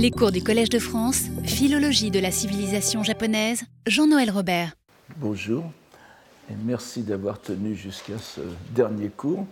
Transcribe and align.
Les 0.00 0.12
cours 0.12 0.30
du 0.30 0.44
Collège 0.44 0.68
de 0.68 0.78
France, 0.78 1.24
Philologie 1.42 2.12
de 2.12 2.20
la 2.20 2.30
civilisation 2.30 3.02
japonaise, 3.02 3.64
Jean-Noël 3.84 4.30
Robert. 4.30 4.74
Bonjour 5.16 5.64
et 6.48 6.54
merci 6.64 7.02
d'avoir 7.02 7.40
tenu 7.40 7.74
jusqu'à 7.74 8.16
ce 8.16 8.40
dernier 8.70 9.08
cours 9.08 9.44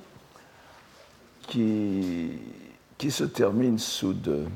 qui, 1.48 2.30
se 3.09 3.24
termine 3.24 3.80
sous 3.80 4.12
de, 4.12 4.46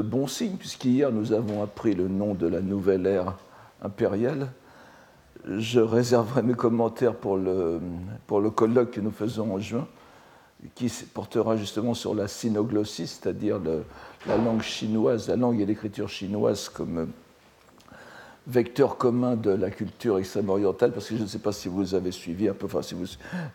bons 0.00 0.28
signes, 0.28 0.56
puisqu'hier 0.56 1.10
nous 1.10 1.32
avons 1.32 1.64
appris 1.64 1.96
le 1.96 2.06
nom 2.06 2.34
de 2.34 2.46
la 2.46 2.60
nouvelle 2.60 3.08
ère 3.08 3.34
impériale. 3.82 4.52
Je 5.44 5.80
réserverai 5.80 6.42
mes 6.42 6.54
commentaires 6.54 7.16
pour 7.16 7.36
le 7.36 8.50
colloque 8.54 8.92
que 8.92 9.00
nous 9.00 9.10
faisons 9.10 9.54
en 9.54 9.58
juin, 9.58 9.88
qui 10.74 10.88
portera 11.12 11.56
justement 11.56 11.94
sur 11.94 12.14
la 12.14 12.28
sinoglossie, 12.28 13.06
c'est-à-dire 13.06 13.60
la 14.26 14.36
langue 14.36 14.62
chinoise, 14.62 15.28
la 15.28 15.36
langue 15.36 15.60
et 15.60 15.66
l'écriture 15.66 16.08
chinoise 16.08 16.68
comme 16.68 17.08
vecteur 18.46 18.96
commun 18.96 19.36
de 19.36 19.50
la 19.50 19.70
culture 19.70 20.18
extrême-orientale, 20.18 20.92
parce 20.92 21.08
que 21.08 21.16
je 21.16 21.22
ne 21.22 21.28
sais 21.28 21.38
pas 21.38 21.52
si 21.52 21.68
vous 21.68 21.94
avez 21.94 22.10
suivi 22.10 22.48
un 22.48 22.54
peu, 22.54 22.66
enfin, 22.66 22.82
si 22.82 22.94
vous, 22.94 23.06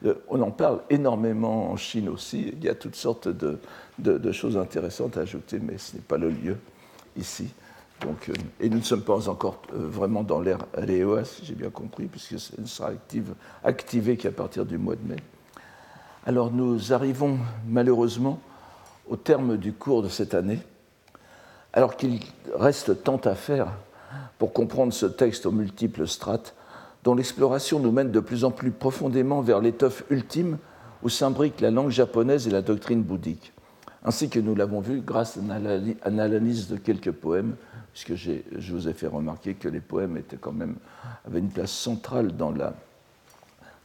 euh, 0.05 0.15
on 0.29 0.41
en 0.41 0.51
parle 0.51 0.81
énormément 0.89 1.71
en 1.71 1.77
Chine 1.77 2.07
aussi, 2.09 2.53
il 2.53 2.63
y 2.63 2.69
a 2.69 2.75
toutes 2.75 2.95
sortes 2.95 3.27
de, 3.27 4.31
choses 4.31 4.57
intéressantes 4.57 5.17
à 5.17 5.21
ajouter, 5.21 5.59
mais 5.59 5.77
ce 5.77 5.95
n'est 5.95 6.01
pas 6.01 6.17
le 6.17 6.29
lieu 6.29 6.57
ici. 7.17 7.49
Donc, 8.01 8.29
euh, 8.29 8.33
et 8.59 8.69
nous 8.69 8.77
ne 8.77 8.83
sommes 8.83 9.03
pas 9.03 9.27
encore 9.27 9.61
euh, 9.73 9.87
vraiment 9.87 10.23
dans 10.23 10.39
l'ère 10.39 10.59
LEOA, 10.77 11.25
si 11.25 11.43
j'ai 11.43 11.55
bien 11.55 11.69
compris, 11.69 12.05
puisque 12.05 12.33
elle 12.33 12.63
ne 12.63 12.67
sera 12.67 12.89
active, 12.89 13.33
activée 13.63 14.15
qu'à 14.15 14.31
partir 14.31 14.65
du 14.65 14.77
mois 14.77 14.95
de 14.95 15.05
mai. 15.05 15.17
Alors 16.27 16.51
nous 16.51 16.91
arrivons 16.91 17.39
malheureusement 17.65 18.41
au 19.09 19.15
terme 19.15 19.55
du 19.55 19.71
cours 19.71 20.03
de 20.03 20.09
cette 20.09 20.33
année, 20.33 20.59
alors 21.71 21.95
qu'il 21.95 22.19
reste 22.53 23.01
tant 23.01 23.15
à 23.23 23.33
faire 23.33 23.69
pour 24.37 24.51
comprendre 24.51 24.91
ce 24.91 25.05
texte 25.05 25.45
aux 25.45 25.53
multiples 25.53 26.05
strates, 26.05 26.53
dont 27.05 27.15
l'exploration 27.15 27.79
nous 27.79 27.93
mène 27.93 28.11
de 28.11 28.19
plus 28.19 28.43
en 28.43 28.51
plus 28.51 28.71
profondément 28.71 29.39
vers 29.39 29.61
l'étoffe 29.61 30.03
ultime 30.09 30.57
où 31.01 31.07
s'imbriquent 31.07 31.61
la 31.61 31.71
langue 31.71 31.91
japonaise 31.91 32.45
et 32.45 32.51
la 32.51 32.61
doctrine 32.61 33.03
bouddhique, 33.03 33.53
ainsi 34.03 34.27
que 34.27 34.41
nous 34.41 34.53
l'avons 34.53 34.81
vu 34.81 34.99
grâce 34.99 35.39
à 36.03 36.09
l'analyse 36.09 36.67
de 36.67 36.75
quelques 36.75 37.13
poèmes, 37.13 37.55
puisque 37.93 38.15
je 38.15 38.73
vous 38.73 38.89
ai 38.89 38.93
fait 38.93 39.07
remarquer 39.07 39.53
que 39.53 39.69
les 39.69 39.79
poèmes 39.79 40.17
étaient 40.17 40.35
quand 40.35 40.51
même, 40.51 40.75
avaient 41.25 41.39
une 41.39 41.51
place 41.51 41.71
centrale 41.71 42.35
dans 42.35 42.51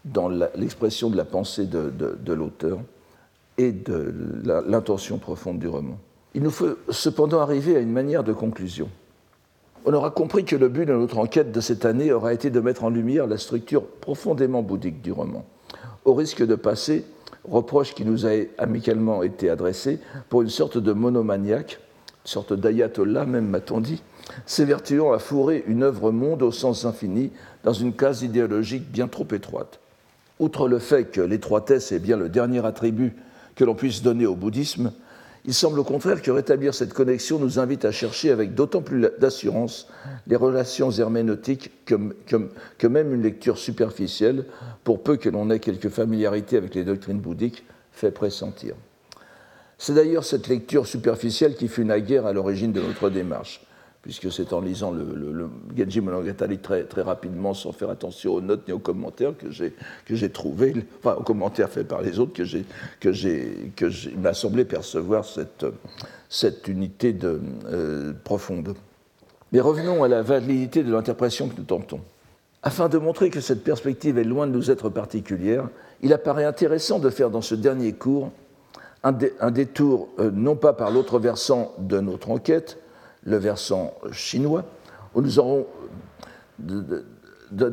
dans 0.04 0.28
l'expression 0.28 1.10
de 1.10 1.16
la 1.16 1.24
pensée 1.24 1.66
de, 1.66 2.32
l'auteur 2.32 2.78
et 3.58 3.72
de 3.72 4.12
l'intention 4.44 5.18
profonde 5.18 5.58
du 5.58 5.68
roman. 5.68 5.98
Il 6.34 6.42
nous 6.42 6.50
faut 6.50 6.76
cependant 6.90 7.40
arriver 7.40 7.76
à 7.76 7.80
une 7.80 7.92
manière 7.92 8.24
de 8.24 8.32
conclusion. 8.32 8.88
On 9.84 9.92
aura 9.92 10.10
compris 10.10 10.44
que 10.44 10.56
le 10.56 10.68
but 10.68 10.86
de 10.86 10.94
notre 10.94 11.18
enquête 11.18 11.52
de 11.52 11.60
cette 11.60 11.84
année 11.84 12.12
aura 12.12 12.32
été 12.32 12.50
de 12.50 12.60
mettre 12.60 12.84
en 12.84 12.90
lumière 12.90 13.26
la 13.26 13.36
structure 13.36 13.84
profondément 13.84 14.62
bouddhique 14.62 15.02
du 15.02 15.12
roman, 15.12 15.44
au 16.04 16.14
risque 16.14 16.44
de 16.44 16.54
passer, 16.54 17.04
reproche 17.44 17.94
qui 17.94 18.04
nous 18.04 18.26
a 18.26 18.30
amicalement 18.58 19.22
été 19.22 19.50
adressé, 19.50 19.98
pour 20.28 20.42
une 20.42 20.50
sorte 20.50 20.78
de 20.78 20.92
monomaniaque, 20.92 21.80
une 22.24 22.30
sorte 22.30 22.52
d'ayatollah 22.52 23.26
même, 23.26 23.48
m'a-t-on 23.48 23.80
dit, 23.80 24.02
s'évertuant 24.46 25.12
à 25.12 25.18
fourrer 25.18 25.64
une 25.66 25.82
œuvre 25.82 26.12
monde 26.12 26.42
au 26.42 26.52
sens 26.52 26.84
infini 26.84 27.32
dans 27.64 27.72
une 27.72 27.92
case 27.92 28.22
idéologique 28.22 28.90
bien 28.90 29.08
trop 29.08 29.26
étroite. 29.32 29.80
Outre 30.38 30.68
le 30.68 30.78
fait 30.78 31.10
que 31.10 31.20
l'étroitesse 31.20 31.92
est 31.92 31.98
bien 31.98 32.16
le 32.16 32.28
dernier 32.28 32.64
attribut 32.64 33.14
que 33.54 33.64
l'on 33.64 33.74
puisse 33.74 34.02
donner 34.02 34.26
au 34.26 34.34
bouddhisme, 34.34 34.92
il 35.44 35.54
semble 35.54 35.80
au 35.80 35.84
contraire 35.84 36.22
que 36.22 36.30
rétablir 36.30 36.72
cette 36.72 36.94
connexion 36.94 37.38
nous 37.38 37.58
invite 37.58 37.84
à 37.84 37.90
chercher 37.90 38.30
avec 38.30 38.54
d'autant 38.54 38.80
plus 38.80 39.08
d'assurance 39.18 39.88
les 40.28 40.36
relations 40.36 40.90
herméneutiques 40.92 41.72
que, 41.84 42.86
même 42.86 43.12
une 43.12 43.22
lecture 43.22 43.58
superficielle, 43.58 44.44
pour 44.84 45.02
peu 45.02 45.16
que 45.16 45.28
l'on 45.28 45.50
ait 45.50 45.58
quelque 45.58 45.88
familiarité 45.88 46.56
avec 46.56 46.76
les 46.76 46.84
doctrines 46.84 47.18
bouddhiques, 47.18 47.64
fait 47.90 48.12
pressentir. 48.12 48.74
C'est 49.78 49.94
d'ailleurs 49.94 50.24
cette 50.24 50.46
lecture 50.46 50.86
superficielle 50.86 51.56
qui 51.56 51.66
fut 51.66 51.84
naguère 51.84 52.24
à 52.24 52.32
l'origine 52.32 52.72
de 52.72 52.80
notre 52.80 53.10
démarche 53.10 53.66
puisque 54.02 54.32
c'est 54.32 54.52
en 54.52 54.60
lisant 54.60 54.90
le, 54.90 55.04
le, 55.14 55.48
Genji 55.76 56.00
Monogatari 56.00 56.58
très, 56.58 56.84
très 56.84 57.02
rapidement, 57.02 57.54
sans 57.54 57.70
faire 57.70 57.88
attention 57.88 58.34
aux 58.34 58.40
notes 58.40 58.66
ni 58.66 58.74
aux 58.74 58.80
commentaires 58.80 59.32
que 59.38 59.50
j'ai 59.50 60.28
trouvé, 60.30 60.74
enfin 60.98 61.16
aux 61.18 61.22
commentaires 61.22 61.70
faits 61.70 61.86
par 61.86 62.02
les 62.02 62.18
autres, 62.18 62.32
que 62.32 62.44
j'ai 62.44 62.64
que 63.00 63.12
j'ai 63.12 64.14
m'a 64.18 64.34
semblé 64.34 64.64
percevoir 64.64 65.24
cette, 65.24 65.64
cette 66.28 66.66
unité 66.66 67.12
de, 67.12 67.40
euh, 67.66 68.12
profonde. 68.24 68.74
Mais 69.52 69.60
revenons 69.60 70.02
à 70.02 70.08
la 70.08 70.22
validité 70.22 70.82
de 70.82 70.92
l'interprétation 70.92 71.48
que 71.48 71.56
nous 71.56 71.64
tentons. 71.64 72.00
Afin 72.64 72.88
de 72.88 72.98
montrer 72.98 73.30
que 73.30 73.40
cette 73.40 73.62
perspective 73.62 74.18
est 74.18 74.24
loin 74.24 74.46
de 74.46 74.52
nous 74.52 74.70
être 74.70 74.88
particulière, 74.88 75.68
il 76.00 76.12
apparaît 76.12 76.44
intéressant 76.44 76.98
de 76.98 77.10
faire 77.10 77.30
dans 77.30 77.40
ce 77.40 77.54
dernier 77.54 77.92
cours 77.92 78.32
un, 79.04 79.16
un 79.40 79.50
détour 79.50 80.08
euh, 80.18 80.30
non 80.32 80.56
pas 80.56 80.72
par 80.72 80.90
l'autre 80.90 81.18
versant 81.18 81.72
de 81.78 82.00
notre 82.00 82.30
enquête, 82.30 82.78
le 83.24 83.36
versant 83.36 83.94
chinois, 84.10 84.64
où 85.14 85.20
nous 85.20 85.38
aurons 85.38 85.66
de, 86.58 87.04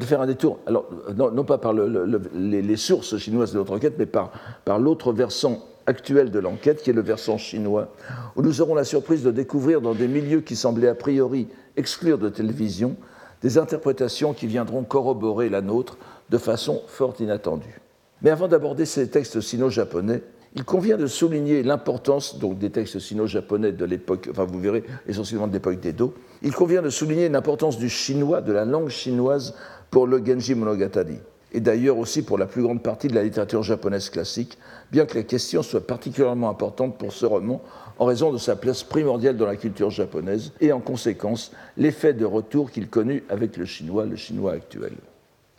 faire 0.01 0.21
un 0.21 0.27
détour, 0.27 0.59
alors 0.65 0.89
non, 1.15 1.43
pas 1.43 1.57
par 1.57 1.73
les, 1.73 2.77
sources 2.77 3.17
chinoises 3.17 3.53
de 3.53 3.57
notre 3.57 3.73
enquête, 3.73 3.95
mais 3.97 4.05
par, 4.05 4.31
par 4.65 4.79
l'autre 4.79 5.13
versant 5.13 5.65
actuel 5.85 6.31
de 6.31 6.39
l'enquête, 6.39 6.83
qui 6.83 6.89
est 6.89 6.93
le 6.93 7.01
versant 7.01 7.38
chinois, 7.38 7.89
où 8.35 8.41
nous 8.41 8.61
aurons 8.61 8.75
la 8.75 8.83
surprise 8.83 9.23
de 9.23 9.31
découvrir 9.31 9.81
dans 9.81 9.95
des 9.95 10.07
milieux 10.07 10.41
qui 10.41 10.55
semblaient 10.55 10.89
a 10.89 10.95
priori 10.95 11.47
exclure 11.77 12.17
de 12.17 12.29
télévision 12.29 12.95
des 13.41 13.57
interprétations 13.57 14.33
qui 14.33 14.47
viendront 14.47 14.83
corroborer 14.83 15.49
la 15.49 15.61
nôtre 15.61 15.97
de 16.29 16.38
façon 16.38 16.81
fort 16.88 17.15
inattendue. 17.19 17.81
Mais 18.21 18.29
avant 18.29 18.47
d'aborder 18.47 18.85
ces 18.85 19.09
textes 19.09 19.39
sino-japonais, 19.39 20.21
il 20.55 20.63
convient 20.63 20.97
de 20.97 21.07
souligner 21.07 21.61
l'importance 21.63 22.39
donc 22.39 22.57
des 22.57 22.71
textes 22.71 22.99
sino-japonais 22.99 23.71
de 23.71 23.85
l'époque, 23.85 24.27
enfin 24.31 24.45
vous 24.45 24.59
verrez 24.59 24.83
essentiellement 25.07 25.47
de 25.47 25.53
l'époque 25.53 25.79
d'Edo. 25.79 26.13
Il 26.41 26.53
convient 26.53 26.81
de 26.81 26.89
souligner 26.89 27.29
l'importance 27.29 27.77
du 27.77 27.89
chinois, 27.89 28.41
de 28.41 28.51
la 28.51 28.65
langue 28.65 28.89
chinoise 28.89 29.53
pour 29.91 30.07
le 30.07 30.23
Genji 30.25 30.55
Monogatari, 30.55 31.19
et 31.53 31.59
d'ailleurs 31.59 31.97
aussi 31.97 32.23
pour 32.23 32.38
la 32.38 32.47
plus 32.47 32.63
grande 32.63 32.81
partie 32.81 33.07
de 33.07 33.15
la 33.15 33.23
littérature 33.23 33.61
japonaise 33.61 34.09
classique, 34.09 34.57
bien 34.91 35.05
que 35.05 35.17
la 35.17 35.23
question 35.23 35.61
soit 35.61 35.85
particulièrement 35.85 36.49
importante 36.49 36.97
pour 36.97 37.13
ce 37.13 37.25
roman 37.25 37.61
en 37.99 38.05
raison 38.05 38.31
de 38.31 38.38
sa 38.38 38.55
place 38.55 38.81
primordiale 38.83 39.38
dans 39.38 39.45
la 39.45 39.55
culture 39.55 39.91
japonaise 39.91 40.53
et 40.61 40.71
en 40.71 40.79
conséquence 40.79 41.51
l'effet 41.77 42.13
de 42.13 42.25
retour 42.25 42.71
qu'il 42.71 42.88
connut 42.88 43.23
avec 43.29 43.57
le 43.57 43.65
chinois, 43.65 44.05
le 44.05 44.15
chinois 44.15 44.53
actuel. 44.53 44.93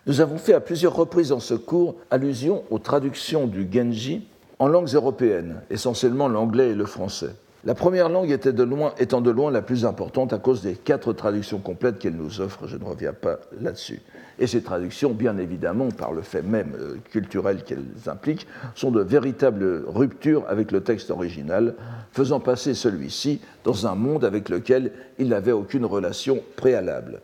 Nous 0.06 0.20
avons 0.20 0.38
fait 0.38 0.54
à 0.54 0.60
plusieurs 0.60 0.96
reprises 0.96 1.28
dans 1.28 1.40
ce 1.40 1.54
cours 1.54 1.96
allusion 2.10 2.64
aux 2.70 2.78
traductions 2.78 3.46
du 3.46 3.68
Genji 3.70 4.22
en 4.60 4.68
langues 4.68 4.94
européennes, 4.94 5.62
essentiellement 5.70 6.28
l'anglais 6.28 6.70
et 6.70 6.74
le 6.74 6.84
français. 6.84 7.34
La 7.64 7.74
première 7.74 8.10
langue 8.10 8.30
était 8.30 8.52
de 8.52 8.62
loin, 8.62 8.92
étant 8.98 9.22
de 9.22 9.30
loin 9.30 9.50
la 9.50 9.62
plus 9.62 9.86
importante 9.86 10.34
à 10.34 10.38
cause 10.38 10.62
des 10.62 10.74
quatre 10.74 11.14
traductions 11.14 11.58
complètes 11.58 11.98
qu'elle 11.98 12.16
nous 12.16 12.42
offre, 12.42 12.66
je 12.66 12.76
ne 12.76 12.84
reviens 12.84 13.14
pas 13.14 13.38
là-dessus. 13.58 14.02
Et 14.38 14.46
ces 14.46 14.62
traductions, 14.62 15.12
bien 15.12 15.38
évidemment, 15.38 15.88
par 15.88 16.12
le 16.12 16.20
fait 16.20 16.42
même 16.42 16.74
euh, 16.78 16.96
culturel 17.10 17.64
qu'elles 17.64 17.84
impliquent, 18.06 18.46
sont 18.74 18.90
de 18.90 19.02
véritables 19.02 19.84
ruptures 19.86 20.44
avec 20.46 20.72
le 20.72 20.82
texte 20.82 21.10
original, 21.10 21.74
faisant 22.12 22.40
passer 22.40 22.74
celui-ci 22.74 23.40
dans 23.64 23.86
un 23.86 23.94
monde 23.94 24.26
avec 24.26 24.50
lequel 24.50 24.92
il 25.18 25.28
n'avait 25.28 25.52
aucune 25.52 25.86
relation 25.86 26.42
préalable. 26.56 27.20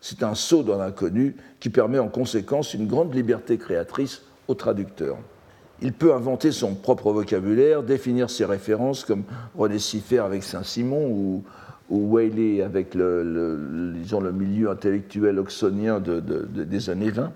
C'est 0.00 0.22
un 0.22 0.36
saut 0.36 0.62
dans 0.62 0.78
l'inconnu 0.78 1.34
qui 1.58 1.68
permet 1.68 1.98
en 1.98 2.08
conséquence 2.08 2.74
une 2.74 2.86
grande 2.86 3.12
liberté 3.14 3.58
créatrice 3.58 4.22
au 4.46 4.54
traducteur. 4.54 5.16
Il 5.82 5.92
peut 5.92 6.14
inventer 6.14 6.52
son 6.52 6.74
propre 6.74 7.12
vocabulaire, 7.12 7.82
définir 7.82 8.30
ses 8.30 8.44
références 8.44 9.04
comme 9.04 9.24
René 9.56 9.78
Siffert 9.78 10.24
avec 10.24 10.42
Saint-Simon 10.42 11.08
ou, 11.08 11.44
ou 11.90 12.18
avec 12.18 12.94
le, 12.94 13.92
disons, 13.94 14.20
le, 14.20 14.32
milieu 14.32 14.70
intellectuel 14.70 15.38
oxonien 15.38 16.00
des 16.00 16.90
années 16.90 17.10
20. 17.10 17.32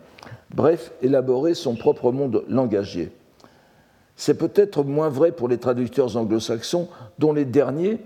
Bref, 0.54 0.92
élaborer 1.02 1.54
son 1.54 1.76
propre 1.76 2.12
monde 2.12 2.44
langagier. 2.48 3.12
C'est 4.16 4.34
peut-être 4.34 4.84
moins 4.84 5.08
vrai 5.08 5.32
pour 5.32 5.48
les 5.48 5.58
traducteurs 5.58 6.16
anglo-saxons, 6.16 6.88
dont 7.18 7.32
les 7.32 7.44
derniers, 7.44 7.98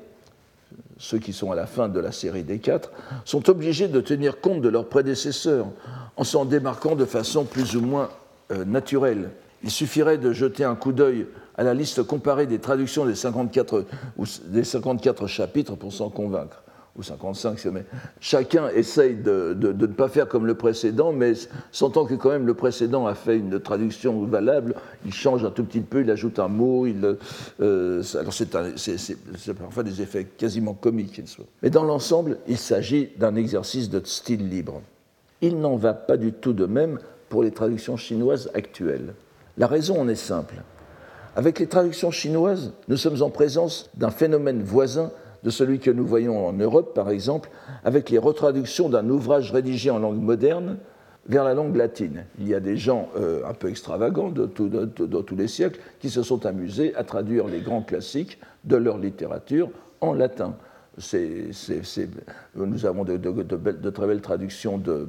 ceux 0.98 1.19
qui 1.19 1.32
sont 1.32 1.50
à 1.50 1.56
la 1.56 1.66
fin 1.66 1.88
de 1.88 1.98
la 1.98 2.12
série 2.12 2.44
des 2.44 2.58
quatre, 2.58 2.92
sont 3.25 3.48
obligés 3.50 3.88
de 3.88 4.00
tenir 4.00 4.40
compte 4.40 4.60
de 4.60 4.69
leurs 4.69 4.88
prédécesseurs 4.88 5.66
en 6.16 6.25
s'en 6.25 6.44
démarquant 6.44 6.94
de 6.94 7.04
façon 7.04 7.44
plus 7.44 7.76
ou 7.76 7.80
moins 7.80 8.10
euh, 8.52 8.64
naturelle. 8.64 9.30
Il 9.64 9.70
suffirait 9.70 10.19
de 10.19 10.31
jeter 10.32 10.62
un 10.62 10.75
coup 10.75 10.93
d'œil 10.93 11.26
à 11.56 11.64
la 11.64 11.72
liste 11.72 12.02
comparée 12.02 12.46
des 12.46 12.58
traductions 12.58 13.06
des 13.06 13.14
54, 13.14 13.87
des 14.46 14.62
54 14.62 15.26
chapitres 15.26 15.75
pour 15.75 15.90
s'en 15.90 16.11
convaincre. 16.11 16.62
ou 16.96 17.02
55, 17.02 17.64
mais 17.72 17.84
chacun 18.20 18.69
essaye 18.69 19.14
de, 19.16 19.56
ne 19.58 19.87
pas 19.87 20.08
faire 20.08 20.28
comme 20.28 20.46
le 20.46 20.55
précédent, 20.55 21.12
mais 21.12 21.32
sentant 21.72 22.05
que 22.05 22.14
quand 22.14 22.28
même 22.28 22.46
le 22.46 22.52
précédent 22.52 23.06
a 23.06 23.14
fait 23.14 23.38
une 23.38 23.58
traduction 23.58 24.25
valable, 24.26 24.75
il 25.06 25.14
change 25.14 25.44
un 25.46 25.50
tout 25.50 25.64
petit 25.64 25.81
peu, 25.81 26.02
il 26.02 26.11
ajoute 26.11 26.38
un 26.38 26.49
mot, 26.49 26.87
il, 26.87 27.16
euh, 27.62 28.02
alors 28.20 28.34
c'est 28.34 29.55
parfois 29.58 29.82
des 29.82 30.02
effets 30.02 30.25
quasiment 30.25 30.75
comiques. 30.75 31.22
Mais 31.62 31.70
dans 31.70 31.84
l'ensemble, 31.84 32.37
il 32.46 32.58
s'agit 32.58 33.08
d'un 33.16 33.34
exercice 33.34 33.88
de 33.88 34.00
style 34.05 34.46
libre. 34.46 34.82
Il 35.40 35.58
n'en 35.58 35.76
va 35.76 35.94
pas 35.94 36.19
du 36.19 36.32
tout 36.32 36.52
de 36.52 36.66
même 36.66 36.99
pour 37.31 37.43
les 37.43 37.50
traductions 37.50 37.96
chinoises 37.96 38.50
actuelles. 38.55 39.14
La 39.56 39.66
raison 39.66 40.00
en 40.00 40.08
est 40.08 40.14
simple. 40.14 40.56
Avec 41.36 41.58
les 41.58 41.66
traductions 41.66 42.10
chinoises, 42.10 42.72
nous 42.88 42.96
sommes 42.96 43.22
en 43.22 43.30
présence 43.30 43.90
d'un 43.94 44.10
phénomène 44.10 44.62
voisin 44.62 45.10
de 45.44 45.50
celui 45.50 45.78
que 45.78 45.90
nous 45.90 46.06
voyons 46.06 46.46
en 46.46 46.52
Europe, 46.52 46.94
par 46.94 47.10
exemple, 47.10 47.50
avec 47.84 48.10
les 48.10 48.18
retraductions 48.18 48.88
d'un 48.88 49.08
ouvrage 49.08 49.52
rédigé 49.52 49.90
en 49.90 49.98
langue 49.98 50.20
moderne 50.20 50.78
vers 51.26 51.44
la 51.44 51.54
langue 51.54 51.76
latine. 51.76 52.24
Il 52.38 52.48
y 52.48 52.54
a 52.54 52.60
des 52.60 52.76
gens 52.76 53.08
euh, 53.16 53.42
un 53.46 53.54
peu 53.54 53.68
extravagants 53.68 54.30
de, 54.30 54.46
tous 54.46 55.36
les 55.36 55.48
siècles 55.48 55.80
qui 56.00 56.10
se 56.10 56.22
sont 56.22 56.46
amusés 56.46 56.94
à 56.96 57.04
traduire 57.04 57.46
les 57.46 57.60
grands 57.60 57.82
classiques 57.82 58.38
de 58.64 58.76
leur 58.76 58.98
littérature 58.98 59.70
en 60.00 60.14
latin. 60.14 60.56
Nous 62.55 62.87
avons 62.87 63.05
de, 63.05 63.91
très 63.91 64.06
belles 64.06 64.20
traductions 64.20 64.79
de, 64.79 65.08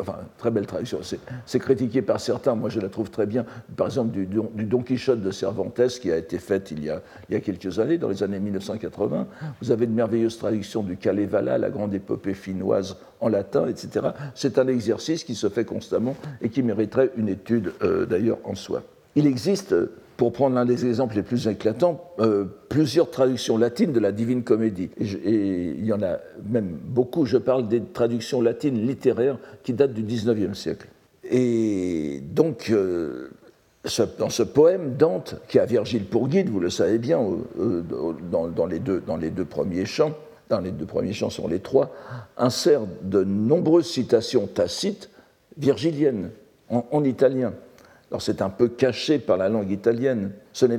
enfin, 0.00 0.18
très 0.36 0.50
belle 0.50 0.66
traduction. 0.66 1.00
C'est 1.46 1.58
critiqué 1.58 2.02
par 2.02 2.20
certains, 2.20 2.54
moi 2.54 2.68
je 2.68 2.80
la 2.80 2.88
trouve 2.88 3.10
très 3.10 3.26
bien. 3.26 3.46
Par 3.76 3.86
exemple, 3.86 4.10
du, 4.12 4.26
Don 4.26 4.82
Quichotte 4.82 5.22
de 5.22 5.30
Cervantes 5.30 5.80
qui 6.00 6.10
a 6.10 6.18
été 6.18 6.38
faite 6.38 6.70
il 6.70 6.84
y 6.84 6.90
a, 6.90 7.00
quelques 7.40 7.78
années, 7.78 7.98
dans 7.98 8.08
les 8.08 8.22
années 8.22 8.40
1980. 8.40 9.26
Vous 9.62 9.70
avez 9.70 9.86
de 9.86 9.92
merveilleuses 9.92 10.38
traductions 10.38 10.82
du 10.82 10.96
Kalevala, 10.96 11.58
la 11.58 11.70
grande 11.70 11.94
épopée 11.94 12.34
finnoise 12.34 12.96
en 13.20 13.28
latin, 13.28 13.66
etc. 13.68 14.08
C'est 14.34 14.58
un 14.58 14.68
exercice 14.68 15.24
qui 15.24 15.34
se 15.34 15.48
fait 15.48 15.64
constamment 15.64 16.14
et 16.42 16.50
qui 16.50 16.62
mériterait 16.62 17.10
une 17.16 17.28
étude 17.28 17.72
euh, 17.82 18.04
d'ailleurs 18.04 18.38
en 18.44 18.54
soi. 18.54 18.82
Il 19.14 19.26
existe 19.26 19.74
pour 20.16 20.32
prendre 20.32 20.54
l'un 20.54 20.64
des 20.64 20.86
exemples 20.86 21.16
les 21.16 21.22
plus 21.22 21.46
éclatants, 21.46 22.12
euh, 22.20 22.44
plusieurs 22.68 23.10
traductions 23.10 23.58
latines 23.58 23.92
de 23.92 24.00
la 24.00 24.12
Divine 24.12 24.42
Comédie. 24.42 24.90
Et, 24.98 25.74
il 25.78 25.84
y 25.84 25.92
en 25.92 26.02
a 26.02 26.18
même 26.48 26.78
beaucoup, 26.82 27.26
je 27.26 27.36
parle 27.36 27.68
des 27.68 27.82
traductions 27.82 28.40
latines 28.40 28.86
littéraires 28.86 29.38
qui 29.62 29.72
datent 29.72 29.92
du 29.92 30.02
XIXe 30.02 30.58
siècle. 30.58 30.88
Et 31.30 32.22
donc, 32.32 32.70
euh, 32.70 33.30
dans 34.18 34.30
ce 34.30 34.42
poème, 34.42 34.96
Dante, 34.96 35.36
qui 35.48 35.58
a 35.58 35.66
Virgile 35.66 36.04
pour 36.04 36.28
guide, 36.28 36.48
vous 36.48 36.60
le 36.60 36.70
savez 36.70 36.98
bien, 36.98 37.20
dans, 38.30 38.66
les 38.66 38.78
deux, 38.78 39.02
dans 39.06 39.16
les 39.16 39.30
deux 39.30 39.44
premiers 39.44 39.84
chants, 39.84 40.14
dans 40.48 40.60
les 40.60 40.70
deux 40.70 40.86
premiers 40.86 41.12
chants 41.12 41.30
sur 41.30 41.48
les 41.48 41.60
trois, 41.60 41.92
insère 42.36 42.82
de 43.02 43.22
nombreuses 43.22 43.86
citations 43.86 44.46
tacites 44.46 45.10
virgiliennes 45.58 46.30
en 46.68 47.04
italien. 47.04 47.52
Alors 48.10 48.22
c'est 48.22 48.40
un 48.40 48.50
peu 48.50 48.68
caché 48.68 49.18
par 49.18 49.36
la 49.36 49.48
langue 49.48 49.70
italienne, 49.72 50.30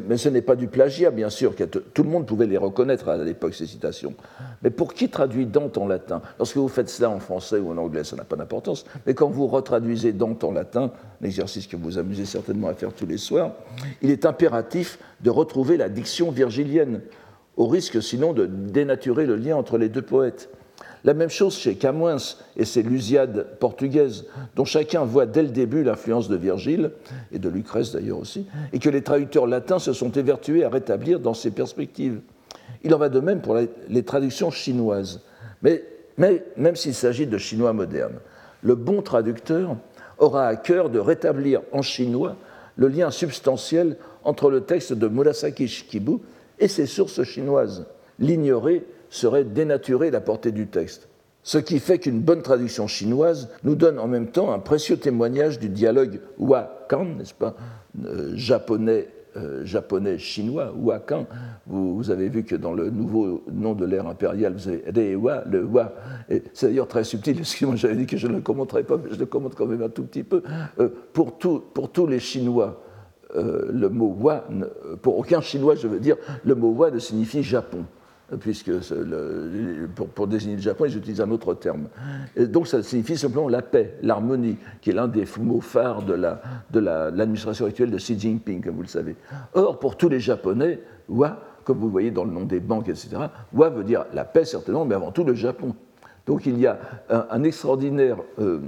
mais 0.08 0.16
ce 0.16 0.30
n'est 0.30 0.42
pas 0.42 0.56
du 0.56 0.68
plagiat, 0.68 1.12
bien 1.12 1.30
sûr, 1.30 1.54
tout 1.94 2.04
le 2.04 2.10
monde 2.10 2.26
pouvait 2.26 2.48
les 2.48 2.56
reconnaître 2.56 3.10
à 3.10 3.18
l'époque, 3.18 3.54
ces 3.54 3.68
citations. 3.68 4.14
Mais 4.64 4.70
pour 4.70 4.94
qui 4.94 5.10
traduit 5.10 5.46
Dante 5.46 5.78
en 5.78 5.88
latin? 5.88 6.22
Lorsque 6.40 6.56
vous 6.56 6.70
faites 6.70 6.88
cela 6.88 7.10
en 7.10 7.20
français 7.20 7.60
ou 7.60 7.70
en 7.72 7.78
anglais, 7.78 8.06
ça 8.06 8.16
n'a 8.16 8.24
pas 8.24 8.38
d'importance, 8.38 8.86
mais 9.06 9.14
quand 9.14 9.28
vous 9.28 9.48
retraduisez 9.48 10.14
Dante 10.14 10.46
en 10.46 10.54
latin, 10.54 10.92
un 11.22 11.26
exercice 11.26 11.68
que 11.68 11.76
vous 11.76 11.98
amusez 11.98 12.24
certainement 12.24 12.70
à 12.70 12.74
faire 12.74 12.94
tous 12.94 13.06
les 13.06 13.18
soirs, 13.18 13.52
il 14.02 14.10
est 14.10 14.26
impératif 14.26 14.98
de 15.20 15.30
retrouver 15.30 15.76
la 15.76 15.90
diction 15.90 16.32
virgilienne, 16.32 17.02
au 17.58 17.68
risque 17.68 18.02
sinon 18.02 18.32
de 18.32 18.46
dénaturer 18.46 19.26
le 19.26 19.36
lien 19.36 19.58
entre 19.58 19.78
les 19.78 19.90
deux 19.90 20.02
poètes. 20.02 20.50
La 21.04 21.14
même 21.14 21.30
chose 21.30 21.56
chez 21.56 21.76
Camões 21.76 22.38
et 22.56 22.66
ses 22.66 22.84
Lusiades 22.84 23.48
portugaises, 23.60 24.26
dont 24.56 24.66
chacun 24.66 25.06
voit 25.06 25.26
dès 25.26 25.44
le 25.44 25.50
début 25.50 25.84
l'influence 25.84 26.28
de 26.28 26.36
Virgile, 26.36 26.92
et 27.32 27.40
de 27.40 27.50
Lucrèce 27.50 27.92
d'ailleurs 27.92 28.20
aussi, 28.20 28.46
et 28.74 28.80
que 28.80 28.90
les 28.90 29.02
traducteurs 29.02 29.48
latins 29.48 29.80
se 29.80 29.94
sont 29.94 30.12
évertués 30.12 30.64
à 30.64 30.70
rétablir 30.70 31.20
dans 31.20 31.34
ces 31.34 31.52
perspectives. 31.52 32.20
Il 32.84 32.94
en 32.94 32.98
va 32.98 33.10
de 33.10 33.20
même 33.20 33.42
pour 33.42 33.58
les 33.90 34.04
traductions 34.04 34.52
chinoises. 34.52 35.22
Mais, 35.62 35.84
mais 36.18 36.44
même 36.58 36.76
s'il 36.76 36.94
s'agit 36.94 37.28
de 37.28 37.38
chinois 37.38 37.74
modernes, 37.74 38.20
le 38.62 38.76
bon 38.76 39.02
traducteur 39.02 39.78
aura 40.18 40.48
à 40.48 40.56
cœur 40.56 40.90
de 40.90 41.00
rétablir 41.00 41.62
en 41.72 41.82
chinois 41.82 42.36
le 42.76 42.88
lien 42.88 43.12
substantiel 43.12 43.98
entre 44.24 44.50
le 44.50 44.62
texte 44.62 44.94
de 44.94 45.08
Murasaki 45.08 45.68
Shikibu 45.68 46.18
et 46.60 46.68
ses 46.68 46.86
sources 46.86 47.24
chinoises. 47.24 47.86
L'ignorer 48.20 48.86
serait 49.10 49.44
dénaturer 49.44 50.12
la 50.12 50.22
portée 50.22 50.52
du 50.52 50.68
texte. 50.68 51.08
Ce 51.44 51.58
qui 51.58 51.80
fait 51.80 51.98
qu'une 51.98 52.20
bonne 52.20 52.42
traduction 52.42 52.88
chinoise 52.88 53.50
nous 53.64 53.76
donne 53.76 54.00
en 54.00 54.08
même 54.08 54.28
temps 54.28 54.52
un 54.52 54.60
précieux 54.60 54.98
témoignage 54.98 55.60
du 55.60 55.70
dialogue 55.70 56.20
Wa-Kan, 56.40 57.06
n'est-ce 57.18 57.34
pas, 57.34 57.56
euh, 58.06 58.32
japonais 58.36 59.08
euh, 59.38 59.64
japonais 59.66 60.18
chinois, 60.18 60.74
Wakan. 60.76 61.28
Vous, 61.68 61.96
vous, 61.96 62.10
avez 62.10 62.28
vu 62.28 62.44
que 62.44 62.56
dans 62.56 62.74
le 62.74 62.90
nouveau 62.90 63.44
nom 63.52 63.76
de 63.76 63.86
l'ère 63.86 64.08
impériale, 64.08 64.54
vous 64.54 64.68
avez 64.68 64.84
Reiwa, 64.94 65.44
le 65.48 65.64
Wa. 65.64 65.94
C'est 66.54 66.68
d'ailleurs 66.68 66.88
très 66.88 67.04
subtil, 67.04 67.38
excusez-moi, 67.40 67.76
j'avais 67.76 67.96
dit 67.96 68.08
que 68.08 68.18
je 68.18 68.28
ne 68.28 68.34
le 68.34 68.42
commenterais 68.42 68.84
pas, 68.84 68.98
mais 68.98 69.12
je 69.12 69.20
le 69.20 69.28
commente 69.28 69.54
quand 69.54 69.68
même 69.68 69.84
un 69.84 69.90
tout 69.90 70.04
petit 70.04 70.24
peu. 70.24 70.42
Euh, 70.80 70.90
pour, 71.14 71.38
pour, 71.38 71.92
tous 71.92 72.08
les 72.08 72.20
Chinois, 72.20 72.82
le 73.36 73.90
mot 73.90 74.16
Wa, 74.20 74.48
pour 75.02 75.20
aucun 75.20 75.42
Chinois, 75.42 75.76
je 75.76 75.88
veux 75.88 76.00
dire, 76.00 76.16
le 76.44 76.56
mot 76.56 76.72
Wa 76.72 76.90
ne 76.90 76.98
signifie 76.98 77.44
Japon 77.44 77.86
puisque 78.40 78.72
pour, 80.14 80.28
désigner 80.28 80.56
le 80.56 80.62
Japon, 80.62 80.86
ils 80.86 80.98
utilisent 80.98 81.22
un 81.22 81.32
autre 81.32 81.54
terme. 81.54 81.88
donc 82.38 82.68
ça 82.68 82.84
signifie 82.84 83.18
simplement 83.18 83.48
la 83.48 83.62
paix, 83.62 83.96
l'harmonie, 84.02 84.58
qui 84.82 84.90
est 84.90 84.94
l'un 84.94 85.08
des 85.08 85.26
mots 85.40 85.62
phares 85.62 86.04
de 86.04 86.80
l'administration 86.80 87.66
actuelle 87.66 87.92
de 87.92 87.98
Xi 87.98 88.20
Jinping, 88.20 88.62
comme 88.62 88.76
vous 88.76 88.82
le 88.82 88.88
savez. 88.88 89.16
Or, 89.54 89.80
pour 89.80 89.96
tous 89.96 90.10
les 90.10 90.20
Japonais, 90.20 90.80
wa, 91.08 91.40
comme 91.64 91.78
vous 91.80 91.90
voyez 91.90 92.12
dans 92.12 92.26
le 92.26 92.32
nom 92.32 92.44
des 92.44 92.60
banques, 92.60 92.90
etc., 92.90 93.18
wa 93.54 93.70
veut 93.70 93.84
dire 93.84 94.06
la 94.14 94.26
paix 94.26 94.46
certainement, 94.46 94.86
mais 94.86 94.96
avant 94.96 95.12
tout 95.12 95.24
le 95.24 95.34
Japon. 95.34 95.76
Donc 96.26 96.46
il 96.46 96.60
y 96.60 96.68
a 96.68 96.78
un, 97.10 97.44
extraordinaire 97.44 98.18
euh, 98.40 98.60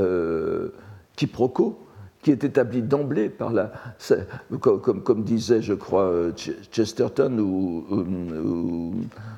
euh, 0.00 0.74
quiproquo 1.14 1.78
qui 2.24 2.30
est 2.30 2.42
établi 2.42 2.82
d'emblée 2.82 3.28
par 3.28 3.52
la. 3.52 3.70
Comme, 4.60 5.22
disait, 5.22 5.60
je 5.60 5.74
crois, 5.74 6.04
euh, 6.04 6.32
Chesterton, 6.72 7.38
ou, 7.38 8.94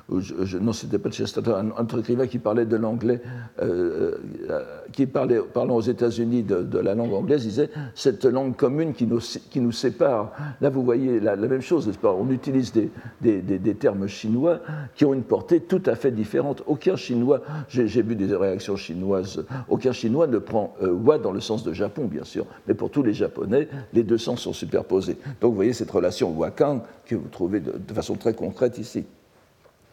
je, 0.09 0.57
non, 0.57 0.71
c'était 0.71 0.99
pas 0.99 1.11
Chesterton, 1.11 1.71
un, 1.77 1.83
autre 1.83 1.99
écrivain 1.99 2.27
qui 2.27 2.39
parlait 2.39 2.65
de 2.65 2.77
l'anglais, 2.77 3.21
euh, 3.61 4.13
euh, 4.49 4.63
qui 4.93 5.05
parlait, 5.05 5.39
parlant 5.53 5.75
aux 5.75 5.81
États-Unis 5.81 6.43
de, 6.43 6.79
la 6.79 6.95
langue 6.95 7.13
anglaise, 7.13 7.43
disait 7.43 7.69
cette 7.93 8.23
langue 8.23 8.55
commune 8.55 8.93
qui 8.93 9.05
nous, 9.05 9.19
qui 9.49 9.59
nous 9.59 9.73
sépare. 9.73 10.31
Là, 10.61 10.69
vous 10.69 10.83
voyez 10.83 11.19
la, 11.19 11.35
même 11.35 11.61
chose, 11.61 11.87
n'est-ce 11.87 11.97
pas? 11.97 12.13
On 12.13 12.29
utilise 12.29 12.71
des, 12.71 12.89
des, 13.21 13.41
des, 13.41 13.75
termes 13.75 14.07
chinois 14.07 14.59
qui 14.95 15.03
ont 15.03 15.13
une 15.13 15.23
portée 15.23 15.59
tout 15.59 15.81
à 15.85 15.95
fait 15.95 16.11
différente. 16.11 16.63
Aucun 16.67 16.95
chinois, 16.95 17.41
j'ai 17.67 18.01
vu 18.01 18.15
des 18.15 18.33
réactions 18.33 18.77
chinoises, 18.77 19.45
aucun 19.67 19.91
chinois 19.91 20.27
ne 20.27 20.37
prend 20.37 20.73
wa 20.81 21.17
dans 21.17 21.31
le 21.31 21.41
sens 21.41 21.63
de 21.63 21.73
Japon, 21.73 22.05
bien 22.05 22.23
sûr, 22.23 22.45
mais 22.67 22.73
pour 22.73 22.89
tous 22.91 23.03
les 23.03 23.13
Japonais, 23.13 23.67
les 23.93 24.03
deux 24.03 24.17
sens 24.17 24.41
sont 24.41 24.53
superposés. 24.53 25.17
Donc 25.41 25.51
vous 25.51 25.55
voyez 25.55 25.73
cette 25.73 25.91
relation 25.91 26.31
wakan 26.31 26.81
que 27.05 27.15
vous 27.15 27.27
trouvez 27.29 27.59
de, 27.59 27.93
façon 27.93 28.15
très 28.15 28.33
concrète 28.33 28.77
ici. 28.77 29.05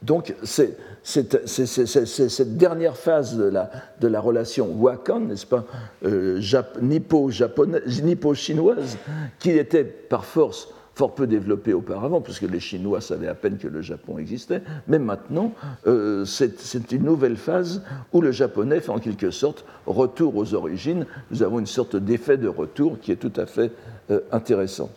Donc 0.05 0.35
c'est 0.43 0.77
cette 1.03 2.57
dernière 2.57 2.97
phase 2.97 3.37
de 3.37 4.09
la, 4.09 4.21
relation 4.21 4.69
wakan, 4.79 5.21
n'est-ce 5.21 5.47
pas, 5.47 5.65
euh, 6.05 6.41
nippo-chinoise, 6.81 8.97
qui 9.39 9.51
était 9.51 9.85
par 9.85 10.25
force 10.25 10.69
fort 10.95 11.15
peu 11.15 11.27
développé 11.27 11.73
auparavant, 11.73 12.21
puisque 12.21 12.43
les 12.43 12.61
Chinois 12.61 13.01
savaient 13.01 13.27
à 13.27 13.35
peine 13.35 13.59
que 13.59 13.67
le 13.67 13.83
Japon 13.83 14.19
existait, 14.19 14.63
mais 14.87 14.99
maintenant, 14.99 15.53
euh, 15.87 16.25
c'est 16.25 16.93
une 16.93 17.05
nouvelle 17.05 17.37
phase 17.37 17.83
où 18.13 18.21
le 18.21 18.31
japonais 18.31 18.81
fait 18.81 18.93
en 18.93 19.01
quelque 19.01 19.31
sorte 19.31 19.65
retour 19.87 20.37
aux 20.37 20.55
origines. 20.55 21.07
Nous 21.31 21.43
avons 21.43 21.59
une 21.59 21.67
sorte 21.67 21.97
d'effet 21.97 22.37
de 22.37 22.49
retour 22.49 23.01
qui 23.01 23.11
est 23.11 23.17
tout 23.17 23.33
à 23.37 23.47
fait 23.47 23.73
euh, 24.11 24.21
intéressant. 24.31 24.91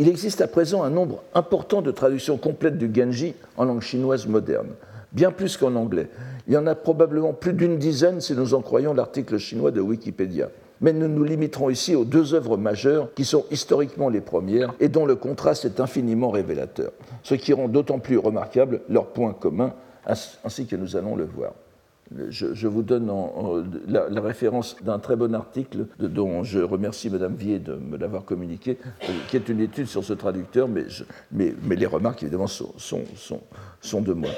Il 0.00 0.08
existe 0.08 0.40
à 0.40 0.48
présent 0.48 0.82
un 0.82 0.88
nombre 0.88 1.22
important 1.34 1.82
de 1.82 1.90
traductions 1.90 2.38
complètes 2.38 2.78
du 2.78 2.90
Genji 2.90 3.34
en 3.58 3.66
langue 3.66 3.82
chinoise 3.82 4.26
moderne, 4.26 4.70
bien 5.12 5.30
plus 5.30 5.58
qu'en 5.58 5.74
anglais. 5.74 6.08
Il 6.48 6.54
y 6.54 6.56
en 6.56 6.66
a 6.66 6.74
probablement 6.74 7.34
plus 7.34 7.52
d'une 7.52 7.76
dizaine 7.76 8.22
si 8.22 8.32
nous 8.34 8.54
en 8.54 8.62
croyons 8.62 8.94
l'article 8.94 9.36
chinois 9.36 9.70
de 9.70 9.82
Wikipédia 9.82 10.48
mais 10.80 10.94
nous 10.94 11.08
nous 11.08 11.24
limiterons 11.24 11.68
ici 11.68 11.94
aux 11.94 12.06
deux 12.06 12.32
œuvres 12.32 12.56
majeures 12.56 13.12
qui 13.12 13.26
sont 13.26 13.44
historiquement 13.50 14.08
les 14.08 14.22
premières 14.22 14.72
et 14.80 14.88
dont 14.88 15.04
le 15.04 15.14
contraste 15.14 15.66
est 15.66 15.78
infiniment 15.78 16.30
révélateur, 16.30 16.92
ce 17.22 17.34
qui 17.34 17.52
rend 17.52 17.68
d'autant 17.68 17.98
plus 17.98 18.16
remarquable 18.16 18.80
leurs 18.88 19.08
points 19.08 19.34
communs, 19.34 19.74
ainsi 20.06 20.66
que 20.66 20.76
nous 20.76 20.96
allons 20.96 21.16
le 21.16 21.24
voir. 21.24 21.52
Je, 22.28 22.66
vous 22.66 22.82
donne 22.82 23.10
la, 23.86 24.20
référence 24.20 24.76
d'un 24.82 24.98
très 24.98 25.16
bon 25.16 25.34
article 25.34 25.86
dont 25.98 26.42
je 26.42 26.58
remercie 26.58 27.08
Madame 27.08 27.34
Vier 27.34 27.58
de 27.58 27.74
me 27.74 27.96
l'avoir 27.96 28.24
communiqué, 28.24 28.78
euh, 29.04 29.06
qui 29.28 29.36
est 29.36 29.48
une 29.48 29.60
étude 29.60 29.86
sur 29.86 30.02
ce 30.02 30.12
traducteur, 30.12 30.68
mais, 30.68 31.54
les 31.70 31.86
remarques 31.86 32.22
évidemment 32.22 32.48
sont, 32.48 34.00
de 34.00 34.12
moi. 34.12 34.30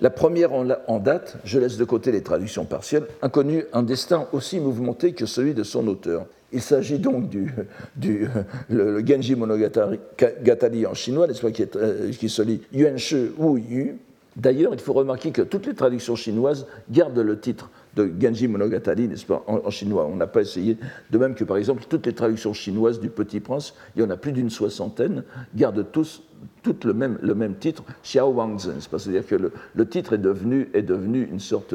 La 0.00 0.10
première 0.10 0.52
en, 0.52 0.98
date, 0.98 1.38
je 1.44 1.58
laisse 1.58 1.78
de 1.78 1.84
côté 1.84 2.12
les 2.12 2.22
traductions 2.22 2.64
partielles, 2.64 3.06
inconnue 3.22 3.64
un 3.72 3.82
destin 3.82 4.26
aussi 4.32 4.60
mouvementé 4.60 5.12
que 5.12 5.26
celui 5.26 5.54
de 5.54 5.62
son 5.62 5.86
auteur. 5.88 6.26
Il 6.52 6.60
s'agit 6.60 6.98
donc 6.98 7.28
du, 7.28 7.52
du 7.96 8.28
Genji 8.70 9.34
Monogatari 9.34 10.86
en 10.86 10.94
chinois, 10.94 11.26
n'est-ce 11.26 11.40
pas, 11.40 11.50
qui, 11.50 11.64
euh, 11.76 12.12
se 12.12 12.42
lit 12.42 12.60
Yuan 12.72 12.98
Shi 12.98 13.30
Wu 13.36 13.60
Yu, 13.60 13.98
D'ailleurs, 14.36 14.74
il 14.74 14.80
faut 14.80 14.92
remarquer 14.92 15.30
que 15.30 15.42
toutes 15.42 15.66
les 15.66 15.74
traductions 15.74 16.14
chinoises 16.14 16.66
gardent 16.90 17.18
le 17.18 17.40
titre 17.40 17.70
de 17.94 18.12
Genji 18.20 18.48
Monogatari, 18.48 19.08
en, 19.46 19.70
chinois. 19.70 20.06
On 20.06 20.16
n'a 20.16 20.26
pas 20.26 20.42
essayé, 20.42 20.76
de 21.10 21.18
même 21.18 21.34
que 21.34 21.44
par 21.44 21.56
exemple 21.56 21.84
toutes 21.88 22.04
les 22.04 22.12
traductions 22.12 22.52
chinoises 22.52 23.00
du 23.00 23.08
Petit 23.08 23.40
Prince, 23.40 23.74
il 23.96 24.02
y 24.02 24.04
en 24.04 24.10
a 24.10 24.16
plus 24.16 24.32
d'une 24.32 24.50
soixantaine, 24.50 25.24
gardent 25.54 25.86
tous 25.90 26.22
toutes 26.62 26.84
le 26.84 26.92
même, 26.92 27.54
titre, 27.54 27.82
Xiao 28.02 28.30
Wangzhen. 28.30 28.80
C'est-à-dire 28.80 29.26
que 29.26 29.36
le, 29.74 29.88
titre 29.88 30.12
est 30.12 30.18
devenu, 30.18 30.68
une 30.74 31.40
sorte 31.40 31.74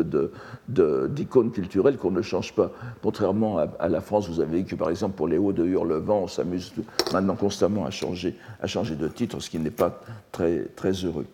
d'icône 0.69 1.51
culturelle 1.51 1.97
qu'on 1.97 2.11
ne 2.11 2.21
change 2.21 2.53
pas. 2.53 2.71
Contrairement 3.01 3.57
à, 3.57 3.89
la 3.89 4.01
France, 4.01 4.29
vous 4.29 4.39
avez 4.39 4.59
vu 4.59 4.65
que 4.65 4.75
par 4.75 4.89
exemple 4.89 5.15
pour 5.15 5.27
les 5.27 5.37
hauts 5.37 5.53
de 5.53 5.65
Hurlevent, 5.65 6.23
on 6.23 6.27
s'amuse 6.27 6.73
maintenant 7.11 7.35
constamment 7.35 7.85
à 7.85 7.89
changer, 7.89 8.35
à 8.61 8.67
changer 8.67 8.95
de 8.95 9.07
titre, 9.07 9.39
ce 9.39 9.49
qui 9.49 9.57
n'est 9.57 9.71
pas 9.71 10.01
très, 10.31 10.65
très 10.75 10.91
heureux. 10.91 11.25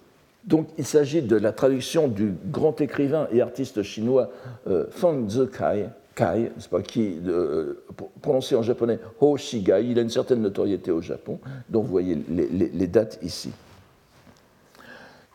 Donc 0.48 0.70
il 0.77 0.86
s'agit 0.86 1.22
de 1.22 1.36
la 1.36 1.51
traduction 1.51 2.08
du 2.08 2.34
grand 2.46 2.80
écrivain 2.80 3.27
et 3.32 3.42
artiste 3.42 3.84
chinois 3.84 4.32
euh, 4.68 4.86
Feng 4.89 5.27
Zikai, 5.27 5.89
Kai, 6.16 6.51
pas, 6.72 6.82
qui, 6.82 7.20
euh, 7.27 7.84
prononcé 8.22 8.56
en 8.56 8.63
japonais 8.63 8.98
Ho 9.20 9.36
Shigai, 9.36 9.86
il 9.89 10.00
a 10.00 10.01
une 10.01 10.10
certaine 10.10 10.42
notoriété 10.42 10.89
au 10.89 11.01
Japon, 11.01 11.39
donc 11.70 11.84
vous 11.84 11.92
voyez 11.92 12.18
les, 12.30 12.88
dates 12.88 13.20
ici. 13.22 13.51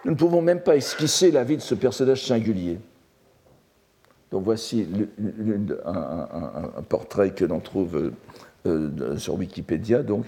Nous 0.05 0.13
ne 0.13 0.17
pouvons 0.17 0.43
même 0.43 0.61
pas 0.61 0.77
esquisser 0.77 1.31
la 1.31 1.45
vie 1.45 1.59
de 1.59 1.63
ce 1.63 1.75
personnage 1.75 2.27
singulier. 2.27 2.79
Donc 4.33 4.45
voici 4.45 4.89
un, 5.85 6.83
portrait 6.89 7.31
que 7.31 7.45
l'on 7.45 7.61
trouve 7.61 8.13
euh, 8.67 9.19
sur 9.19 9.35
Wikipédia. 9.35 10.03
Donc, 10.03 10.25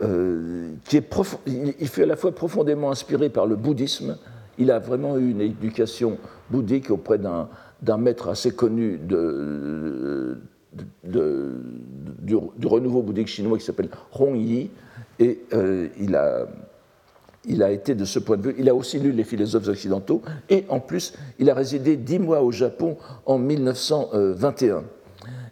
euh, 0.00 0.74
qui 0.84 0.96
est 0.96 1.04
il 1.46 1.88
fait 1.88 2.04
à 2.04 2.06
la 2.06 2.16
fois 2.16 2.32
profondément 2.32 2.90
inspiré 2.90 3.30
par 3.30 3.46
le 3.46 3.56
bouddhisme. 3.56 4.16
Il 4.56 4.70
a 4.70 4.78
vraiment 4.78 5.18
eu 5.18 5.30
une 5.30 5.40
éducation 5.40 6.18
bouddhique 6.50 6.90
auprès 6.90 7.18
d'un 7.18 7.96
maître 7.96 8.28
assez 8.28 8.52
connu 8.52 8.98
du, 8.98 9.16
renouveau 12.64 13.02
bouddhique 13.02 13.28
chinois 13.28 13.58
qui 13.58 13.64
s'appelle 13.64 13.90
Hong 14.18 14.36
Yi. 14.36 14.70
Et 15.18 15.40
euh, 15.52 15.88
il, 15.98 16.14
a, 16.14 16.46
il 17.44 17.62
a 17.62 17.72
été 17.72 17.94
de 17.96 18.04
ce 18.04 18.20
point 18.20 18.36
de 18.36 18.42
vue, 18.42 18.54
il 18.56 18.68
a 18.68 18.74
aussi 18.74 19.00
lu 19.00 19.10
les 19.10 19.24
philosophes 19.24 19.66
occidentaux 19.66 20.22
et 20.48 20.64
en 20.68 20.78
plus, 20.78 21.14
il 21.40 21.50
a 21.50 21.54
résidé 21.54 21.96
dix 21.96 22.20
mois 22.20 22.42
au 22.42 22.52
Japon 22.52 22.96
en 23.26 23.38
1921. 23.38 24.84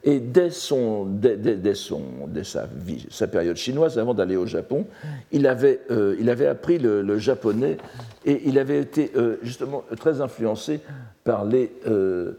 Et 0.06 0.20
dès, 0.20 0.50
son, 0.50 1.04
dès, 1.04 1.74
son, 1.74 2.00
dès 2.28 2.44
sa, 2.44 3.26
période 3.26 3.56
chinoise, 3.56 3.98
avant 3.98 4.14
d'aller 4.14 4.36
au 4.36 4.46
Japon, 4.46 4.86
il 5.32 5.48
avait, 5.48 5.80
euh, 5.90 6.14
il 6.20 6.30
avait 6.30 6.46
appris 6.46 6.78
le, 6.78 7.18
japonais 7.18 7.76
et 8.24 8.42
il 8.46 8.60
avait 8.60 8.80
été 8.80 9.10
euh, 9.16 9.36
justement 9.42 9.82
très 9.98 10.20
influencé 10.20 10.80
par 11.24 11.44
les. 11.44 11.72
Euh, 11.88 12.34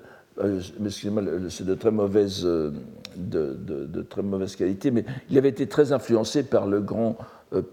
excusez-moi, 0.86 1.24
c'est 1.50 1.66
de 1.66 1.76
très 1.76 1.92
mauvaise, 1.92 2.44
de, 2.44 2.78
de, 3.18 4.02
très 4.02 4.22
mauvaise 4.22 4.56
qualité, 4.56 4.90
mais 4.90 5.04
il 5.30 5.38
avait 5.38 5.50
été 5.50 5.68
très 5.68 5.92
influencé 5.92 6.44
par 6.44 6.68
le 6.68 6.80
grand 6.80 7.18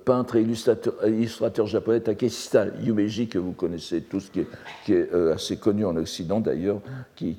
peintre 0.04 0.36
et 0.36 0.42
illustrateur, 0.42 1.66
japonais 1.66 2.00
Takeshita 2.00 2.66
Yumeji, 2.82 3.28
que 3.28 3.38
vous 3.38 3.52
connaissez 3.52 4.00
tous, 4.00 4.28
qui 4.30 4.40
est, 4.40 4.46
qui 4.86 4.94
est 4.94 5.12
assez 5.32 5.56
connu 5.56 5.84
en 5.84 5.94
Occident 5.96 6.40
d'ailleurs, 6.40 6.80
qui, 7.14 7.36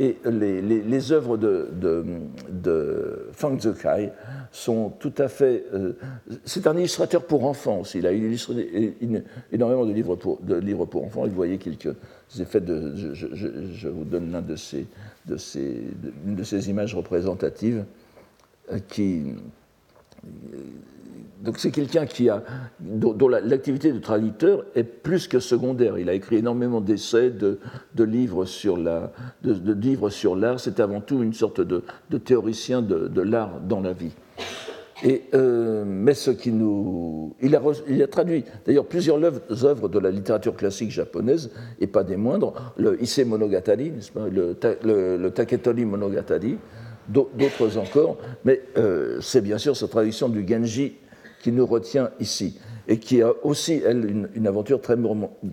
et 0.00 0.16
les, 0.24 1.12
œuvres 1.12 1.36
de, 1.36 1.68
de, 1.72 2.04
de, 2.48 3.28
Fang 3.32 3.58
Zikai 3.60 4.10
sont 4.50 4.88
tout 4.98 5.12
à 5.18 5.28
fait. 5.28 5.66
Euh, 5.74 5.92
c'est 6.46 6.66
un 6.66 6.74
illustrateur 6.78 7.26
pour 7.26 7.44
enfants 7.44 7.80
aussi. 7.80 7.98
Il 7.98 8.06
a 8.06 8.12
illustré 8.12 8.96
énormément 9.52 9.84
de 9.84 9.92
livres 9.92 10.16
pour, 10.16 10.40
de 10.40 10.56
livres 10.56 10.86
pour 10.86 11.04
enfants. 11.04 11.26
vous 11.26 11.34
voyez 11.34 11.58
quelques 11.58 11.94
effets 12.38 12.62
de. 12.62 12.94
Je, 13.12 13.88
vous 13.88 14.04
donne 14.04 14.32
l'un 14.32 14.40
de 14.40 14.56
ces, 14.56 14.86
de 15.26 15.36
ces 15.36 16.70
images 16.70 16.94
représentatives 16.94 17.84
euh, 18.72 18.78
qui 18.88 19.34
donc 21.42 21.58
c'est 21.58 21.70
quelqu'un 21.70 22.06
qui 22.06 22.28
a, 22.28 22.42
dont, 22.80 23.28
l'activité 23.28 23.92
de 23.92 23.98
traducteur 23.98 24.64
est 24.74 24.84
plus 24.84 25.28
que 25.28 25.40
secondaire. 25.40 25.98
Il 25.98 26.08
a 26.08 26.14
écrit 26.14 26.36
énormément 26.36 26.80
d'essais, 26.80 27.30
de, 27.30 27.58
livres 27.98 28.44
sur 28.44 28.76
la, 28.76 29.12
de, 29.42 29.72
livres 29.72 30.10
sur 30.10 30.36
l'art. 30.36 30.60
C'est 30.60 30.80
avant 30.80 31.00
tout 31.00 31.22
une 31.22 31.32
sorte 31.32 31.60
de, 31.60 31.82
théoricien 32.18 32.82
de, 32.82 33.20
l'art 33.20 33.60
dans 33.60 33.80
la 33.80 33.92
vie. 33.92 34.12
Et, 35.02 35.22
euh, 35.32 35.82
mais 35.86 36.12
ce 36.12 36.30
qui 36.30 36.52
nous, 36.52 37.34
il 37.40 37.56
a, 37.56 37.62
il 37.88 38.02
a 38.02 38.06
traduit 38.06 38.44
d'ailleurs 38.66 38.84
plusieurs 38.84 39.18
œuvres 39.64 39.88
de 39.88 39.98
la 39.98 40.10
littérature 40.10 40.54
classique 40.54 40.90
japonaise 40.90 41.50
et 41.80 41.86
pas 41.86 42.04
des 42.04 42.18
moindres. 42.18 42.74
Le 42.76 43.02
Issei 43.02 43.24
Monogatari, 43.24 43.92
le, 44.30 44.54
le, 44.84 45.16
le 45.16 45.30
Taketori 45.30 45.86
Monogatari, 45.86 46.58
d'autres 47.10 47.78
encore. 47.78 48.18
Mais 48.44 48.62
euh, 48.76 49.18
c'est 49.20 49.40
bien 49.40 49.58
sûr 49.58 49.76
sa 49.76 49.88
traduction 49.88 50.28
du 50.28 50.46
Genji 50.46 50.96
qui 51.40 51.52
nous 51.52 51.66
retient 51.66 52.10
ici 52.20 52.58
et 52.88 52.98
qui 52.98 53.22
a 53.22 53.32
aussi, 53.44 53.82
elle, 53.84 54.28
une, 54.34 54.46
aventure 54.46 54.80
très, 54.80 54.96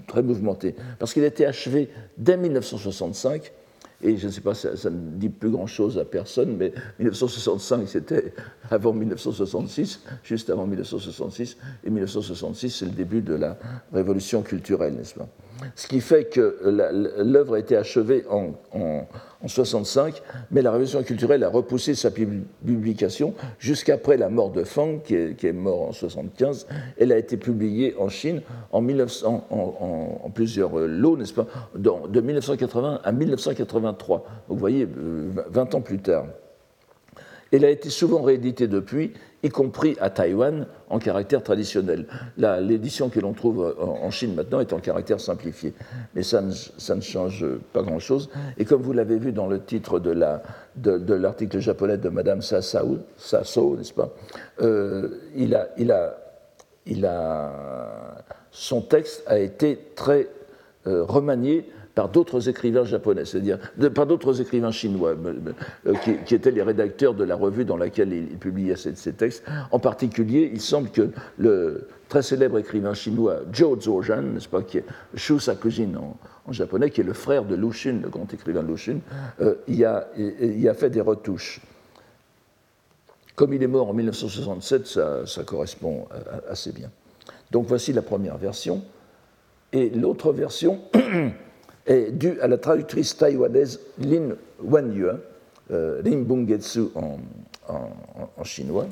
très 0.07 0.23
mouvementée. 0.23 0.75
Parce 0.97 1.13
qu'il 1.13 1.23
a 1.23 1.27
été 1.27 1.45
achevé 1.45 1.89
dès 2.17 2.35
1965, 2.35 3.53
et 4.01 4.17
je 4.17 4.27
ne 4.27 4.31
sais 4.31 4.41
pas, 4.41 4.53
ça, 4.53 4.75
ça, 4.75 4.89
ne 4.89 5.11
dit 5.17 5.29
plus 5.29 5.49
grand-chose 5.49 5.97
à 5.97 6.05
personne, 6.05 6.55
mais 6.57 6.71
1965, 6.99 7.87
c'était 7.87 8.33
avant 8.69 8.93
1966, 8.93 10.01
juste 10.23 10.49
avant 10.49 10.67
1966, 10.67 11.57
et 11.83 11.89
1966, 11.89 12.69
c'est 12.69 12.85
le 12.85 12.91
début 12.91 13.21
de 13.21 13.33
la 13.33 13.57
révolution 13.93 14.41
culturelle, 14.41 14.93
n'est-ce 14.95 15.15
pas? 15.15 15.27
Ce 15.75 15.87
qui 15.87 16.01
fait 16.01 16.25
que 16.25 16.59
l'œuvre 17.23 17.55
a 17.55 17.59
été 17.59 17.75
achevée 17.75 18.25
en, 18.29 18.51
en 18.73 19.07
en 19.43 19.47
65, 19.47 20.21
mais 20.51 20.61
la 20.61 20.71
révolution 20.71 21.03
culturelle 21.03 21.43
a 21.43 21.49
repoussé 21.49 21.95
sa 21.95 22.09
publication 22.11 23.33
jusqu'après 23.59 24.17
la 24.17 24.29
mort 24.29 24.51
de 24.51 24.63
Fang, 24.63 24.99
qui 24.99 25.15
est, 25.15 25.53
mort 25.53 25.89
en 25.89 25.91
75. 25.91 26.67
Elle 26.97 27.11
a 27.11 27.17
été 27.17 27.37
publiée 27.37 27.95
en 27.99 28.09
Chine 28.09 28.41
en, 28.71 28.81
1900, 28.81 29.47
en, 29.49 30.29
plusieurs 30.31 30.77
lots, 30.79 31.17
n'est-ce 31.17 31.33
pas, 31.33 31.47
de 31.75 32.21
1980 32.21 33.01
à 33.03 33.11
1983. 33.11 34.17
Donc 34.17 34.25
vous 34.49 34.57
voyez, 34.57 34.85
20 34.85 34.95
euh, 34.95 35.77
ans 35.77 35.81
plus 35.81 35.99
tard. 35.99 36.25
Elle 37.51 37.65
a 37.65 37.69
été 37.69 37.89
souvent 37.89 38.21
rééditée 38.21 38.67
depuis, 38.67 39.13
y 39.43 39.49
compris 39.49 39.95
à 40.01 40.09
Taïwan, 40.09 40.67
en 40.89 40.99
caractère 40.99 41.43
traditionnel. 41.43 42.05
L'édition 42.37 43.09
que 43.09 43.19
l'on 43.19 43.33
trouve 43.33 43.75
en 43.79 44.09
Chine 44.11 44.35
maintenant 44.35 44.59
est 44.59 44.73
en 44.73 44.79
caractère 44.79 45.19
simplifié. 45.19 45.73
Mais 46.15 46.23
ça 46.23 46.41
ne, 46.41 47.01
change 47.01 47.45
pas 47.73 47.83
grand-chose. 47.83 48.29
Et 48.57 48.65
comme 48.65 48.81
vous 48.81 48.93
l'avez 48.93 49.17
vu 49.17 49.31
dans 49.31 49.47
le 49.47 49.61
titre 49.63 49.99
de 49.99 51.13
l'article 51.13 51.55
de, 51.55 51.61
japonais 51.61 51.97
de 51.97 52.09
Madame 52.09 52.41
Sasso, 52.41 52.97
n'est-ce 53.77 53.93
pas 53.93 54.09
euh, 54.61 55.19
il 55.35 55.55
a, 57.05 57.45
Son 58.51 58.81
texte 58.81 59.23
a 59.27 59.39
été 59.39 59.79
très 59.95 60.27
euh, 60.87 61.03
remanié 61.03 61.69
par 61.97 62.09
d'autres 62.09 62.47
écrivains 62.47 62.83
japonais, 62.83 63.25
c'est-à-dire 63.25 63.57
par 63.95 64.05
d'autres 64.05 64.39
écrivains 64.39 64.69
chinois, 64.69 65.15
euh, 65.87 65.93
qui, 66.27 66.35
étaient 66.35 66.51
les 66.51 66.61
rédacteurs 66.61 67.15
de 67.15 67.23
la 67.23 67.35
revue 67.35 67.65
dans 67.65 67.75
laquelle 67.75 68.13
il, 68.13 68.37
publiait 68.37 68.75
ces, 68.75 69.13
textes. 69.13 69.43
En 69.71 69.79
particulier, 69.79 70.51
il 70.53 70.61
semble 70.61 70.91
que 70.91 71.09
le 71.39 71.87
très 72.07 72.21
célèbre 72.21 72.59
écrivain 72.59 72.93
chinois 72.93 73.39
Zhou 73.51 73.81
Zuozhan, 73.81 74.21
n'est-ce 74.21 74.47
pas, 74.47 74.61
qui 74.61 74.77
est 74.77 74.85
Shu 75.15 75.39
Sakujin 75.39 75.89
en, 75.95 76.51
japonais, 76.51 76.91
qui 76.91 77.01
est 77.01 77.03
le 77.03 77.13
frère 77.13 77.45
de 77.45 77.55
Lu 77.55 77.69
Xun, 77.69 77.99
le 78.03 78.09
grand 78.09 78.31
écrivain 78.31 78.61
Lu 78.61 78.75
Xun, 78.75 78.99
euh, 79.41 79.55
il, 79.67 79.83
a, 79.83 80.73
fait 80.75 80.91
des 80.91 81.01
retouches. 81.01 81.61
Comme 83.35 83.55
il 83.55 83.63
est 83.63 83.67
mort 83.67 83.89
en 83.89 83.93
1967, 83.93 84.85
ça, 84.85 85.25
ça 85.25 85.43
correspond 85.43 86.05
assez 86.47 86.71
bien. 86.71 86.91
Donc 87.49 87.65
voici 87.65 87.91
la 87.91 88.03
première 88.03 88.37
version. 88.37 88.83
Et 89.73 89.89
l'autre 89.89 90.31
version 90.31 90.79
est 91.87 92.11
due 92.11 92.39
à 92.41 92.47
la 92.47 92.57
traductrice 92.57 93.17
taïwanaise 93.17 93.79
Lin 93.99 94.35
Wanyue, 94.61 95.05
euh, 95.71 96.01
Lin 96.03 96.21
Bungetsu 96.21 96.87
en, 96.95 97.17
en, 97.67 98.43
chinois, 98.43 98.87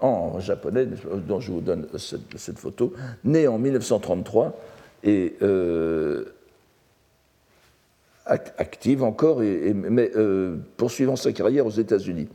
en 0.00 0.38
japonais, 0.40 0.86
dont 1.26 1.40
je 1.40 1.52
vous 1.52 1.60
donne 1.60 1.86
cette, 1.96 2.58
photo, 2.58 2.92
née 3.24 3.48
en 3.48 3.58
1933 3.58 4.58
et 5.04 5.36
euh, 5.42 6.24
active 8.26 9.02
encore, 9.02 9.42
et, 9.42 9.74
mais 9.74 10.10
euh, 10.16 10.56
poursuivant 10.76 11.16
sa 11.16 11.32
carrière 11.32 11.66
aux 11.66 11.70
États-Unis. 11.70 12.28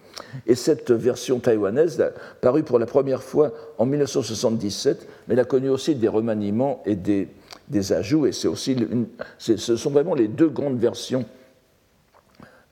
Et 0.45 0.53
cette 0.53 0.91
version 0.91 1.39
taïwanaise 1.39 1.99
a 1.99 2.11
paru 2.41 2.63
pour 2.63 2.77
la 2.77 2.85
première 2.85 3.23
fois 3.23 3.53
en 3.79 3.85
1977, 3.87 5.07
mais 5.27 5.33
elle 5.33 5.39
a 5.39 5.45
connu 5.45 5.69
aussi 5.69 5.95
des 5.95 6.07
remaniements 6.07 6.83
et 6.85 6.95
des, 6.95 7.27
ajouts, 7.91 8.27
et 8.27 8.31
c'est 8.31 8.47
aussi 8.47 8.75
ce 9.39 9.75
sont 9.75 9.89
vraiment 9.89 10.13
les 10.13 10.27
deux 10.27 10.49
grandes 10.49 10.79
versions 10.79 11.25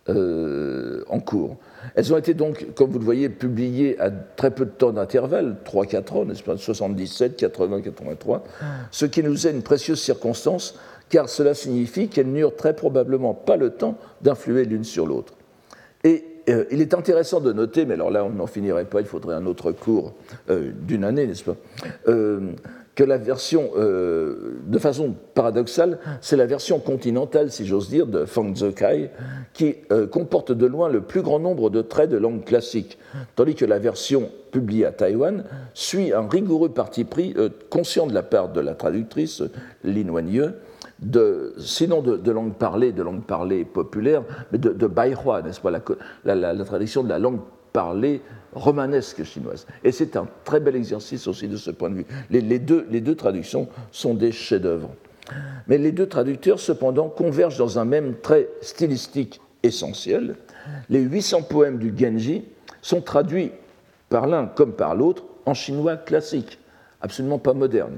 euh, 0.09 1.03
en 1.09 1.19
cours. 1.19 1.57
Elles 1.95 2.13
ont 2.13 2.17
été 2.17 2.33
donc, 2.33 2.67
comme 2.75 2.91
vous 2.91 2.99
le 2.99 3.05
voyez, 3.05 3.29
publiées 3.29 3.99
à 3.99 4.11
très 4.11 4.51
peu 4.51 4.65
de 4.65 4.71
temps 4.71 4.91
d'intervalle, 4.91 5.57
3-4 5.65 6.13
ans, 6.13 6.25
n'est-ce 6.25 6.43
pas, 6.43 6.57
77, 6.57 7.35
80, 7.35 7.81
83, 7.81 8.43
ce 8.91 9.05
qui 9.05 9.23
nous 9.23 9.47
est 9.47 9.51
une 9.51 9.63
précieuse 9.63 10.01
circonstance, 10.01 10.75
car 11.09 11.29
cela 11.29 11.53
signifie 11.53 12.09
qu'elles 12.09 12.31
n'eurent 12.31 12.55
très 12.55 12.75
probablement 12.75 13.33
pas 13.33 13.57
le 13.57 13.71
temps 13.71 13.97
d'influer 14.21 14.65
l'une 14.65 14.83
sur 14.83 15.05
l'autre. 15.05 15.33
Et 16.03 16.23
euh, 16.49 16.65
il 16.71 16.81
est 16.81 16.93
intéressant 16.93 17.39
de 17.39 17.51
noter, 17.51 17.85
mais 17.85 17.95
alors 17.95 18.11
là 18.11 18.23
on 18.23 18.29
n'en 18.29 18.47
finirait 18.47 18.85
pas, 18.85 19.01
il 19.01 19.07
faudrait 19.07 19.35
un 19.35 19.45
autre 19.45 19.71
cours 19.71 20.13
euh, 20.49 20.71
d'une 20.73 21.03
année, 21.03 21.27
n'est-ce 21.27 21.43
pas 21.43 21.55
que 22.97 23.03
la 23.03 23.19
version, 23.19 23.69
euh, 23.77 24.57
de 24.65 24.79
façon 24.79 25.13
paradoxale, 25.35 25.99
c'est 26.19 26.35
la 26.35 26.47
version 26.47 26.79
continentale, 26.79 27.51
si 27.51 27.67
j'ose 27.67 27.89
dire, 27.89 28.07
de 28.07 28.25
Fang 28.25 28.51
Kai, 28.75 29.11
qui 29.53 29.75
euh, 29.91 30.07
comporte 30.07 30.51
de 30.51 30.65
loin 30.65 30.89
le 30.89 31.01
plus 31.01 31.21
grand 31.21 31.37
nombre 31.37 31.69
de 31.69 31.83
traits 31.83 32.09
de 32.09 32.17
langue 32.17 32.43
classique, 32.43 32.97
tandis 33.35 33.53
que 33.53 33.65
la 33.65 33.77
version 33.77 34.31
publiée 34.49 34.87
à 34.87 34.91
Taïwan 34.91 35.43
suit 35.75 36.11
un 36.11 36.27
rigoureux 36.27 36.69
parti 36.69 37.03
pris, 37.03 37.35
euh, 37.37 37.49
conscient 37.69 38.07
de 38.07 38.15
la 38.15 38.23
part 38.23 38.49
de 38.49 38.61
la 38.61 38.73
traductrice 38.73 39.43
Lin 39.83 40.09
Wenye, 40.09 40.49
de, 40.99 41.53
sinon 41.59 42.01
de, 42.01 42.31
langue 42.31 42.53
parlée, 42.53 42.91
de 42.91 43.03
langue 43.03 43.23
parlée 43.23 43.65
populaire, 43.65 44.23
mais 44.51 44.57
de, 44.57 44.69
de 44.69 44.87
Baihua, 44.87 45.41
n'est-ce 45.41 45.61
pas, 45.61 45.71
la, 45.71 45.81
la, 46.25 46.53
la, 46.53 46.65
tradition 46.65 47.03
de 47.03 47.09
la 47.09 47.19
langue 47.19 47.39
parlée 47.71 48.21
romanesque 48.53 49.23
chinoise. 49.23 49.67
Et 49.83 49.91
c'est 49.91 50.15
un 50.15 50.27
très 50.43 50.59
bel 50.59 50.75
exercice 50.75 51.27
aussi 51.27 51.47
de 51.47 51.57
ce 51.57 51.71
point 51.71 51.89
de 51.89 51.95
vue. 51.95 52.05
Les, 52.31 52.59
deux, 52.59 52.87
les 52.89 53.01
deux, 53.01 53.15
traductions 53.15 53.67
sont 53.91 54.13
des 54.13 54.31
chefs-d'œuvre. 54.31 54.89
Mais 55.67 55.77
les 55.77 55.91
deux 55.91 56.07
traducteurs, 56.07 56.59
cependant, 56.59 57.09
convergent 57.09 57.57
dans 57.57 57.77
un 57.77 57.85
même 57.85 58.15
trait 58.15 58.47
stylistique 58.61 59.41
essentiel. 59.61 60.35
Les 60.89 61.01
800 61.01 61.43
poèmes 61.43 61.77
du 61.77 61.93
Genji 61.95 62.45
sont 62.81 63.01
traduits 63.01 63.51
par 64.09 64.25
l'un 64.25 64.47
comme 64.47 64.73
par 64.73 64.95
l'autre 64.95 65.23
en 65.45 65.53
chinois 65.53 65.97
classique, 65.97 66.59
absolument 67.01 67.39
pas 67.39 67.53
moderne, 67.53 67.97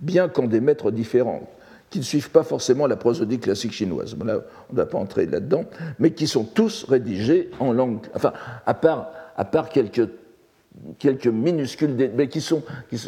bien 0.00 0.28
qu'en 0.28 0.46
des 0.46 0.60
maîtres 0.60 0.90
différents, 0.90 1.48
qui 1.94 2.00
ne 2.00 2.04
suivent 2.04 2.30
pas 2.30 2.42
forcément 2.42 2.88
la 2.88 2.96
prosodie 2.96 3.38
classique 3.38 3.70
chinoise. 3.70 4.16
on 4.20 4.24
ne 4.24 4.40
va 4.72 4.84
pas 4.84 4.98
entrer 4.98 5.26
là-dedans, 5.26 5.64
mais 6.00 6.10
qui 6.10 6.26
sont 6.26 6.42
tous 6.42 6.82
rédigés 6.88 7.50
en 7.60 7.72
langue, 7.72 8.00
enfin, 8.16 8.32
à 8.66 8.74
part 8.74 9.12
à 9.36 9.44
part 9.44 9.68
quelques, 9.68 10.08
quelques, 10.98 11.28
minuscules, 11.28 11.94
mais 12.16 12.26
qui 12.26 12.40
sont, 12.40 12.64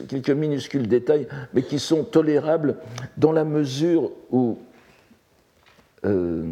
quelques 0.09 0.31
minuscules 0.31 0.87
détails, 0.87 1.26
mais 1.52 1.62
qui 1.62 1.81
sont 1.81 2.05
tolérables 2.05 2.76
dans 3.16 3.33
la 3.33 3.43
mesure 3.43 4.12
où, 4.31 4.57
euh, 6.05 6.45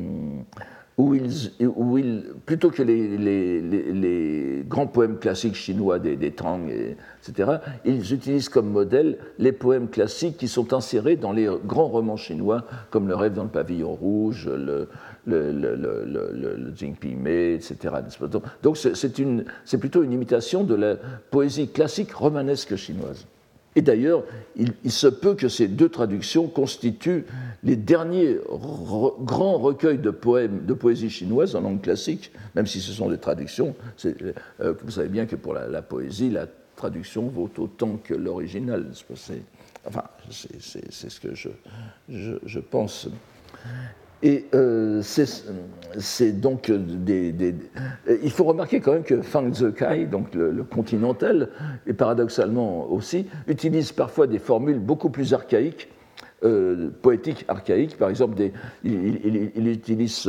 où, 0.96 1.14
ils, 1.14 2.24
plutôt 2.46 2.70
que 2.70 2.82
les, 2.82 3.18
les, 3.18 4.64
grands 4.68 4.86
poèmes 4.86 5.18
classiques 5.18 5.56
chinois 5.56 5.98
des, 5.98 6.16
des 6.16 6.30
Tang, 6.30 6.68
etc., 6.68 7.58
ils 7.84 8.12
utilisent 8.12 8.48
comme 8.48 8.70
modèle 8.70 9.18
les 9.38 9.52
poèmes 9.52 9.88
classiques 9.88 10.36
qui 10.36 10.46
sont 10.46 10.72
insérés 10.72 11.16
dans 11.16 11.32
les 11.32 11.48
grands 11.66 11.88
romans 11.88 12.16
chinois, 12.16 12.64
comme 12.90 13.08
Le 13.08 13.16
rêve 13.16 13.34
dans 13.34 13.42
le 13.42 13.48
pavillon 13.48 13.92
rouge, 13.94 14.48
le, 14.48 14.88
le, 15.26 15.52
le, 15.52 15.74
le, 15.74 16.04
le 16.04 17.54
etc. 17.54 17.94
Donc 18.62 18.76
c'est 18.76 19.78
plutôt 19.78 20.02
une 20.02 20.12
imitation 20.12 20.62
de 20.62 20.74
la 20.74 20.96
poésie 21.30 21.68
classique 21.68 22.12
romanesque 22.12 22.76
chinoise. 22.76 23.26
Et 23.76 23.82
d'ailleurs, 23.82 24.24
il, 24.56 24.90
se 24.90 25.08
peut 25.08 25.34
que 25.34 25.48
ces 25.48 25.66
deux 25.66 25.88
traductions 25.88 26.46
constituent 26.46 27.24
les 27.64 27.76
derniers 27.76 28.38
grands 29.20 29.58
recueils 29.58 29.98
de 29.98 30.10
poèmes, 30.10 30.64
de 30.64 30.74
poésie 30.74 31.10
chinoise 31.10 31.56
en 31.56 31.60
langue 31.60 31.80
classique, 31.80 32.30
même 32.54 32.66
si 32.66 32.80
ce 32.80 32.92
sont 32.92 33.08
des 33.08 33.18
traductions. 33.18 33.74
Euh, 34.04 34.74
vous 34.82 34.90
savez 34.92 35.08
bien 35.08 35.26
que 35.26 35.34
pour 35.34 35.54
la, 35.54 35.82
poésie, 35.82 36.30
la 36.30 36.46
traduction 36.76 37.26
vaut 37.26 37.50
autant 37.58 37.96
que 37.96 38.14
l'original. 38.14 38.86
Enfin, 39.86 40.04
c'est 40.30 41.10
ce 41.10 41.20
que 41.20 41.34
je 41.34 42.58
pense. 42.60 43.08
Et 44.24 44.46
euh, 44.54 45.02
c'est 45.02 46.40
donc 46.40 46.70
des, 46.70 47.54
Il 48.22 48.30
faut 48.30 48.44
remarquer 48.44 48.80
quand 48.80 48.94
même 48.94 49.02
que 49.02 49.20
Fang 49.20 49.50
Kai, 49.50 50.06
donc 50.06 50.34
le, 50.34 50.64
continental, 50.64 51.50
et 51.86 51.92
paradoxalement 51.92 52.90
aussi, 52.90 53.26
utilise 53.46 53.92
parfois 53.92 54.26
des 54.26 54.38
formules 54.38 54.78
beaucoup 54.78 55.10
plus 55.10 55.34
archaïques, 55.34 55.88
euh, 56.42 56.88
poétiques 57.02 57.44
archaïques. 57.48 57.98
Par 57.98 58.08
exemple, 58.08 58.42
il, 58.82 59.68
utilise 59.68 60.26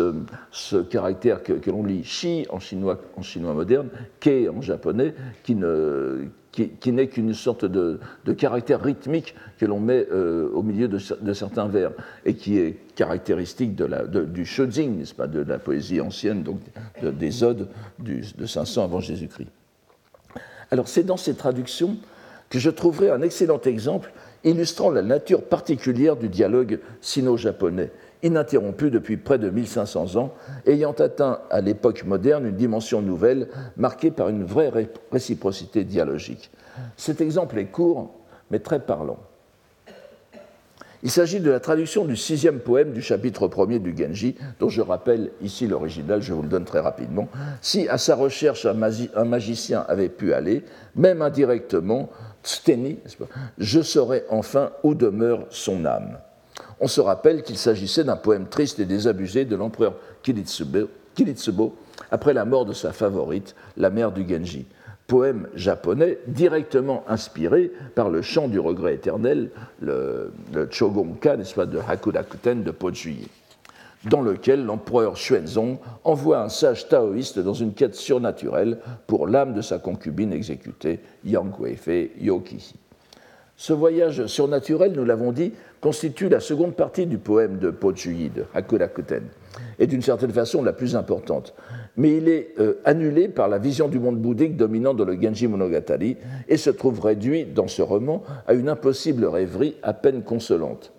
ce, 0.51 0.81
caractère 0.81 1.41
que, 1.41 1.53
l'on 1.71 1.85
lit 1.85 2.03
shi 2.03 2.45
en 2.49 2.59
chinois, 2.59 2.99
en 3.15 3.21
chinois 3.21 3.53
moderne, 3.53 3.87
ke 4.19 4.49
en 4.49 4.59
japonais, 4.59 5.13
qui 5.43 5.55
ne 5.55 6.25
qui, 6.55 6.91
n'est 6.91 7.07
qu'une 7.07 7.33
sorte 7.33 7.65
de, 7.65 7.99
caractère 8.37 8.81
rythmique 8.81 9.35
que 9.57 9.65
l'on 9.65 9.79
met 9.79 10.07
euh, 10.11 10.49
au 10.53 10.63
milieu 10.63 10.87
de, 10.87 11.33
certains 11.33 11.67
vers 11.67 11.91
et 12.25 12.35
qui 12.35 12.57
est 12.57 12.77
caractéristique 12.95 13.75
du 13.75 14.45
shojing, 14.45 14.97
n'est-ce 14.97 15.13
pas, 15.13 15.27
de 15.27 15.41
la 15.41 15.59
poésie 15.59 15.99
ancienne, 15.99 16.43
donc 16.43 16.59
des 17.01 17.43
odes 17.43 17.67
de 17.99 18.45
500 18.45 18.83
avant 18.83 18.99
Jésus-Christ. 18.99 19.49
Alors 20.71 20.87
c'est 20.87 21.03
dans 21.03 21.17
ces 21.17 21.35
traductions 21.35 21.97
que 22.49 22.59
je 22.59 22.69
trouverai 22.69 23.09
un 23.09 23.21
excellent 23.21 23.61
exemple 23.61 24.11
illustrant 24.43 24.91
la 24.91 25.01
nature 25.01 25.43
particulière 25.43 26.15
du 26.15 26.29
dialogue 26.29 26.79
sino-japonais 27.01 27.91
ininterrompu 28.23 28.89
depuis 28.91 29.17
près 29.17 29.37
de 29.37 29.49
1500 29.49 30.15
ans, 30.15 30.33
ayant 30.65 30.93
atteint 30.93 31.39
à 31.49 31.61
l'époque 31.61 32.03
moderne 32.05 32.47
une 32.47 32.55
dimension 32.55 33.01
nouvelle 33.01 33.47
marquée 33.77 34.11
par 34.11 34.29
une 34.29 34.43
vraie 34.43 34.71
réciprocité 35.11 35.83
dialogique. 35.83 36.51
Cet 36.97 37.21
exemple 37.21 37.57
est 37.57 37.65
court, 37.65 38.11
mais 38.51 38.59
très 38.59 38.79
parlant. 38.79 39.19
Il 41.05 41.11
s'agit 41.11 41.39
de 41.39 41.51
la 41.51 41.59
traduction 41.59 42.03
du 42.03 42.17
sixième 42.17 42.59
poème 42.59 42.91
du 42.91 43.01
chapitre 43.03 43.47
premier 43.47 43.77
du 43.77 43.95
Genji, 43.95 44.35
dont 44.59 44.69
je 44.69 44.81
rappelle 44.81 45.29
ici 45.39 45.67
l'original, 45.67 46.19
je 46.19 46.33
vous 46.33 46.41
le 46.41 46.47
donne 46.47 46.65
très 46.65 46.79
rapidement. 46.79 47.27
Si 47.61 47.87
à 47.89 47.99
sa 47.99 48.15
recherche 48.15 48.65
un, 48.65 49.23
magicien 49.23 49.85
avait 49.87 50.09
pu 50.09 50.33
aller, 50.33 50.63
même 50.95 51.21
indirectement, 51.21 52.09
Steni, 52.41 52.97
je 53.59 53.81
saurais 53.81 54.25
enfin 54.29 54.71
où 54.81 54.95
demeure 54.95 55.45
son 55.51 55.85
âme 55.85 56.17
on 56.79 56.87
se 56.87 57.01
rappelle 57.01 57.43
qu'il 57.43 57.57
s'agissait 57.57 58.03
d'un 58.03 58.15
poème 58.15 58.47
triste 58.47 58.79
et 58.79 58.85
désabusé 58.85 59.45
de 59.45 59.55
l'empereur 59.55 59.95
Kiritsubo, 60.23 61.75
après 62.11 62.33
la 62.33 62.45
mort 62.45 62.65
de 62.65 62.73
sa 62.73 62.91
favorite, 62.91 63.55
la 63.77 63.89
mère 63.89 64.11
du 64.11 64.27
Genji. 64.27 64.65
Poème 65.07 65.47
japonais 65.53 66.17
directement 66.27 67.03
inspiré 67.07 67.71
par 67.93 68.09
le 68.09 68.21
chant 68.21 68.47
du 68.47 68.59
regret 68.59 68.95
éternel, 68.95 69.51
le, 69.79 70.33
le 70.53 70.67
Chogonka, 70.69 71.37
n'est-ce 71.37 71.53
pas, 71.53 71.67
de 71.67 71.77
Hakudakuten 71.77 72.63
de 72.63 72.71
Pojuyi, 72.71 73.27
dans 74.09 74.21
lequel 74.21 74.65
l'empereur 74.65 75.13
Xuanzong 75.13 75.77
envoie 76.03 76.41
un 76.41 76.49
sage 76.49 76.89
taoïste 76.89 77.37
dans 77.39 77.53
une 77.53 77.73
quête 77.73 77.95
surnaturelle 77.95 78.79
pour 79.05 79.27
l'âme 79.27 79.53
de 79.53 79.61
sa 79.61 79.77
concubine 79.77 80.33
exécutée, 80.33 80.99
Yang 81.23 81.59
Weifei. 81.59 82.11
Ce 83.57 83.71
voyage 83.71 84.25
surnaturel, 84.25 84.91
nous 84.93 85.05
l'avons 85.05 85.31
dit, 85.31 85.53
constitue 85.79 86.27
la 86.27 86.41
seconde 86.41 86.75
partie 86.75 87.05
du 87.05 87.17
poème 87.17 87.57
de 87.57 87.71
Po 87.71 87.95
Chuyi, 87.95 88.29
de 88.29 88.43
Hakurakuten, 88.53 89.23
et 89.79 89.87
d'une 89.87 90.01
certaine 90.01 90.31
façon 90.31 90.61
la 90.61 90.73
plus 90.73 90.95
importante. 90.95 91.53
Mais 91.95 92.17
il 92.17 92.27
est 92.27 92.53
euh, 92.59 92.81
annulé 92.83 93.29
par 93.29 93.47
la 93.47 93.57
vision 93.57 93.87
du 93.87 93.99
monde 93.99 94.17
bouddhique 94.17 94.57
dominant 94.57 94.93
dans 94.93 95.05
le 95.05 95.19
Genji 95.21 95.47
Monogatari 95.47 96.17
et 96.49 96.57
se 96.57 96.69
trouve 96.69 96.99
réduit 96.99 97.45
dans 97.45 97.67
ce 97.67 97.81
roman 97.81 98.23
à 98.45 98.53
une 98.53 98.67
impossible 98.67 99.25
rêverie 99.25 99.75
à 99.83 99.93
peine 99.93 100.23
consolante. 100.23 100.91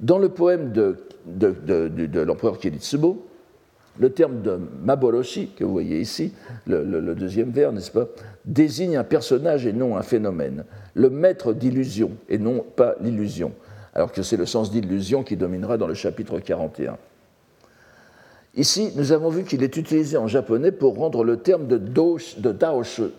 Dans 0.00 0.18
le 0.18 0.28
poème 0.28 0.72
de, 0.72 1.06
de, 1.26 2.20
l'empereur 2.20 2.58
Kiritsubo, 2.58 3.24
le 3.98 4.10
terme 4.10 4.42
de 4.42 4.58
Maboroshi, 4.82 5.50
que 5.56 5.64
vous 5.64 5.72
voyez 5.72 6.00
ici, 6.00 6.32
le 6.66 7.14
deuxième 7.14 7.50
vers, 7.50 7.72
n'est-ce 7.72 7.90
pas, 7.90 8.08
désigne 8.44 8.96
un 8.96 9.04
personnage 9.04 9.66
et 9.66 9.72
non 9.72 9.96
un 9.96 10.02
phénomène, 10.02 10.64
le 10.94 11.10
maître 11.10 11.52
d'illusion 11.52 12.12
et 12.28 12.38
non 12.38 12.64
pas 12.76 12.96
l'illusion, 13.00 13.52
alors 13.94 14.12
que 14.12 14.22
c'est 14.22 14.36
le 14.36 14.46
sens 14.46 14.70
d'illusion 14.70 15.22
qui 15.22 15.36
dominera 15.36 15.76
dans 15.76 15.86
le 15.86 15.94
chapitre 15.94 16.40
41. 16.40 16.96
Ici, 18.54 18.92
nous 18.96 19.12
avons 19.12 19.30
vu 19.30 19.44
qu'il 19.44 19.62
est 19.62 19.76
utilisé 19.76 20.18
en 20.18 20.26
japonais 20.26 20.72
pour 20.72 20.96
rendre 20.96 21.24
le 21.24 21.38
terme 21.38 21.66
de, 21.66 21.78
doshi, 21.78 22.38
de 22.40 22.54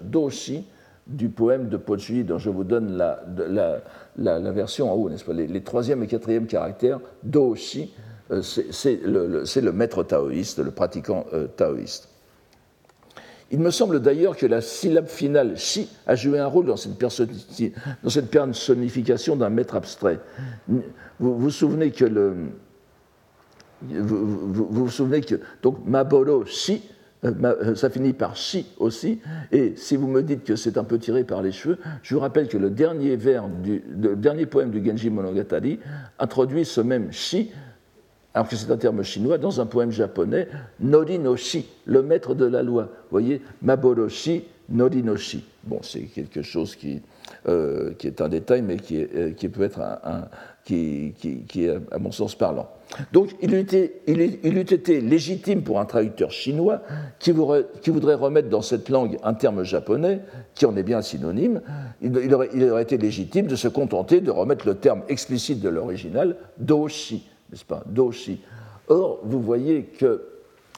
doshi 0.04 0.66
du 1.08 1.30
poème 1.30 1.70
de 1.70 1.78
Pochuyi, 1.78 2.24
dont 2.24 2.38
je 2.38 2.50
vous 2.50 2.64
donne 2.64 2.96
la, 2.96 4.52
version 4.52 4.92
en 4.92 4.96
haut, 4.96 5.10
n'est-ce 5.10 5.26
pas 5.26 5.34
les, 5.34 5.62
troisième 5.62 6.04
et 6.04 6.08
quatrième 6.08 6.46
caractères, 6.46 7.00
doshi, 7.24 7.94
c'est 8.42 9.00
le, 9.04 9.72
maître 9.72 10.04
taoïste, 10.04 10.60
le 10.60 10.72
pratiquant 10.72 11.26
taoïste. 11.58 12.10
Il 13.52 13.60
me 13.60 13.70
semble 13.70 14.02
d'ailleurs 14.02 14.36
que 14.36 14.48
la 14.48 14.62
syllabe 14.62 15.08
finale 15.08 15.58
shi 15.58 15.88
a 16.08 16.16
joué 16.16 16.40
un 16.40 16.48
rôle 16.48 16.66
dans 16.66 16.78
cette, 16.78 17.00
dans 17.00 18.10
cette 18.10 18.32
personnification 18.32 19.36
d'un 19.36 19.50
maître 19.50 19.76
abstrait. 19.76 20.20
Vous 20.68 21.38
vous 21.38 21.52
souvenez 21.52 21.92
que 21.92 22.06
le, 22.06 22.34
vous, 23.90 24.68
vous, 24.70 24.90
souvenez 24.90 25.22
que 25.22 25.36
donc 25.62 25.86
Maboro 25.86 26.46
shi, 26.46 26.82
euh, 27.26 27.32
euh, 27.44 27.76
ça 27.76 27.90
finit 27.90 28.14
par 28.14 28.36
shi 28.36 28.66
aussi, 28.78 29.20
et 29.52 29.74
si 29.76 29.96
vous 29.96 30.08
me 30.08 30.22
dites 30.24 30.44
que 30.44 30.56
c'est 30.56 30.78
un 30.78 30.84
peu 30.84 30.98
tiré 30.98 31.24
par 31.24 31.42
les 31.42 31.52
cheveux, 31.52 31.78
je 32.02 32.16
vous 32.16 32.22
rappelle 32.22 32.48
que 32.48 32.58
le 32.58 32.70
dernier 32.70 33.16
vers 33.16 33.46
le 33.48 34.16
dernier 34.16 34.46
poème 34.46 34.72
du 34.72 34.84
Genji 34.86 35.10
Monogatari 35.10 35.80
introduit 36.20 36.66
ce 36.66 36.82
même 36.82 37.12
shi 37.12 37.52
alors 38.34 38.48
que 38.48 38.56
c'est 38.56 38.72
un 38.72 38.78
terme 38.78 39.04
chinois, 39.04 39.38
dans 39.38 39.62
un 39.62 39.66
poème 39.66 39.92
japonais, 39.92 40.48
Norinoshi, 40.80 41.68
le 41.86 42.02
maître 42.02 42.34
de 42.34 42.46
la 42.46 42.64
loi. 42.64 42.84
Vous 42.84 43.12
voyez, 43.12 43.42
Maboroshi, 43.62 44.44
Norinoshi. 44.70 45.44
Bon, 45.64 45.80
c'est 45.84 46.02
quelque 46.02 46.42
chose 46.42 46.76
qui, 46.76 47.02
euh, 47.48 47.94
qui, 47.94 48.08
est 48.08 48.22
un 48.22 48.30
détail, 48.30 48.64
mais 48.64 48.78
qui, 48.78 48.98
euh, 49.02 49.32
qui 49.32 49.50
peut 49.50 49.64
être 49.64 49.80
un, 49.80 50.28
qui, 50.66 51.14
qui, 51.48 51.66
est, 51.66 51.78
à 51.92 52.00
mon 52.00 52.12
sens, 52.12 52.34
parlant. 52.36 52.70
Donc, 53.12 53.36
il 53.42 53.54
eût, 53.54 53.60
été, 53.60 54.02
il, 54.08 54.20
eût 54.20 54.62
été 54.62 55.00
légitime 55.00 55.62
pour 55.62 55.80
un 55.80 55.86
traducteur 55.86 56.32
chinois 56.32 56.82
qui 57.20 57.32
voudrait, 57.32 57.66
qui 57.82 57.92
voudrait, 57.92 58.16
remettre 58.16 58.50
dans 58.50 58.62
cette 58.62 58.90
langue 58.90 59.18
un 59.24 59.36
terme 59.36 59.64
japonais, 59.64 60.22
qui 60.56 60.66
en 60.66 60.76
est 60.76 60.84
bien 60.84 61.02
synonyme, 61.02 61.62
il, 62.02 62.34
aurait, 62.34 62.50
il 62.54 62.64
aurait 62.70 62.84
été 62.84 62.98
légitime 62.98 63.46
de 63.46 63.56
se 63.56 63.68
contenter 63.68 64.22
de 64.22 64.32
remettre 64.32 64.66
le 64.66 64.76
terme 64.76 65.04
explicite 65.08 65.60
de 65.60 65.70
l'original, 65.70 66.36
doshi 66.58 67.28
n'est-ce 67.54 67.66
pas, 67.66 67.84
Doshi. 67.86 68.42
Or, 68.88 69.20
vous 69.24 69.40
voyez 69.40 69.84
que 69.84 70.22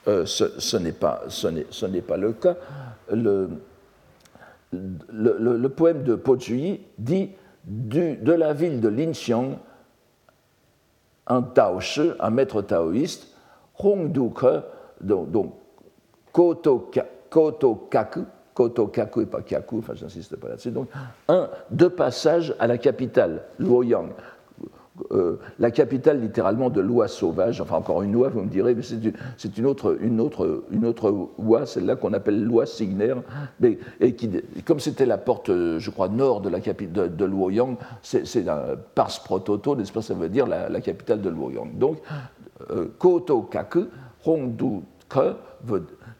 euh, 0.07 0.25
ce, 0.25 0.77
n'est 0.77 0.91
pas, 0.91 1.23
ce 1.29 1.47
le 1.47 2.33
cas. 2.33 2.55
Le, 3.11 3.49
poème 5.69 6.03
de 6.03 6.15
Po 6.15 6.35
dit 6.35 7.29
de 7.63 8.31
la 8.33 8.53
ville 8.53 8.81
de 8.81 8.89
Linxiang, 8.89 9.57
un 11.27 11.41
Taoshi, 11.41 12.11
un 12.19 12.29
maître 12.29 12.61
taoïste, 12.61 13.29
Hongduke, 13.79 14.45
donc, 15.01 15.31
donc 15.31 15.53
Koto, 16.31 16.91
Koto 17.29 17.88
Kaku, 17.89 18.25
Koto 18.53 18.88
Kaku 18.88 19.21
et 19.21 19.25
pas 19.25 19.41
Kaku, 19.41 19.79
enfin 19.79 19.95
j'insiste 19.95 20.35
pas 20.35 20.49
là-dessus, 20.49 20.71
donc 20.71 20.89
un, 21.27 21.49
deux 21.71 21.89
passages 21.89 22.53
à 22.59 22.67
la 22.67 22.77
capitale, 22.77 23.43
Luoyang. 23.57 24.09
Euh, 25.12 25.39
la 25.60 25.71
capitale 25.71 26.21
littéralement 26.21 26.69
de 26.69 26.79
l'oie 26.79 27.10
sauvage, 27.10 27.60
enfin 27.60 27.75
encore 27.75 28.01
une 28.01 28.15
oie, 28.15 28.29
vous 28.29 28.41
me 28.41 28.49
direz, 28.49 28.73
mais 28.73 28.81
c'est 28.81 29.58
une 29.58 29.65
autre, 29.65 29.97
une 29.99 30.25
celle-là 31.65 31.97
qu'on 31.97 32.13
appelle 32.13 32.41
l'oie 32.41 32.65
signaire, 32.65 33.21
mais, 33.60 33.77
et 33.99 34.15
comme 34.63 34.79
c'était 34.79 35.05
la 35.05 35.17
porte, 35.17 35.49
je 35.49 35.89
crois, 35.89 36.08
nord 36.08 36.39
de 36.39 36.47
la 36.47 36.62
capitale 36.62 37.12
de, 37.12 37.15
de 37.15 37.25
Luoyang, 37.25 37.75
c'est 38.01 38.47
un 38.47 38.75
pars 38.95 39.19
prototo, 39.23 39.75
n'est-ce 39.75 39.91
pas, 39.91 40.01
ça 40.01 40.13
veut 40.13 40.29
dire 40.29 40.47
la, 40.47 40.79
capitale 40.79 41.21
de 41.21 41.29
Luoyang. 41.29 41.77
Donc, 41.77 41.97
euh, 42.71 42.88
Koto 42.97 43.41
Kaku, 43.41 43.88
Hongdu 44.25 44.81
Ke, 45.10 45.36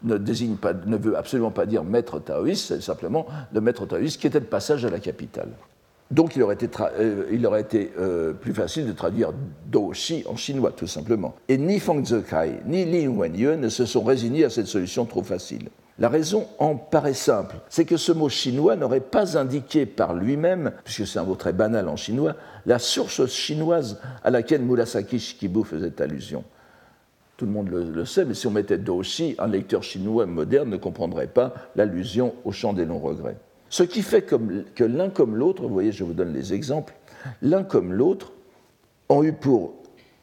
ne, 0.04 0.18
désigne 0.18 0.58
pas, 0.58 0.74
ne 0.74 0.98
veut 0.98 1.18
absolument 1.18 1.52
pas 1.52 1.66
dire 1.66 1.86
maître 1.86 2.20
taoïste, 2.20 2.68
c'est 2.68 2.82
simplement 2.82 3.26
le 3.54 3.62
maître 3.62 3.86
taoïste 3.86 4.20
qui 4.20 4.28
était 4.28 4.40
le 4.42 4.46
passage 4.46 4.84
à 4.84 4.90
la 4.90 5.00
capitale. 5.00 5.50
Donc 6.12 6.36
il 6.36 6.44
aurait 6.44 6.54
été, 6.54 6.70
euh, 7.00 7.92
euh, 8.00 8.34
plus 8.34 8.54
facile 8.54 8.86
de 8.86 8.92
traduire 8.92 9.32
Do 9.66 9.92
Shi 9.94 10.24
en 10.28 10.36
chinois, 10.36 10.72
tout 10.72 10.88
simplement. 10.88 11.36
Et 11.50 11.58
ni 11.58 11.80
Feng 11.80 12.04
Zekai 12.06 12.60
ni 12.66 12.86
Lin 12.86 13.10
Wenye 13.10 13.58
ne 13.58 13.70
se 13.70 13.86
sont 13.86 14.04
résignés 14.04 14.46
à 14.46 14.50
cette 14.50 14.68
solution 14.68 15.06
trop 15.06 15.24
facile. 15.24 15.70
La 15.98 16.10
raison 16.10 16.46
en 16.60 16.76
paraît 16.76 17.14
simple, 17.14 17.56
c'est 17.70 17.86
que 17.86 17.98
ce 17.98 18.12
mot 18.12 18.30
chinois 18.30 18.76
n'aurait 18.76 19.00
pas 19.00 19.38
indiqué 19.38 19.86
par 19.86 20.14
lui-même, 20.14 20.74
puisque 20.84 21.08
c'est 21.08 21.20
un 21.20 21.24
mot 21.24 21.36
très 21.36 21.54
banal 21.54 21.88
en 21.88 21.96
chinois, 21.96 22.36
la 22.66 22.80
source 22.80 23.26
chinoise 23.28 24.00
à 24.24 24.30
laquelle 24.30 24.62
Murasaki 24.62 25.20
Shikibu 25.20 25.64
faisait 25.64 26.02
allusion. 26.02 26.44
Tout 27.38 27.46
le 27.46 27.52
monde 27.52 27.70
le, 27.70 27.90
le 27.92 28.06
sait, 28.06 28.26
mais 28.26 28.34
si 28.34 28.46
on 28.46 28.52
mettait 28.52 28.78
Do 28.78 29.02
Shi, 29.04 29.36
un 29.40 29.48
lecteur 29.48 29.84
chinois 29.84 30.26
moderne 30.26 30.70
ne 30.70 30.78
comprendrait 30.78 31.28
pas 31.28 31.54
l'allusion 31.76 32.36
au 32.44 32.52
chant 32.52 32.74
des 32.74 32.86
longs 32.86 33.00
regrets. 33.00 33.38
Ce 33.76 33.84
qui 33.84 34.04
fait 34.04 34.22
que 34.22 34.84
l'un 34.86 35.10
comme 35.10 35.36
l'autre, 35.36 35.64
vous 35.64 35.74
voyez, 35.74 35.92
je 35.92 36.06
vous 36.06 36.14
donne 36.14 36.32
les 36.32 36.54
exemples, 36.54 36.94
l'un 37.42 37.66
comme 37.66 37.92
l'autre 37.92 38.32
ont 39.10 39.22
eu 39.22 39.34
pour, 39.34 39.74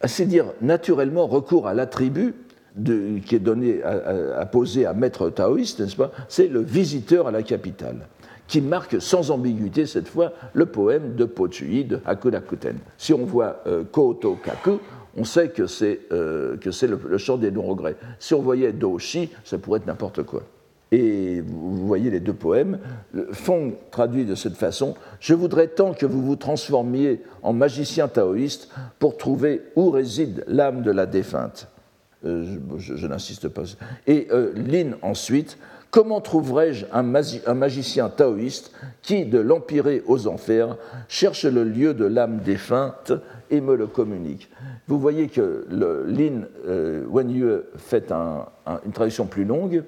assez 0.00 0.24
dire 0.24 0.46
naturellement, 0.62 1.26
recours 1.26 1.68
à 1.68 1.74
l'attribut 1.74 2.34
qui 2.82 3.36
est 3.36 3.44
donné 3.44 3.82
à, 3.82 4.46
poser 4.46 4.86
à 4.86 4.94
maître 4.94 5.28
taoïste, 5.28 5.80
n'est-ce 5.80 5.96
pas? 5.96 6.12
C'est 6.28 6.48
le 6.48 6.60
visiteur 6.60 7.26
à 7.26 7.30
la 7.30 7.42
capitale, 7.42 8.08
qui 8.48 8.62
marque 8.62 9.02
sans 9.02 9.30
ambiguïté 9.30 9.84
cette 9.84 10.08
fois 10.08 10.32
le 10.54 10.64
poème 10.64 11.14
de 11.14 11.26
Po 11.26 11.46
Chui 11.50 11.84
de 11.84 12.00
Hakurakuten. 12.06 12.78
Si 12.96 13.12
on 13.12 13.26
voit 13.26 13.60
euh, 13.66 13.84
Koto 13.84 14.38
Kaku, 14.42 14.78
on 15.14 15.24
sait 15.24 15.50
que 15.50 15.66
c'est 15.66 16.00
euh, 16.10 16.56
le, 16.64 17.00
le, 17.06 17.18
chant 17.18 17.36
des 17.36 17.50
non-regrets. 17.50 17.96
Si 18.18 18.32
on 18.32 18.40
voyait 18.40 18.72
Doshi, 18.72 19.28
ça 19.44 19.58
pourrait 19.58 19.80
être 19.80 19.86
n'importe 19.86 20.22
quoi. 20.22 20.42
Et 20.92 21.40
vous 21.40 21.86
voyez 21.86 22.10
les 22.10 22.20
deux 22.20 22.34
poèmes. 22.34 22.78
Fong 23.32 23.72
traduit 23.90 24.26
de 24.26 24.34
cette 24.34 24.56
façon 24.56 24.94
Je 25.20 25.34
voudrais 25.34 25.68
tant 25.68 25.94
que 25.94 26.06
vous 26.06 26.22
vous 26.22 26.36
transformiez 26.36 27.22
en 27.42 27.54
magicien 27.54 28.08
taoïste 28.08 28.68
pour 28.98 29.16
trouver 29.16 29.62
où 29.74 29.90
réside 29.90 30.44
l'âme 30.46 30.82
de 30.82 30.90
la 30.90 31.06
défunte. 31.06 31.68
Euh, 32.24 32.58
je, 32.78 33.06
n'insiste 33.06 33.48
pas. 33.48 33.62
Et 34.06 34.28
euh, 34.30 34.52
Lin 34.54 34.92
ensuite 35.02 35.58
Comment 35.92 36.22
trouverais-je 36.22 36.86
un, 36.90 37.02
magicien 37.02 38.08
taoïste 38.08 38.72
qui, 39.02 39.26
de 39.26 39.38
l'empiré 39.38 40.02
aux 40.06 40.26
enfers, 40.26 40.78
cherche 41.06 41.44
le 41.44 41.64
lieu 41.64 41.92
de 41.92 42.06
l'âme 42.06 42.38
défunte 42.38 43.12
et 43.50 43.60
me 43.60 43.76
le 43.76 43.86
communique? 43.86 44.48
Vous 44.88 44.98
voyez 44.98 45.28
que 45.28 45.66
le, 45.68 46.06
Lin 46.06 46.46
euh, 46.66 47.04
Wenyu 47.10 47.58
fait 47.76 48.10
une 48.10 48.92
traduction 48.92 49.26
plus 49.26 49.44
longue 49.44 49.84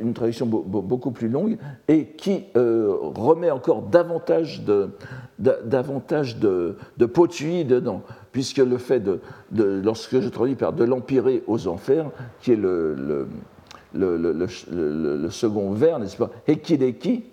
une 0.00 0.12
traduction 0.12 0.46
beaucoup 0.46 1.10
plus 1.10 1.28
longue, 1.28 1.58
et 1.88 2.06
qui 2.06 2.44
euh, 2.56 2.94
remet 3.14 3.50
encore 3.50 3.82
davantage 3.82 4.62
de, 4.64 4.90
davantage 5.38 6.38
de, 6.38 6.76
de 6.98 7.06
dedans, 7.64 8.02
puisque 8.32 8.58
le 8.58 8.78
fait 8.78 9.00
de, 9.00 9.20
lorsque 9.52 10.20
je 10.20 10.28
traduis 10.28 10.54
par 10.54 10.72
de 10.72 10.84
l'empirer 10.84 11.42
aux 11.46 11.68
enfers, 11.68 12.10
qui 12.40 12.52
est 12.52 12.56
le, 12.56 12.94
le, 12.94 13.26
le, 13.94 15.30
second 15.30 15.72
vers, 15.72 15.98
n'est-ce 15.98 16.16
pas, 16.16 16.30
Hekideki, 16.46 17.24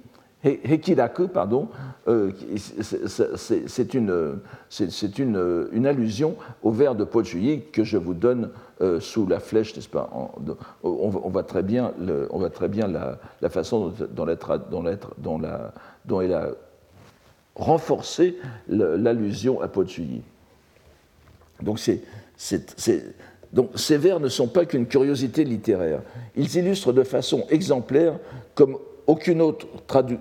Hekidaku, 0.44 1.28
pardon, 1.30 1.68
euh, 2.08 2.32
c'est 2.82 3.94
une, 3.96 4.40
une, 5.18 5.68
une, 5.72 5.88
allusion 5.88 6.36
au 6.62 6.72
vers 6.72 6.94
de 6.94 7.04
Pochuyi 7.04 7.64
que 7.72 7.84
je 7.84 7.98
vous 7.98 8.14
donne 8.14 8.52
euh, 8.82 9.00
sous 9.00 9.26
la 9.26 9.40
flèche, 9.40 9.76
n'est-ce 9.76 9.90
pas 9.90 10.12
on, 10.84 11.10
voit 11.10 11.44
très 11.44 11.64
bien, 11.64 11.92
on 12.30 12.38
voit 12.38 12.52
très 12.52 12.68
bien 12.68 12.88
la, 12.88 13.18
la 13.42 13.50
façon 13.50 13.92
dont, 14.12 14.26
la, 14.26 15.74
dont 16.06 16.22
elle 16.22 16.34
a 16.34 16.50
renforcé 17.56 18.38
l'allusion 18.70 19.60
à 19.62 19.68
Pochuyi. 19.68 20.22
Donc, 21.64 21.80
donc 23.52 23.72
ces 23.76 23.98
vers 23.98 24.20
ne 24.20 24.30
sont 24.30 24.48
pas 24.48 24.66
qu'une 24.66 24.86
curiosité 24.86 25.44
littéraire. 25.44 26.02
Ils 26.36 26.56
illustrent 26.56 26.94
de 26.94 27.04
façon 27.04 27.46
exemplaire, 27.50 28.20
comme 28.54 28.78
aucune, 29.08 29.42
autre 29.42 29.68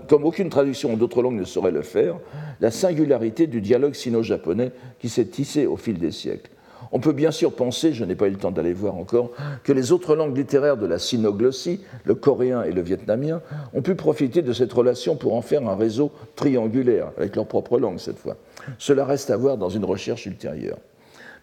comme 0.08 0.24
aucune 0.24 0.48
traduction 0.48 0.96
d'autres 0.96 1.22
langues 1.22 1.38
ne 1.38 1.44
saurait 1.44 1.72
le 1.72 1.82
faire, 1.82 2.16
la 2.60 2.70
singularité 2.70 3.46
du 3.46 3.60
dialogue 3.60 3.94
sino-japonais 3.94 4.72
qui 5.00 5.08
s'est 5.08 5.26
tissé 5.26 5.66
au 5.66 5.76
fil 5.76 5.98
des 5.98 6.12
siècles. 6.12 6.50
On 6.92 7.00
peut 7.00 7.12
bien 7.12 7.32
sûr 7.32 7.52
penser, 7.52 7.92
je 7.92 8.04
n'ai 8.04 8.14
pas 8.14 8.28
eu 8.28 8.30
le 8.30 8.36
temps 8.36 8.52
d'aller 8.52 8.72
voir 8.72 8.94
encore, 8.94 9.32
que 9.64 9.72
les 9.72 9.90
autres 9.90 10.14
langues 10.14 10.36
littéraires 10.36 10.76
de 10.76 10.86
la 10.86 10.98
sinoglossie, 10.98 11.80
le 12.04 12.14
coréen 12.14 12.62
et 12.62 12.70
le 12.70 12.80
vietnamien, 12.80 13.42
ont 13.74 13.82
pu 13.82 13.96
profiter 13.96 14.40
de 14.40 14.52
cette 14.52 14.72
relation 14.72 15.16
pour 15.16 15.34
en 15.34 15.42
faire 15.42 15.68
un 15.68 15.74
réseau 15.74 16.12
triangulaire, 16.36 17.10
avec 17.18 17.34
leur 17.34 17.46
propre 17.46 17.78
langue 17.78 17.98
cette 17.98 18.18
fois. 18.18 18.36
Cela 18.78 19.04
reste 19.04 19.30
à 19.30 19.36
voir 19.36 19.56
dans 19.56 19.68
une 19.68 19.84
recherche 19.84 20.26
ultérieure. 20.26 20.78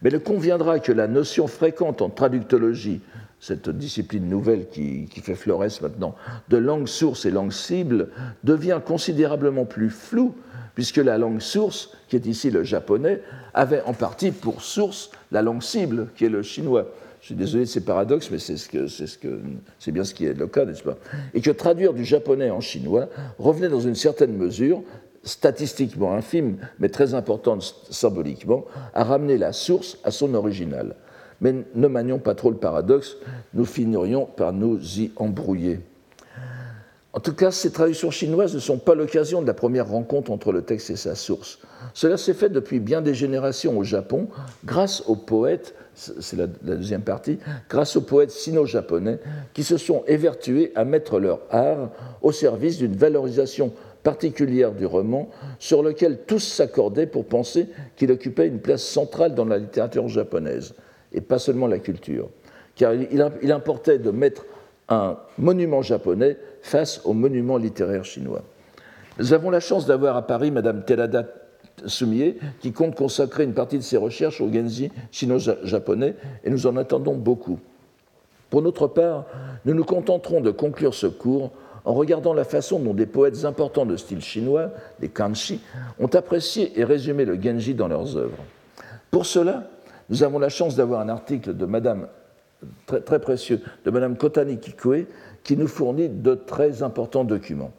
Mais 0.02 0.10
il 0.10 0.20
conviendra 0.20 0.80
que 0.80 0.92
la 0.92 1.08
notion 1.08 1.48
fréquente 1.48 2.02
en 2.02 2.10
traductologie 2.10 3.02
cette 3.44 3.70
discipline 3.70 4.30
nouvelle 4.30 4.70
qui, 4.70 5.10
fait 5.22 5.36
florès 5.36 5.82
maintenant, 5.82 6.16
de 6.48 6.56
langue 6.56 6.88
source 6.88 7.26
et 7.26 7.30
langue 7.30 7.52
cible, 7.52 8.08
devient 8.46 8.80
considérablement 8.86 9.66
plus 9.66 9.90
floue, 9.90 10.34
puisque 10.76 10.96
la 10.96 11.18
langue 11.18 11.42
source, 11.42 11.92
qui 12.08 12.16
est 12.16 12.26
ici 12.26 12.52
le 12.52 12.64
japonais, 12.64 13.22
avait 13.54 13.82
en 13.82 13.92
partie 13.92 14.32
pour 14.32 14.62
source 14.62 15.12
la 15.34 15.42
langue 15.42 15.62
cible, 15.62 16.08
qui 16.16 16.24
est 16.24 16.30
le 16.30 16.42
chinois. 16.42 16.88
Je 17.20 17.26
suis 17.26 17.36
désolé 17.36 17.66
de 17.66 17.70
ces 17.70 17.84
paradoxes, 17.84 18.32
mais 18.32 18.40
c'est 18.40 19.92
bien 19.92 20.04
ce 20.06 20.14
qui 20.14 20.26
est 20.26 20.34
le 20.34 20.48
cas, 20.48 20.64
n'est-ce 20.64 20.84
pas? 20.84 20.98
Et 21.34 21.42
que 21.42 21.52
traduire 21.52 21.94
du 21.94 22.06
japonais 22.06 22.50
en 22.50 22.62
chinois 22.62 23.10
revenait 23.40 23.68
dans 23.68 23.82
une 23.82 23.96
certaine 23.96 24.38
mesure, 24.38 24.84
statistiquement 25.24 26.14
infime, 26.14 26.60
mais 26.80 26.88
très 26.88 27.14
importante 27.14 27.76
symboliquement, 27.90 28.64
à 28.94 29.04
ramener 29.04 29.38
la 29.38 29.52
source 29.52 29.98
à 30.06 30.12
son 30.12 30.34
original. 30.34 30.96
Mais 31.44 31.54
ne 31.76 31.88
manions 31.88 32.20
pas 32.20 32.34
trop 32.34 32.50
le 32.50 32.58
paradoxe, 32.58 33.18
nous 33.54 33.66
finirions 33.66 34.26
par 34.26 34.54
nous 34.54 34.80
y 34.98 35.12
embrouiller. 35.18 35.82
En 37.12 37.20
tout 37.20 37.36
cas, 37.36 37.52
ces 37.52 37.72
traductions 37.72 38.10
chinoises 38.10 38.56
ne 38.56 38.60
sont 38.60 38.80
pas 38.80 38.96
l'occasion 38.96 39.42
de 39.42 39.46
la 39.46 39.54
première 39.54 39.88
rencontre 39.88 40.32
entre 40.32 40.52
le 40.52 40.64
texte 40.64 40.90
et 40.90 40.96
sa 40.96 41.14
source. 41.14 41.60
Cela 41.94 42.18
s'est 42.18 42.34
fait 42.34 42.50
depuis 42.50 42.80
bien 42.80 43.02
des 43.02 43.14
générations 43.14 43.78
au 43.78 43.84
Japon, 43.84 44.30
grâce 44.66 45.04
aux 45.06 45.18
poètes, 45.18 45.76
c'est 45.94 46.38
la, 46.38 46.48
deuxième 46.48 47.04
partie, 47.04 47.38
grâce 47.70 47.98
aux 47.98 48.02
poètes 48.02 48.32
sino-japonais 48.32 49.20
qui 49.54 49.64
se 49.64 49.78
sont 49.78 50.04
évertués 50.08 50.72
à 50.74 50.86
mettre 50.86 51.20
leur 51.20 51.42
art 51.52 51.92
au 52.24 52.32
service 52.32 52.80
d'une 52.80 52.96
valorisation 52.96 53.74
particulière 54.02 54.72
du 54.72 54.86
roman 54.86 55.30
sur 55.60 55.84
lequel 55.84 56.20
tous 56.26 56.40
s'accordaient 56.40 57.06
pour 57.06 57.26
penser 57.26 57.68
qu'il 57.96 58.12
occupait 58.12 58.48
une 58.48 58.60
place 58.60 58.82
centrale 58.82 59.36
dans 59.36 59.46
la 59.46 59.60
littérature 59.60 60.08
japonaise, 60.08 60.74
et 61.14 61.22
pas 61.22 61.40
seulement 61.40 61.68
la 61.68 61.80
culture. 61.80 62.30
Car 62.76 62.94
il 62.94 63.52
importait 63.52 64.00
de 64.00 64.12
mettre 64.12 64.46
un 64.90 65.18
monument 65.38 65.82
japonais 65.82 66.38
face 66.62 67.02
au 67.06 67.14
monument 67.14 67.58
littéraire 67.58 68.04
chinois. 68.04 68.42
Nous 69.20 69.34
avons 69.34 69.50
la 69.50 69.60
chance 69.60 69.86
d'avoir 69.86 70.18
à 70.18 70.26
Paris 70.26 70.52
Madame 70.52 70.84
Terada 70.84 71.28
Sumier, 71.86 72.38
qui 72.60 72.72
compte 72.72 72.96
consacrer 72.96 73.44
une 73.44 73.54
partie 73.54 73.78
de 73.78 73.84
ses 73.84 73.98
recherches 73.98 74.42
au 74.42 74.52
Genji 74.52 74.92
sino-japonais, 75.12 76.16
et 76.44 76.50
nous 76.50 76.68
en 76.68 76.78
attendons 76.78 77.16
beaucoup. 77.16 77.60
Pour 78.50 78.62
notre 78.62 78.88
part, 78.88 79.26
nous 79.66 79.74
nous 79.74 79.84
contenterons 79.84 80.42
de 80.42 80.52
conclure 80.52 80.94
ce 80.94 81.08
cours 81.08 81.52
en 81.86 81.94
regardant 81.94 82.34
la 82.34 82.44
façon 82.44 82.80
dont 82.80 82.94
des 82.94 83.06
poètes 83.06 83.46
importants 83.46 83.86
de 83.86 83.98
style 83.98 84.22
chinois, 84.22 84.72
les 85.00 85.10
kanshi, 85.10 85.60
ont 86.00 86.08
apprécié 86.08 86.80
et 86.80 86.84
résumé 86.84 87.26
le 87.26 87.42
Genji 87.42 87.74
dans 87.74 87.88
leurs 87.88 88.16
œuvres. 88.18 88.38
Pour 89.12 89.26
cela, 89.26 89.70
nous 90.14 90.22
avons 90.22 90.38
la 90.38 90.50
chance 90.50 90.76
d'avoir 90.76 91.02
un 91.02 91.10
article 91.10 91.58
de 91.58 91.66
Madame, 91.66 92.08
très, 92.86 93.18
précieux 93.18 93.62
de 93.84 93.90
Madame 93.90 94.16
Kotani 94.16 94.60
Kikoe 94.60 95.08
qui 95.44 95.58
nous 95.58 95.68
fournit 95.68 96.08
de 96.08 96.36
très 96.36 96.84
importants 96.84 97.24
documents. 97.24 97.72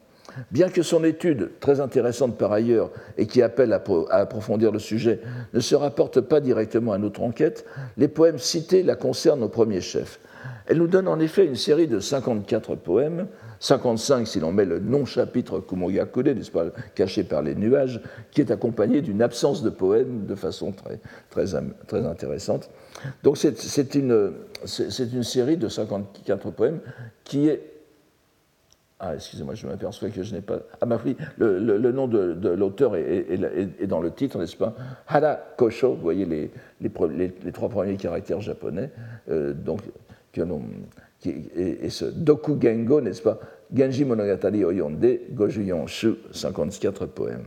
Bien 0.51 0.68
que 0.68 0.83
son 0.83 1.05
étude, 1.05 1.53
très 1.61 1.79
intéressante 1.79 2.37
par 2.37 2.51
ailleurs 2.51 2.90
et 3.18 3.29
qui 3.29 3.40
appelle 3.40 3.73
à 3.73 3.81
approfondir 4.16 4.73
le 4.73 4.81
sujet, 4.81 5.20
ne 5.53 5.61
se 5.61 5.77
rapporte 5.77 6.23
pas 6.23 6.40
directement 6.40 6.92
à 6.92 6.99
notre 6.99 7.23
enquête, 7.23 7.66
les 7.97 8.09
poèmes 8.09 8.38
cités 8.38 8.83
la 8.83 8.97
concernent 8.97 9.44
au 9.44 9.49
premier 9.49 9.81
chef. 9.81 10.18
Elle 10.66 10.79
nous 10.79 10.88
donne 10.88 11.07
en 11.07 11.20
effet 11.20 11.47
une 11.47 11.55
série 11.55 11.87
de 11.87 12.01
54 12.01 12.75
poèmes, 12.75 13.29
55 13.64 14.29
si 14.29 14.40
l'on 14.40 14.53
met 14.53 14.66
le 14.66 14.79
non-chapitre 14.79 15.59
Kumoyakude, 15.59 16.29
n'est-ce 16.29 16.50
pas, 16.50 16.66
caché 16.94 17.24
par 17.24 17.40
les 17.40 17.55
nuages, 17.55 18.03
qui 18.31 18.42
est 18.42 18.50
accompagné 18.50 19.00
d'une 19.00 19.22
absence 19.22 19.62
de 19.62 19.70
poèmes 19.70 20.27
de 20.27 20.35
façon 20.35 20.72
très, 20.72 21.00
très, 21.31 21.46
très 21.87 22.05
intéressante. 22.05 22.68
Donc 23.22 23.38
c'est 23.38 23.94
une, 23.94 24.33
une 24.98 25.22
série 25.22 25.57
de 25.57 25.68
54 25.68 26.50
poèmes 26.50 26.81
qui 27.24 27.48
est 27.48 27.70
ah, 29.00 29.14
excusez-moi, 29.16 29.55
je 29.55 29.66
m'aperçois 29.66 30.09
que 30.09 30.22
je 30.22 30.35
n'ai 30.35 30.40
pas. 30.40 30.61
Ah, 30.81 30.87
ma 30.87 30.98
oui, 31.05 31.16
le, 31.37 31.90
nom 31.90 32.07
de, 32.07 32.48
l'auteur 32.50 32.96
est, 32.96 33.87
dans 33.87 34.00
le 34.00 34.11
titre, 34.12 34.38
n'est-ce 34.38 34.57
pas? 34.57 34.74
Hara 35.09 35.35
Kosho, 35.59 35.94
vous 35.94 36.00
voyez 36.00 36.24
les, 36.24 36.50
les, 36.81 37.53
trois 37.53 37.68
premiers 37.68 37.96
caractères 37.96 38.40
japonais, 38.40 38.90
euh, 39.31 39.53
donc, 39.53 39.81
que 40.33 40.40
et, 41.27 41.90
ce 41.90 42.05
Doku 42.05 42.59
Gengo, 42.61 43.00
n'est-ce 43.00 43.22
pas? 43.22 43.38
Genji 43.72 44.05
Monogatari 44.05 44.64
Oyonde, 44.64 45.20
Goju 45.33 45.64
Shu, 45.87 46.14
54 46.33 47.07
poèmes. 47.07 47.44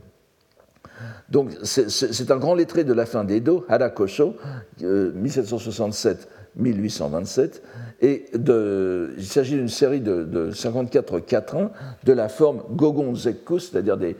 Donc, 1.28 1.50
c'est 1.62 2.30
un 2.30 2.38
grand 2.38 2.54
lettré 2.54 2.84
de 2.84 2.92
la 2.92 3.06
fin 3.06 3.24
d'Edo, 3.24 3.64
Hara 3.68 3.90
Kosho, 3.90 4.36
1767 4.80 6.28
euh, 6.28 6.34
1827, 6.56 7.62
et 8.00 8.26
il 8.32 9.26
s'agit 9.26 9.56
d'une 9.56 9.68
série 9.68 10.00
de, 10.00 10.50
54 10.52 11.20
quatrains 11.20 11.70
de 12.04 12.12
la 12.12 12.28
forme 12.28 12.62
Gogonzeku, 12.70 13.58
c'est-à-dire 13.58 13.96
des, 13.96 14.16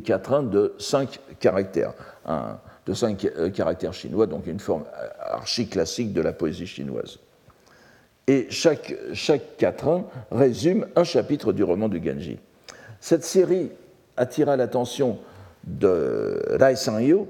quatrains 0.00 0.42
de 0.42 0.74
5 0.78 1.20
caractères, 1.40 1.92
de 2.86 2.94
5 2.94 3.24
euh, 3.24 3.50
caractères 3.50 3.92
chinois, 3.92 4.26
donc 4.26 4.46
une 4.46 4.60
forme 4.60 4.84
archi-classique 5.18 6.12
de 6.12 6.20
la 6.20 6.32
poésie 6.32 6.66
chinoise. 6.66 7.18
Et 8.28 8.46
chaque, 8.50 8.94
chaque 9.12 9.56
quatrain 9.56 10.04
résume 10.30 10.86
un 10.96 11.04
chapitre 11.04 11.52
du 11.52 11.62
roman 11.62 11.88
du 11.88 12.02
Genji. 12.04 12.38
Cette 13.00 13.24
série 13.24 13.70
attira 14.16 14.56
l'attention 14.56 15.18
de 15.64 16.42
Rai 16.58 16.76
Sanyo, 16.76 17.28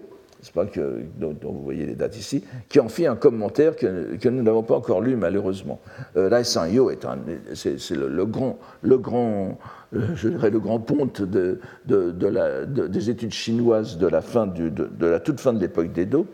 que, 0.73 1.03
dont, 1.19 1.37
vous 1.43 1.63
voyez 1.63 1.87
les 1.87 1.95
dates 1.95 2.17
ici, 2.17 2.45
qui 2.69 2.81
en 2.81 2.89
fit 2.89 3.07
un 3.07 3.17
commentaire 3.17 3.77
que, 3.77 4.17
que 4.17 4.29
nous 4.29 4.43
n'avons 4.43 4.63
pas 4.63 4.77
encore 4.77 5.01
lu 5.01 5.17
malheureusement. 5.17 5.81
Euh, 6.17 6.29
Lai 6.29 6.45
San-yo 6.45 6.91
est, 6.91 7.07
c'est, 7.55 7.91
le, 7.91 8.25
grand, 8.27 8.59
le 8.83 8.99
grand, 8.99 9.59
euh, 9.95 10.07
je 10.15 10.29
dirais 10.29 10.51
le 10.51 10.61
grand 10.61 10.79
ponte 10.79 11.23
de, 11.23 11.61
de 11.87 12.27
la, 12.27 12.65
des 12.65 13.11
études 13.11 13.33
chinoises 13.33 13.99
de 13.99 14.07
la, 14.07 14.21
fin 14.21 14.47
du, 14.47 14.71
de, 14.71 15.07
la 15.07 15.21
toute 15.21 15.41
fin 15.41 15.53
de 15.53 15.61
l'époque 15.61 15.93
d'Edo. 15.93 16.27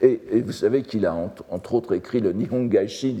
Et, 0.00 0.40
vous 0.40 0.52
savez 0.52 0.82
qu'il 0.82 1.06
a 1.06 1.14
entre, 1.14 1.74
autres 1.74 1.94
écrit 1.94 2.20
le 2.20 2.32
Nihon 2.32 2.66
Gaishi, 2.66 3.16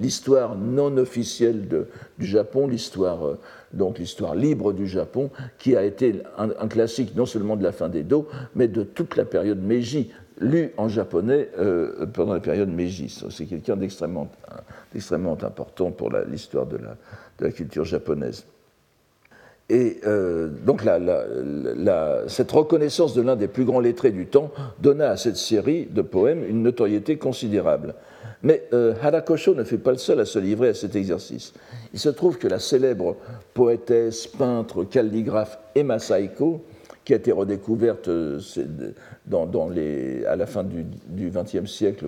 l'histoire 0.00 0.56
non 0.56 0.96
officielle 0.96 1.86
du 2.18 2.26
Japon, 2.26 2.66
l'histoire 2.66 3.26
euh, 3.26 3.38
donc 3.72 3.98
l'histoire 3.98 4.34
libre 4.34 4.72
du 4.72 4.86
Japon, 4.86 5.30
qui 5.58 5.76
a 5.76 5.84
été 5.84 6.22
un, 6.38 6.68
classique 6.68 7.14
non 7.14 7.26
seulement 7.26 7.56
de 7.56 7.62
la 7.62 7.72
fin 7.72 7.88
d'Edo, 7.88 8.28
mais 8.54 8.68
de 8.68 8.82
toute 8.82 9.16
la 9.16 9.24
période 9.24 9.62
Meiji, 9.62 10.10
lu 10.40 10.72
en 10.76 10.88
japonais 10.88 11.50
euh, 11.58 12.06
pendant 12.06 12.34
la 12.34 12.40
période 12.40 12.68
Meiji. 12.68 13.14
C'est 13.30 13.46
quelqu'un 13.46 13.76
d'extrêmement 13.76 14.28
important 15.42 15.90
pour 15.90 16.10
l'histoire 16.28 16.66
de 16.66 16.78
la, 17.38 17.50
culture 17.50 17.84
japonaise. 17.84 18.46
Et 19.72 20.00
euh, 20.06 20.48
donc 20.66 20.82
cette 22.28 22.52
reconnaissance 22.52 23.14
de 23.14 23.22
l'un 23.22 23.36
des 23.36 23.48
plus 23.48 23.64
grands 23.64 23.80
lettrés 23.80 24.10
du 24.10 24.26
temps 24.26 24.50
donna 24.80 25.12
à 25.12 25.16
cette 25.16 25.38
série 25.38 25.86
de 25.90 26.02
poèmes 26.02 26.44
une 26.46 26.62
notoriété 26.62 27.16
considérable. 27.16 27.94
Mais 28.42 28.64
euh, 28.74 28.92
Harakosho 29.00 29.54
ne 29.54 29.64
fut 29.64 29.78
pas 29.78 29.92
le 29.92 29.96
seul 29.96 30.20
à 30.20 30.26
se 30.26 30.38
livrer 30.38 30.68
à 30.68 30.74
cet 30.74 30.94
exercice. 30.94 31.54
Il 31.94 31.98
se 31.98 32.10
trouve 32.10 32.36
que 32.36 32.48
la 32.48 32.58
célèbre 32.58 33.16
poétesse, 33.54 34.26
peintre, 34.26 34.84
calligraphe 34.84 35.58
Emma 35.74 35.98
Saiko, 35.98 36.62
qui 37.04 37.14
a 37.14 37.16
été 37.16 37.32
redécouverte 37.32 38.08
euh, 38.08 38.38
à 40.26 40.36
la 40.36 40.46
fin 40.46 40.64
du 40.64 41.30
XXe 41.30 41.70
siècle, 41.70 42.06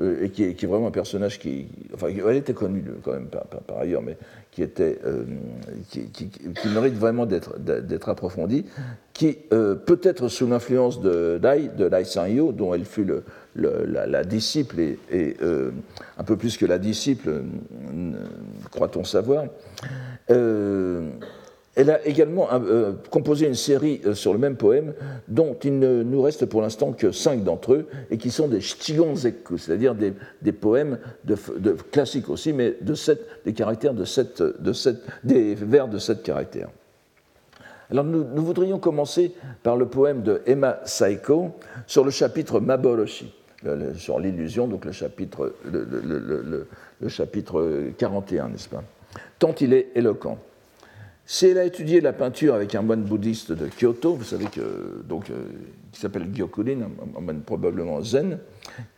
euh, 0.00 0.24
et 0.24 0.30
qui 0.30 0.44
est, 0.44 0.66
vraiment 0.66 0.88
un 0.88 0.92
personnage 0.92 1.38
qui. 1.38 1.66
Enfin, 1.94 2.08
elle 2.08 2.36
était 2.36 2.52
connue 2.52 2.84
quand 3.02 3.12
même 3.12 3.28
par, 3.28 3.78
ailleurs, 3.78 4.02
mais 4.02 4.16
qui, 4.58 4.64
était, 4.64 4.98
euh, 5.06 5.22
qui, 5.88 6.68
mérite 6.68 6.94
vraiment 6.94 7.26
d'être 7.26 8.08
approfondie, 8.08 8.64
qui, 9.12 9.38
peut-être 9.50 10.26
sous 10.26 10.48
l'influence 10.48 11.00
de 11.00 11.38
Dai, 11.40 11.70
de 11.78 11.88
Dai 11.88 12.02
Sanyo, 12.02 12.50
dont 12.50 12.74
elle 12.74 12.84
fut 12.84 13.04
le, 13.04 13.22
la, 13.54 14.24
disciple 14.24 14.80
et, 14.80 15.36
euh, 15.42 15.70
un 16.18 16.24
peu 16.24 16.36
plus 16.36 16.56
que 16.56 16.66
la 16.66 16.78
disciple, 16.78 17.28
euh, 17.28 18.12
croit-on 18.72 19.04
savoir. 19.04 19.44
Euh, 21.78 21.82
elle 21.82 21.90
a 21.90 22.06
également 22.06 22.48
composé 23.10 23.46
une 23.46 23.54
série 23.54 24.00
sur 24.14 24.32
le 24.32 24.38
même 24.38 24.56
poème, 24.56 24.94
dont 25.28 25.56
il 25.62 25.78
ne 25.78 26.02
nous 26.02 26.22
reste 26.22 26.46
pour 26.46 26.62
l'instant 26.62 26.92
que 26.92 27.12
cinq 27.12 27.44
d'entre 27.44 27.74
eux, 27.74 27.86
et 28.10 28.18
qui 28.18 28.30
sont 28.30 28.48
des 28.48 28.60
shigonzeku, 28.60 29.58
c'est-à-dire 29.58 29.94
des, 29.94 30.52
poèmes 30.52 30.98
classiques 31.92 32.28
aussi, 32.28 32.52
mais 32.52 32.76
de 32.80 32.94
des 33.44 33.52
caractères 33.52 33.94
vers 35.24 35.88
de 35.88 35.98
sept 35.98 36.22
caractères. 36.22 36.68
Alors 37.90 38.04
nous, 38.04 38.24
nous, 38.24 38.44
voudrions 38.44 38.78
commencer 38.78 39.32
par 39.62 39.76
le 39.76 39.86
poème 39.86 40.22
de 40.22 40.42
Emma 40.46 40.80
Saiko 40.84 41.52
sur 41.86 42.04
le 42.04 42.10
chapitre 42.10 42.60
Maboroshi 42.60 43.32
sur 43.96 44.20
l'illusion, 44.20 44.68
donc 44.68 44.84
le 44.84 44.92
chapitre, 44.92 45.54
le, 45.64 47.08
chapitre 47.08 47.90
41, 47.96 48.48
n'est-ce 48.50 48.68
pas? 48.68 48.82
Tant 49.38 49.54
il 49.60 49.72
est 49.72 49.88
éloquent. 49.94 50.38
Si 51.30 51.44
elle 51.44 51.58
a 51.58 51.64
étudié 51.64 52.00
la 52.00 52.14
peinture 52.14 52.54
avec 52.54 52.74
un 52.74 52.80
moine 52.80 53.02
bouddhiste 53.02 53.52
de 53.52 53.68
Kyoto, 53.68 54.14
vous 54.14 54.24
savez 54.24 54.46
que 54.46 55.02
donc 55.06 55.28
euh, 55.28 55.34
qui 55.92 56.00
s'appelle 56.00 56.26
Gyokurin, 56.32 56.88
un 57.14 57.20
moine 57.20 57.42
probablement 57.42 58.00
zen, 58.00 58.38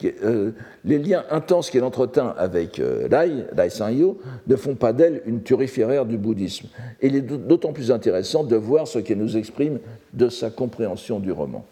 euh, 0.05 0.53
les 0.85 1.01
liens 1.01 1.25
intenses 1.31 1.71
qu'elle 1.71 1.83
entretint 1.83 2.33
avec 2.39 2.79
euh, 2.79 3.09
Lai, 3.09 3.47
Lai 3.53 3.69
Sanyo, 3.69 4.21
ne 4.47 4.55
font 4.55 4.77
pas 4.77 4.93
d'elle 4.93 5.23
une 5.27 5.43
turiféraire 5.43 6.07
du 6.07 6.19
bouddhisme. 6.19 6.69
Il 7.03 7.17
est 7.17 7.21
d'autant 7.21 7.73
plus 7.73 7.91
intéressant 7.91 8.45
de 8.45 8.55
voir 8.55 8.87
ce 8.87 9.01
qu'elle 9.01 9.19
nous 9.19 9.37
exprime 9.37 9.81
de 10.13 10.29
sa 10.29 10.51
compréhension 10.51 11.19
du 11.19 11.33
roman. 11.33 11.65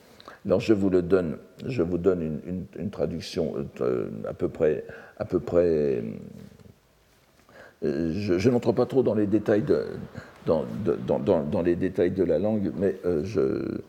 Alors 0.44 0.58
je 0.58 0.74
vous 0.74 0.90
le 0.90 1.02
donne, 1.02 1.36
je 1.66 1.82
vous 1.82 1.98
donne 1.98 2.40
une, 2.76 2.90
traduction 2.90 3.54
euh, 3.80 4.08
à 4.28 4.34
peu 4.34 4.48
près, 4.48 4.84
à 5.18 5.24
peu 5.24 5.38
près. 5.38 6.02
Je, 7.80 8.50
n'entre 8.50 8.72
pas 8.72 8.86
trop 8.86 9.04
dans 9.04 9.14
les 9.14 9.28
détails 9.28 9.62
de, 9.62 9.84
dans, 10.48 11.62
les 11.62 11.76
détails 11.76 12.10
de 12.10 12.24
la 12.24 12.38
langue, 12.38 12.72
mais 12.78 12.96
euh, 13.04 13.22
je, 13.24 13.80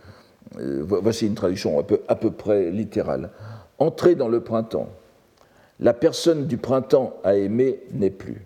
voici 0.84 1.28
une 1.28 1.36
traduction 1.36 1.80
à 2.08 2.15
peu, 2.15 2.32
près 2.32 2.72
littérale. 2.72 3.30
Entrer 3.78 4.15
dans 4.15 4.28
le 4.28 4.41
printemps. 4.41 4.89
La 5.80 5.93
personne 5.93 6.48
du 6.48 6.58
printemps 6.58 7.15
à 7.24 7.36
aimer 7.36 7.82
n'est 7.93 8.10
plus. 8.10 8.45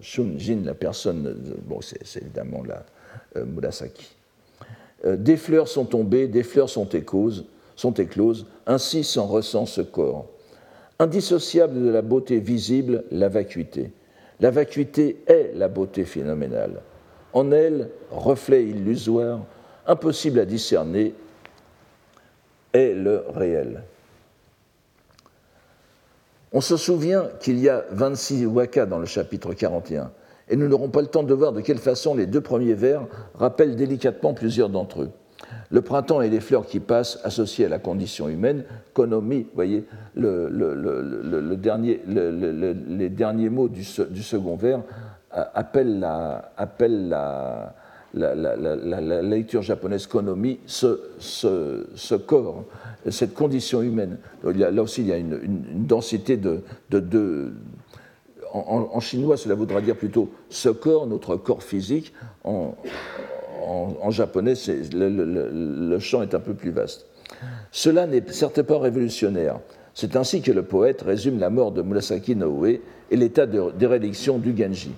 Shunjin, 0.00 0.60
la 0.64 0.74
personne, 0.74 1.34
bon, 1.66 1.80
c'est 1.80 2.22
évidemment 2.22 2.62
la 2.64 2.84
euh, 3.36 3.44
Murasaki. 3.44 4.14
Euh, 5.04 5.16
des 5.16 5.36
fleurs 5.36 5.68
sont 5.68 5.84
tombées, 5.84 6.28
des 6.28 6.42
fleurs 6.42 6.70
sont 6.70 6.88
écloses, 6.88 7.46
sont 7.76 7.92
écloses, 7.94 8.46
ainsi 8.66 9.04
s'en 9.04 9.26
ressent 9.26 9.66
ce 9.66 9.80
corps. 9.80 10.26
Indissociable 10.98 11.82
de 11.82 11.88
la 11.88 12.02
beauté 12.02 12.38
visible, 12.38 13.04
la 13.10 13.28
vacuité. 13.28 13.92
La 14.40 14.50
vacuité 14.50 15.22
est 15.26 15.52
la 15.54 15.68
beauté 15.68 16.04
phénoménale. 16.04 16.80
En 17.32 17.50
elle, 17.50 17.90
reflet 18.10 18.64
illusoire, 18.64 19.40
impossible 19.86 20.38
à 20.38 20.44
discerner, 20.44 21.14
est 22.72 22.94
le 22.94 23.24
réel. 23.34 23.82
On 26.52 26.60
se 26.60 26.76
souvient 26.76 27.28
qu'il 27.40 27.58
y 27.58 27.68
a 27.68 27.84
26 27.90 28.46
waka 28.46 28.84
dans 28.84 28.98
le 28.98 29.06
chapitre 29.06 29.54
41, 29.54 30.10
et 30.48 30.56
nous 30.56 30.68
n'aurons 30.68 30.90
pas 30.90 31.00
le 31.00 31.06
temps 31.06 31.22
de 31.22 31.32
voir 31.32 31.52
de 31.52 31.62
quelle 31.62 31.78
façon 31.78 32.14
les 32.14 32.26
deux 32.26 32.42
premiers 32.42 32.74
vers 32.74 33.06
rappellent 33.34 33.76
délicatement 33.76 34.34
plusieurs 34.34 34.68
d'entre 34.68 35.02
eux. 35.02 35.10
Le 35.70 35.80
printemps 35.80 36.20
et 36.20 36.28
les 36.28 36.40
fleurs 36.40 36.66
qui 36.66 36.80
passent, 36.80 37.18
associés 37.24 37.64
à 37.64 37.68
la 37.68 37.78
condition 37.78 38.28
humaine, 38.28 38.64
Konomi, 38.92 39.46
voyez, 39.54 39.84
les 40.14 40.26
derniers 43.08 43.48
mots 43.48 43.68
du, 43.68 43.82
second 43.84 44.56
vers 44.56 44.82
appellent 45.32 46.00
la, 46.00 47.74
la, 48.14 49.22
lecture 49.22 49.62
japonaise 49.62 50.06
Konomi, 50.06 50.60
ce, 50.66 52.16
corps, 52.16 52.64
cette 53.10 53.34
condition 53.34 53.82
humaine. 53.82 54.18
là 54.44 54.82
aussi, 54.82 55.02
il 55.02 55.08
y 55.08 55.12
a 55.12 55.16
une, 55.16 55.86
densité 55.86 56.36
de, 56.36 56.62
de, 56.90 57.52
en, 58.52 59.00
chinois, 59.00 59.36
cela 59.36 59.54
voudra 59.54 59.80
dire 59.80 59.96
plutôt 59.96 60.30
ce 60.50 60.68
corps, 60.68 61.06
notre 61.06 61.36
corps 61.36 61.62
physique. 61.62 62.12
En, 62.44 62.74
en, 63.64 64.10
japonais, 64.10 64.54
le, 64.92 65.98
champ 65.98 66.22
est 66.22 66.34
un 66.34 66.40
peu 66.40 66.54
plus 66.54 66.70
vaste. 66.70 67.06
Cela 67.70 68.06
n'est 68.06 68.30
certes 68.32 68.62
pas 68.62 68.78
révolutionnaire. 68.78 69.60
C'est 69.94 70.16
ainsi 70.16 70.40
que 70.42 70.52
le 70.52 70.62
poète 70.62 71.02
résume 71.02 71.38
la 71.38 71.50
mort 71.50 71.70
de 71.70 71.82
Murasaki 71.82 72.34
Noe 72.34 72.66
et 72.66 73.16
l'état 73.16 73.46
de 73.46 73.70
déréliction 73.78 74.38
du 74.38 74.56
Genji. 74.56 74.92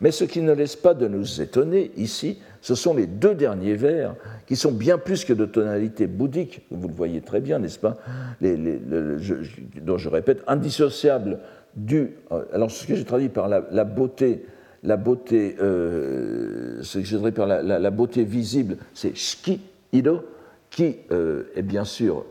Mais 0.00 0.10
ce 0.10 0.24
qui 0.24 0.40
ne 0.42 0.52
laisse 0.52 0.76
pas 0.76 0.94
de 0.94 1.08
nous 1.08 1.40
étonner 1.40 1.92
ici, 1.96 2.38
ce 2.60 2.74
sont 2.74 2.94
les 2.94 3.06
deux 3.06 3.34
derniers 3.34 3.74
vers 3.74 4.14
qui 4.46 4.56
sont 4.56 4.72
bien 4.72 4.98
plus 4.98 5.24
que 5.24 5.32
de 5.32 5.46
tonalité 5.46 6.06
bouddhique, 6.06 6.62
vous 6.70 6.88
le 6.88 6.94
voyez 6.94 7.20
très 7.20 7.40
bien, 7.40 7.58
n'est-ce 7.58 7.78
pas? 7.78 7.96
Dont 8.40 9.98
je 9.98 10.08
répète, 10.08 10.42
indissociable 10.46 11.40
du. 11.74 12.10
Euh, 12.30 12.44
alors, 12.52 12.70
ce 12.70 12.86
que 12.86 12.94
j'ai 12.94 13.04
traduit 13.04 13.28
par 13.30 13.48
la 13.48 13.84
beauté 13.84 14.44
la 14.82 14.96
beauté, 14.96 15.56
euh, 15.60 16.82
ce 16.82 16.98
que 16.98 17.04
je 17.04 17.16
dirais 17.16 17.32
par 17.32 17.46
la, 17.46 17.90
beauté 17.90 18.24
visible, 18.24 18.76
c'est 18.94 19.16
shiki 19.16 19.60
ido, 19.92 20.24
qui 20.70 20.96
euh, 21.10 21.44
est 21.54 21.62
bien 21.62 21.84
sûr 21.84 22.24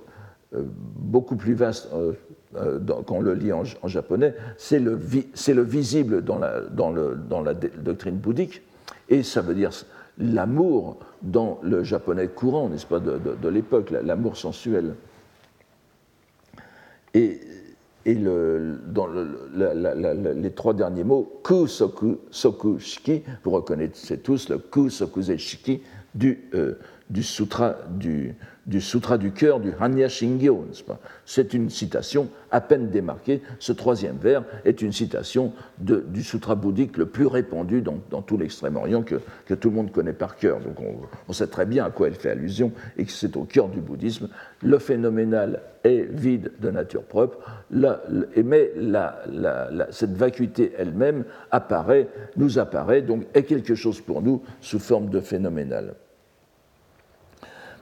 beaucoup 0.53 1.37
plus 1.37 1.53
vaste 1.53 1.87
quand 2.53 3.11
on 3.11 3.21
le 3.21 3.33
lit 3.33 3.53
en, 3.53 3.63
japonais, 3.85 4.35
c'est 4.57 4.79
le, 4.79 4.99
le, 4.99 5.61
visible 5.61 6.23
dans 6.23 6.37
la, 6.37 6.61
dans, 6.61 6.91
le, 6.91 7.15
dans 7.15 7.41
la, 7.41 7.53
doctrine 7.53 8.15
bouddhique, 8.15 8.61
et 9.09 9.23
ça 9.23 9.41
veut 9.41 9.55
dire 9.55 9.71
l'amour 10.17 10.99
dans 11.21 11.59
le 11.63 11.83
japonais 11.83 12.27
courant, 12.27 12.69
n'est-ce 12.69 12.85
pas, 12.85 12.99
de, 12.99 13.17
de 13.19 13.49
l'époque, 13.49 13.91
l'amour 13.91 14.37
sensuel. 14.37 14.95
Et 17.13 17.39
et 18.05 18.15
le, 18.15 18.79
dans 18.87 19.05
le, 19.05 20.33
les 20.35 20.51
trois 20.51 20.73
derniers 20.73 21.03
mots, 21.03 21.39
ku 21.43 21.67
soku, 21.67 22.17
soku 22.31 22.79
shiki, 22.79 23.21
vous 23.43 23.51
reconnaissez 23.51 24.17
tous 24.17 24.49
le 24.49 24.57
ku 24.57 24.89
soku 24.89 25.21
shiki 25.37 25.81
du, 26.15 26.49
euh, 26.55 26.73
du 27.09 27.21
sutra 27.21 27.75
du, 27.89 28.35
du 28.67 28.80
sutra 28.80 29.17
du 29.17 29.32
cœur 29.32 29.60
du 29.60 29.71
Hanya 29.80 30.08
Shingyo, 30.08 30.65
C'est 31.26 31.54
une 31.54 31.69
citation 31.69 32.30
à 32.52 32.62
peine 32.62 32.89
démarquée. 32.89 33.41
Ce 33.60 33.71
troisième 33.71 34.17
vers 34.17 34.43
est 34.65 34.82
une 34.82 34.91
citation 34.91 35.54
du 35.80 36.24
sutra 36.24 36.56
bouddhique 36.56 36.97
le 36.97 37.08
plus 37.08 37.26
répandu 37.26 37.82
dans, 37.82 38.21
tout 38.21 38.38
l'Extrême-Orient 38.38 39.04
que, 39.04 39.54
tout 39.54 39.69
le 39.69 39.76
monde 39.76 39.91
connaît 39.91 40.13
par 40.13 40.36
cœur. 40.36 40.60
Donc 40.60 40.78
on, 41.28 41.34
sait 41.34 41.47
très 41.47 41.65
bien 41.65 41.86
à 41.86 41.89
quoi 41.89 42.08
elle 42.08 42.15
fait 42.15 42.30
allusion 42.30 42.71
et 42.97 43.06
que 43.06 43.12
c'est 43.12 43.36
au 43.36 43.43
cœur 43.43 43.67
du 43.67 43.80
bouddhisme. 43.80 44.30
Le 44.62 44.78
phénoménal 44.78 45.62
est 45.84 46.04
vide 46.12 46.52
de 46.60 46.69
nature 46.69 47.04
propre, 47.04 47.39
mais 47.71 48.71
cette 49.89 50.15
vacuité 50.15 50.74
elle-même 50.78 51.24
apparaît, 51.50 52.08
nous 52.38 52.60
apparaît, 52.60 53.02
donc 53.02 53.26
est 53.34 53.43
quelque 53.43 53.74
chose 53.74 54.02
pour 54.02 54.21
nous 54.21 54.43
sous 54.60 54.80
forme 54.80 55.10
de 55.10 55.19
phénoménal. 55.19 55.95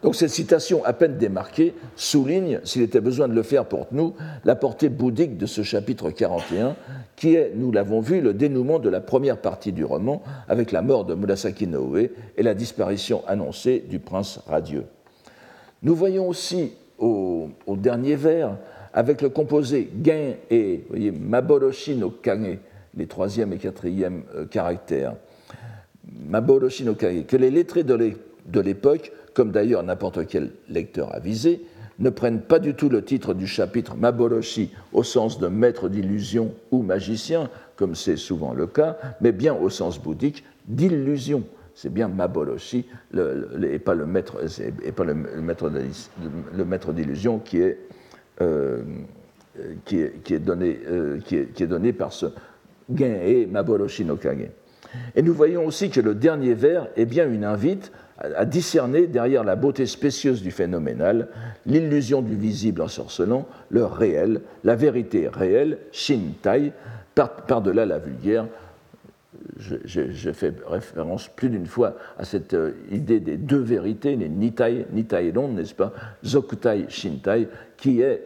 Donc 0.02 0.16
cette 0.16 0.30
citation 0.30 0.84
à 0.86 0.94
peine 0.94 1.18
démarquée 1.18 1.74
souligne, 1.96 2.62
s'il 2.64 2.82
était 2.82 3.02
besoin 3.02 3.28
de 3.28 3.34
le 3.34 3.44
faire 3.44 3.66
pour 3.66 3.88
nous, 3.92 4.14
la 4.46 4.56
portée 4.56 4.88
bouddhique 4.88 5.38
de 5.38 5.46
ce 5.46 5.62
chapitre 5.62 6.10
41, 6.10 6.76
qui 7.18 7.36
est, 7.36 7.52
nous 7.54 7.72
l'avons 7.72 8.00
vu, 8.00 8.22
le 8.22 8.34
dénouement 8.34 8.80
de 8.80 8.88
la 8.88 9.02
première 9.02 9.38
partie 9.38 9.74
du 9.74 9.84
roman, 9.84 10.24
avec 10.48 10.72
la 10.72 10.82
mort 10.82 11.04
de 11.04 11.16
Murasaki 11.16 11.68
Noe 11.68 12.10
et 12.38 12.44
la 12.44 12.54
disparition 12.54 13.24
annoncée 13.28 13.84
du 13.90 14.00
prince 14.00 14.40
radieux. 14.48 14.86
Nous 15.84 15.96
voyons 15.96 16.30
aussi 16.30 16.74
au, 16.98 17.50
dernier 17.68 18.16
vers, 18.16 18.58
avec 18.94 19.22
le 19.22 19.30
composé 19.30 19.90
gen 20.02 20.36
et 20.50 20.86
voyez, 20.90 21.12
no 21.12 22.10
kage, 22.10 22.58
les 22.96 23.08
troisième 23.08 23.54
et 23.54 23.58
quatrième 23.58 24.24
euh, 24.36 24.46
caractères, 24.46 25.16
maboroshi 26.28 26.86
no 26.86 26.96
kage, 26.96 27.26
que 27.28 27.36
les 27.36 27.52
lettrés 27.52 27.84
de 27.84 28.60
l'époque 28.60 29.12
comme 29.40 29.52
d'ailleurs 29.52 29.84
n'importe 29.84 30.28
quel 30.28 30.50
lecteur 30.68 31.16
avisé, 31.16 31.62
ne 32.00 32.10
prennent 32.10 32.42
pas 32.42 32.60
du 32.60 32.74
tout 32.74 32.90
le 32.90 33.06
titre 33.06 33.34
du 33.34 33.48
chapitre 33.48 33.96
Maboroshi 33.96 34.70
au 34.92 35.02
sens 35.02 35.40
de 35.40 35.48
maître 35.48 35.88
d'illusion 35.88 36.54
ou 36.72 36.82
magicien, 36.82 37.50
comme 37.78 37.96
c'est 37.96 38.18
souvent 38.18 38.54
le 38.54 38.68
cas, 38.68 38.98
mais 39.22 39.32
bien 39.32 39.54
au 39.56 39.70
sens 39.70 39.98
bouddhique 39.98 40.44
d'illusion. 40.68 41.46
C'est 41.74 41.88
bien 41.88 42.10
Maboroshi 42.10 42.86
et 43.14 43.80
pas 43.80 43.96
le 43.96 44.06
maître, 44.06 44.40
et 44.84 44.92
pas 44.92 45.06
le 45.06 45.14
maître, 46.66 46.92
d'illusion 46.92 47.40
qui 47.40 47.62
est, 47.62 47.78
donné, 51.66 51.94
par 51.94 52.12
ce 52.12 52.26
Gen 52.94 53.50
Maboroshi 53.50 54.04
no 54.04 54.18
Kage. 54.18 54.50
Et 55.16 55.22
nous 55.22 55.34
voyons 55.34 55.66
aussi 55.66 55.90
que 55.90 56.02
le 56.02 56.14
dernier 56.14 56.56
vers 56.56 56.90
est 56.98 57.06
bien 57.06 57.32
une 57.32 57.46
invite 57.46 57.94
à 58.20 58.46
discerner 58.46 59.08
derrière 59.08 59.44
la 59.44 59.56
beauté 59.56 59.86
spécieuse 59.86 60.42
du 60.42 60.52
phénoménal 60.52 61.30
l'illusion 61.66 62.22
du 62.22 62.36
visible 62.36 62.82
ensorcelant, 62.82 63.48
le 63.70 63.86
réel, 63.86 64.42
la 64.64 64.76
vérité 64.76 65.28
réelle, 65.28 65.78
Shintai, 65.92 66.74
par-delà 67.16 67.86
la 67.86 68.00
vulgaire. 68.00 68.46
Je, 69.58 70.32
fais 70.32 70.54
référence 70.68 71.28
plus 71.28 71.50
d'une 71.50 71.66
fois 71.66 71.96
à 72.18 72.24
cette 72.24 72.54
euh, 72.54 72.72
idée 72.92 73.20
des 73.20 73.38
deux 73.38 73.60
vérités, 73.60 74.16
les 74.16 74.30
Nitai, 74.30 74.86
Nitai 74.92 75.32
Don, 75.32 75.50
n'est-ce 75.50 75.74
pas, 75.74 75.94
Zokutai, 76.26 76.86
Shintai, 76.88 77.48
qui 77.78 78.02
est 78.02 78.24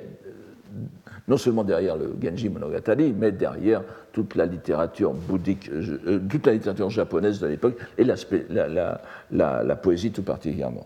non 1.27 1.37
seulement 1.37 1.63
derrière 1.63 1.95
le 1.95 2.15
Genji 2.21 2.49
Monogatari, 2.49 3.13
mais 3.17 3.31
derrière 3.31 3.83
toute 4.11 4.35
la 4.35 4.45
littérature 4.45 5.13
bouddhique, 5.13 5.69
euh, 5.69 6.19
toute 6.29 6.45
la 6.45 6.53
littérature 6.53 6.89
japonaise 6.89 7.39
de 7.39 7.47
l'époque 7.47 7.77
et 7.97 8.03
la, 8.03 9.75
poésie 9.75 10.11
tout 10.11 10.23
particulièrement. 10.23 10.85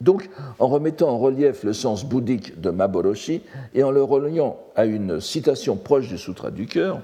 Donc, 0.00 0.28
en 0.58 0.66
remettant 0.66 1.10
en 1.10 1.18
relief 1.18 1.62
le 1.62 1.72
sens 1.72 2.04
bouddhique 2.04 2.60
de 2.60 2.70
Maboroshi 2.70 3.42
et 3.74 3.84
en 3.84 3.90
le 3.90 4.02
reliant 4.02 4.58
à 4.74 4.84
une 4.84 5.20
citation 5.20 5.76
proche 5.76 6.08
du 6.08 6.18
Sutra 6.18 6.50
du 6.50 6.66
cœur, 6.66 7.00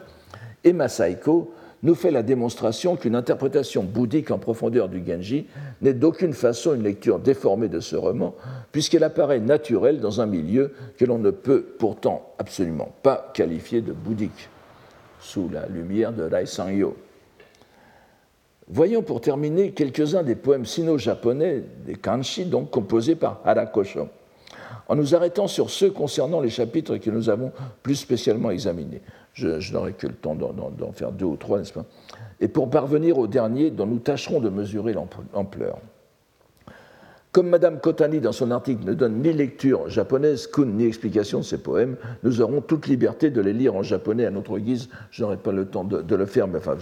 Emma 0.65 0.89
Saiko 0.89 1.53
nous 1.83 1.95
fait 1.95 2.11
la 2.11 2.23
démonstration 2.23 2.97
qu'une 2.97 3.15
interprétation 3.15 3.85
bouddhique 3.85 4.31
en 4.31 4.39
profondeur 4.39 4.89
du 4.89 5.05
Genji 5.07 5.47
n'est 5.81 5.95
d'aucune 5.95 6.33
façon 6.33 6.75
une 6.75 6.83
lecture 6.83 7.19
déformée 7.19 7.69
de 7.69 7.81
ce 7.81 7.97
roman, 7.97 8.35
puisqu'elle 8.73 9.05
apparaît 9.05 9.41
naturelle 9.41 10.01
dans 10.01 10.21
un 10.21 10.27
milieu 10.27 10.73
que 10.97 11.05
l'on 11.05 11.19
ne 11.19 11.31
peut 11.31 11.65
pourtant 11.79 12.33
absolument 12.39 12.93
pas 13.03 13.31
qualifier 13.35 13.81
de 13.81 13.93
bouddhique, 13.93 14.49
sous 15.21 15.49
la 15.49 15.67
lumière 15.67 16.13
de 16.13 16.25
Rai 16.25 16.47
Sangyo. 16.47 16.97
Voyons 18.71 19.03
pour 19.03 19.21
terminer 19.21 19.71
quelques-uns 19.71 20.23
des 20.23 20.35
poèmes 20.35 20.67
sino-japonais, 20.67 21.63
des 21.87 21.95
kanshi, 21.95 22.45
donc 22.45 22.71
composés 22.71 23.15
par 23.15 23.41
Harakosho, 23.45 24.09
en 24.89 24.97
nous 24.97 25.15
arrêtant 25.15 25.47
sur 25.47 25.71
ceux 25.71 25.91
concernant 25.91 26.41
les 26.41 26.51
chapitres 26.51 26.99
que 26.99 27.11
nous 27.11 27.31
avons 27.31 27.53
plus 27.83 27.95
spécialement 27.95 28.51
examinés. 28.51 29.01
Je, 29.39 29.73
n'aurai 29.73 29.93
que 29.93 30.07
le 30.09 30.15
temps 30.15 30.35
d'en 30.35 30.93
faire 30.93 31.13
deux 31.13 31.27
ou 31.27 31.37
trois, 31.37 31.59
n'est-ce 31.59 31.73
pas? 31.73 31.85
Et 32.41 32.49
pour 32.49 32.71
parvenir 32.71 33.19
au 33.19 33.29
dernier, 33.29 33.71
dont 33.71 33.87
nous 33.87 33.99
tâcherons 34.01 34.41
de 34.41 34.49
mesurer 34.49 34.93
l'ampleur. 34.93 35.79
Comme 37.31 37.51
Madame 37.51 37.79
Kotani, 37.79 38.21
dans 38.21 38.33
son 38.33 38.51
article, 38.51 38.85
ne 38.85 38.95
donne 38.95 39.23
ni 39.23 39.33
lecture 39.33 39.89
japonaise, 39.89 40.49
kun, 40.49 40.65
ni 40.65 40.87
explication 40.87 41.39
de 41.39 41.45
ses 41.45 41.59
poèmes, 41.59 41.97
nous 42.25 42.41
aurons 42.41 42.61
toute 42.61 42.89
liberté 42.89 43.31
de 43.31 43.41
les 43.41 43.53
lire 43.53 43.77
en 43.77 43.83
japonais 43.83 44.27
à 44.27 44.31
notre 44.31 44.59
guise. 44.59 44.89
Je 45.13 45.23
n'aurai 45.23 45.37
pas 45.37 45.53
le 45.53 45.67
temps 45.67 45.85
de, 45.85 46.17
le 46.17 46.27
faire, 46.27 46.49
mais 46.49 46.59
enfin, 46.59 46.77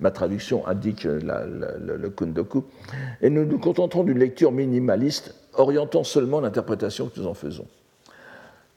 ma 0.00 0.10
traduction 0.10 0.66
indique 0.66 1.04
le 1.04 2.08
kundoku. 2.08 2.64
Et 3.20 3.30
nous 3.30 3.44
nous 3.44 3.58
contenterons 3.58 4.02
d'une 4.02 4.18
lecture 4.18 4.50
minimaliste, 4.50 5.34
orientant 5.54 6.02
seulement 6.02 6.40
l'interprétation 6.40 7.08
que 7.08 7.20
nous 7.20 7.26
en 7.28 7.34
faisons. 7.34 7.66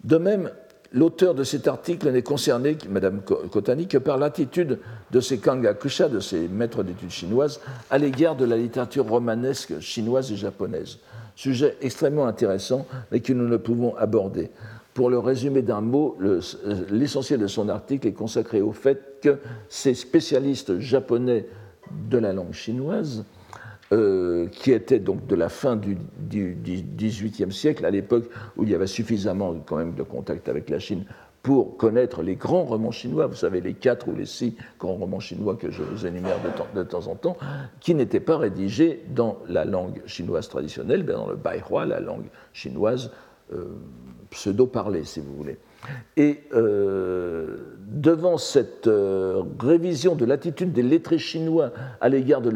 De 0.04 0.18
même, 0.18 0.52
l'auteur 0.92 1.34
de 1.34 1.44
cet 1.44 1.68
article 1.68 2.12
n'est 2.12 2.22
concerné, 2.22 2.78
Madame 2.90 3.22
Kotani, 3.22 3.88
que 3.88 3.98
par 3.98 4.18
l'attitude 4.18 4.80
de 5.12 5.20
ces 5.20 5.38
kangakusha, 5.38 6.10
de 6.10 6.20
ces 6.20 6.48
maîtres 6.48 6.84
d'études 6.84 7.12
chinoises, 7.12 7.60
à 7.90 7.98
l'égard 7.98 8.36
de 8.36 8.46
la 8.46 8.58
littérature 8.58 9.08
romanesque 9.08 9.80
chinoise 9.80 10.32
et 10.32 10.36
japonaise. 10.36 11.00
Sujet 11.36 11.78
extrêmement 11.82 12.28
intéressant, 12.28 12.86
mais 13.12 13.22
que 13.22 13.34
nous 13.34 13.48
ne 13.48 13.58
pouvons 13.58 13.96
aborder. 13.96 14.52
Pour 14.94 15.10
le 15.10 15.18
résumer 15.18 15.62
d'un 15.62 15.80
mot, 15.80 16.18
l'essentiel 16.90 17.40
de 17.40 17.48
son 17.48 17.70
article 17.70 18.08
est 18.08 18.14
consacré 18.14 18.62
au 18.62 18.74
fait 18.74 19.20
que 19.22 19.38
ces 19.70 19.94
spécialistes 19.94 20.80
japonais 20.80 21.48
de 22.10 22.18
la 22.18 22.34
langue 22.34 22.54
chinoise 22.54 23.24
euh, 23.94 24.48
qui 24.48 24.72
était 24.72 25.00
donc 25.00 25.28
de 25.28 25.36
la 25.36 25.50
fin 25.50 25.76
du, 25.76 25.98
XVIIIe 26.30 27.52
siècle, 27.52 27.86
à 27.86 27.90
l'époque 27.90 28.30
où 28.56 28.64
il 28.64 28.70
y 28.70 28.76
avait 28.76 28.88
suffisamment 28.88 29.56
quand 29.66 29.76
même 29.76 29.96
de 29.96 30.04
contact 30.04 30.48
avec 30.48 30.70
la 30.70 30.80
Chine 30.80 31.04
pour 31.44 31.76
connaître 31.76 32.22
les 32.22 32.36
grands 32.36 32.64
romans 32.64 32.92
chinois, 32.92 33.28
vous 33.28 33.36
savez, 33.36 33.62
les 33.62 33.74
quatre 33.74 34.08
ou 34.08 34.16
les 34.16 34.26
six 34.26 34.56
grands 34.80 34.94
romans 34.94 35.20
chinois 35.20 35.56
que 35.56 35.72
je 35.72 35.82
vous 35.84 36.06
énumère 36.06 36.38
de 36.74 36.84
temps, 36.84 37.08
en 37.08 37.16
temps, 37.16 37.36
qui 37.80 37.96
n'étaient 37.96 38.20
pas 38.20 38.38
rédigés 38.38 39.04
dans 39.10 39.40
la 39.50 39.66
langue 39.66 40.02
chinoise 40.06 40.48
traditionnelle, 40.48 41.04
mais 41.04 41.14
dans 41.14 41.28
le 41.28 41.36
baihua, 41.36 41.86
la 41.86 42.00
langue 42.00 42.28
chinoise 42.54 43.12
euh, 43.54 43.66
pseudo-parlée, 44.32 45.04
si 45.04 45.20
vous 45.20 45.36
voulez. 45.36 45.58
Et 46.16 46.42
euh, 46.54 47.58
devant 47.88 48.38
cette 48.38 48.88
euh, 48.88 49.44
révision 49.60 50.16
de 50.16 50.26
l'attitude 50.26 50.72
des 50.72 50.84
lettrés 50.84 51.18
chinois 51.18 51.72
à 52.00 52.10
l'égard 52.10 52.42
de, 52.42 52.50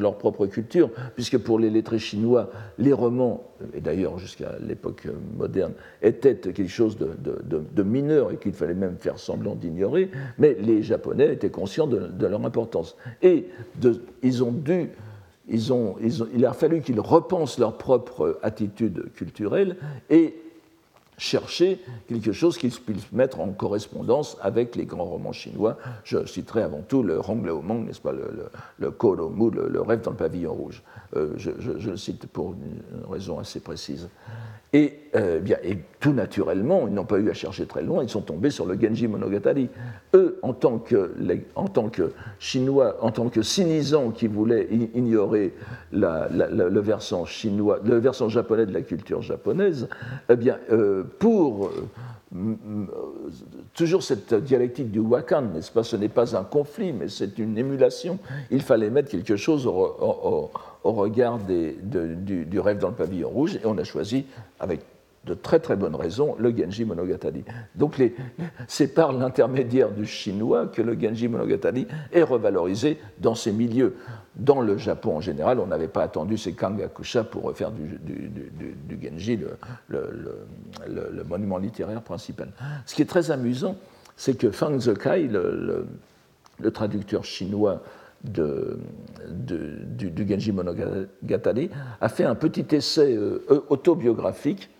leur 0.00 0.18
propre 0.18 0.46
culture, 0.46 0.90
puisque 1.14 1.38
pour 1.38 1.58
les 1.58 1.70
lettrés 1.70 1.98
chinois, 1.98 2.50
les 2.78 2.92
romans, 2.92 3.44
et 3.74 3.80
d'ailleurs 3.80 4.18
jusqu'à 4.18 4.52
l'époque 4.60 5.08
moderne, 5.36 5.72
étaient 6.02 6.36
quelque 6.36 6.68
chose 6.68 6.96
de, 6.98 7.82
mineur 7.82 8.32
et 8.32 8.36
qu'il 8.36 8.52
fallait 8.52 8.74
même 8.74 8.96
faire 8.98 9.18
semblant 9.18 9.54
d'ignorer, 9.54 10.10
mais 10.38 10.56
les 10.60 10.82
Japonais 10.82 11.32
étaient 11.32 11.50
conscients 11.50 11.86
de, 11.86 12.26
leur 12.26 12.44
importance. 12.44 12.96
Et 13.22 13.46
ils 14.22 14.44
ont 14.44 14.52
dû 14.52 14.90
il 15.48 16.44
a 16.44 16.52
fallu 16.52 16.80
qu'ils 16.80 16.98
repensent 16.98 17.60
leur 17.60 17.78
propre 17.78 18.40
attitude 18.42 19.12
culturelle 19.14 19.76
et 20.10 20.34
chercher 21.18 21.80
quelque 22.08 22.32
chose 22.32 22.58
qui 22.58 22.68
puisse 22.68 23.10
mettre 23.12 23.40
en 23.40 23.48
correspondance 23.48 24.36
avec 24.42 24.76
les 24.76 24.84
grands 24.84 25.04
romans 25.04 25.32
chinois. 25.32 25.78
Je 26.04 26.26
citerai 26.26 26.62
avant 26.62 26.82
tout 26.82 27.02
le 27.02 27.20
Mong, 27.20 27.86
n'est-ce 27.86 28.00
pas, 28.00 28.12
le, 28.12 28.30
le, 28.78 28.86
le 28.86 29.68
le, 29.68 29.80
rêve 29.80 30.02
dans 30.02 30.10
le 30.10 30.16
pavillon 30.16 30.52
rouge. 30.52 30.82
Euh, 31.16 31.32
je, 31.36 31.50
le 31.88 31.96
cite 31.96 32.26
pour 32.26 32.52
une 32.52 33.10
raison 33.10 33.38
assez 33.38 33.60
précise. 33.60 34.08
Et, 34.72 34.92
euh, 35.14 35.38
bien, 35.38 35.56
et 35.62 35.78
tout 36.00 36.12
naturellement, 36.12 36.86
ils 36.88 36.92
n'ont 36.92 37.04
pas 37.04 37.18
eu 37.18 37.30
à 37.30 37.34
chercher 37.34 37.66
très 37.66 37.82
loin, 37.82 38.02
ils 38.02 38.08
sont 38.08 38.20
tombés 38.20 38.50
sur 38.50 38.66
le 38.66 38.78
Genji 38.78 39.08
Monogatari. 39.08 39.70
Eux, 40.12 40.38
en 40.42 40.52
tant 40.52 40.78
que, 40.78 41.12
en 41.54 41.68
tant 41.68 41.88
que 41.88 42.12
Chinois, 42.38 42.96
en 43.00 43.10
tant 43.10 43.28
que 43.28 43.42
cynisants 43.42 44.10
qui 44.10 44.26
voulaient 44.26 44.68
ignorer 44.94 45.54
le, 45.92 46.80
versant 46.80 47.24
chinois, 47.24 47.78
le 47.84 47.96
versant 47.96 48.28
japonais 48.28 48.66
de 48.66 48.74
la 48.74 48.82
culture 48.82 49.22
japonaise, 49.22 49.88
eh 50.28 50.36
bien, 50.36 50.58
euh, 50.70 51.04
pour 51.18 51.70
toujours 53.74 54.02
cette 54.02 54.34
dialectique 54.34 54.90
du 54.90 54.98
wakan, 54.98 55.52
n'est-ce 55.54 55.70
pas 55.70 55.82
Ce 55.82 55.96
n'est 55.96 56.08
pas 56.08 56.36
un 56.36 56.44
conflit, 56.44 56.92
mais 56.92 57.08
c'est 57.08 57.38
une 57.38 57.56
émulation. 57.56 58.18
Il 58.50 58.62
fallait 58.62 58.90
mettre 58.90 59.10
quelque 59.10 59.36
chose 59.36 59.66
au, 59.66 60.50
regard 60.82 61.38
du, 61.38 62.60
rêve 62.60 62.78
dans 62.78 62.88
le 62.88 62.94
pavillon 62.94 63.28
rouge, 63.28 63.56
et 63.56 63.60
on 63.64 63.78
a 63.78 63.84
choisi, 63.84 64.26
avec 64.58 64.80
de 65.26 65.34
très 65.34 65.58
très 65.58 65.76
bonnes 65.76 65.96
raisons, 65.96 66.36
le 66.38 66.56
Genji 66.56 66.84
Monogatari. 66.84 67.44
Donc 67.74 68.00
c'est 68.68 68.94
par 68.94 69.12
l'intermédiaire 69.12 69.90
du 69.90 70.06
chinois 70.06 70.66
que 70.68 70.80
le 70.82 70.98
Genji 70.98 71.28
Monogatari 71.28 71.88
est 72.12 72.22
revalorisé 72.22 72.98
dans 73.18 73.34
ces 73.34 73.52
milieux. 73.52 73.96
Dans 74.36 74.60
le 74.60 74.76
Japon 74.78 75.16
en 75.16 75.20
général, 75.20 75.58
on 75.58 75.66
n'avait 75.66 75.88
pas 75.88 76.04
attendu 76.04 76.38
ces 76.38 76.52
Kangakusha 76.52 77.24
pour 77.24 77.42
refaire 77.42 77.72
du, 77.72 77.98
Genji 79.02 79.40
le, 79.88 81.24
monument 81.28 81.58
littéraire 81.58 82.02
principal. 82.02 82.50
Ce 82.86 82.94
qui 82.94 83.02
est 83.02 83.06
très 83.06 83.32
amusant, 83.32 83.76
c'est 84.16 84.38
que 84.38 84.52
Fang 84.52 84.78
Zekai, 84.78 85.26
le, 85.28 85.86
traducteur 86.72 87.24
chinois 87.24 87.82
du, 88.22 88.52
Genji 90.28 90.52
Monogatari, 90.52 91.70
a 92.00 92.08
fait 92.08 92.24
un 92.24 92.36
petit 92.36 92.66
essai 92.70 93.16
euh, 93.16 93.40
autobiographique 93.68 94.70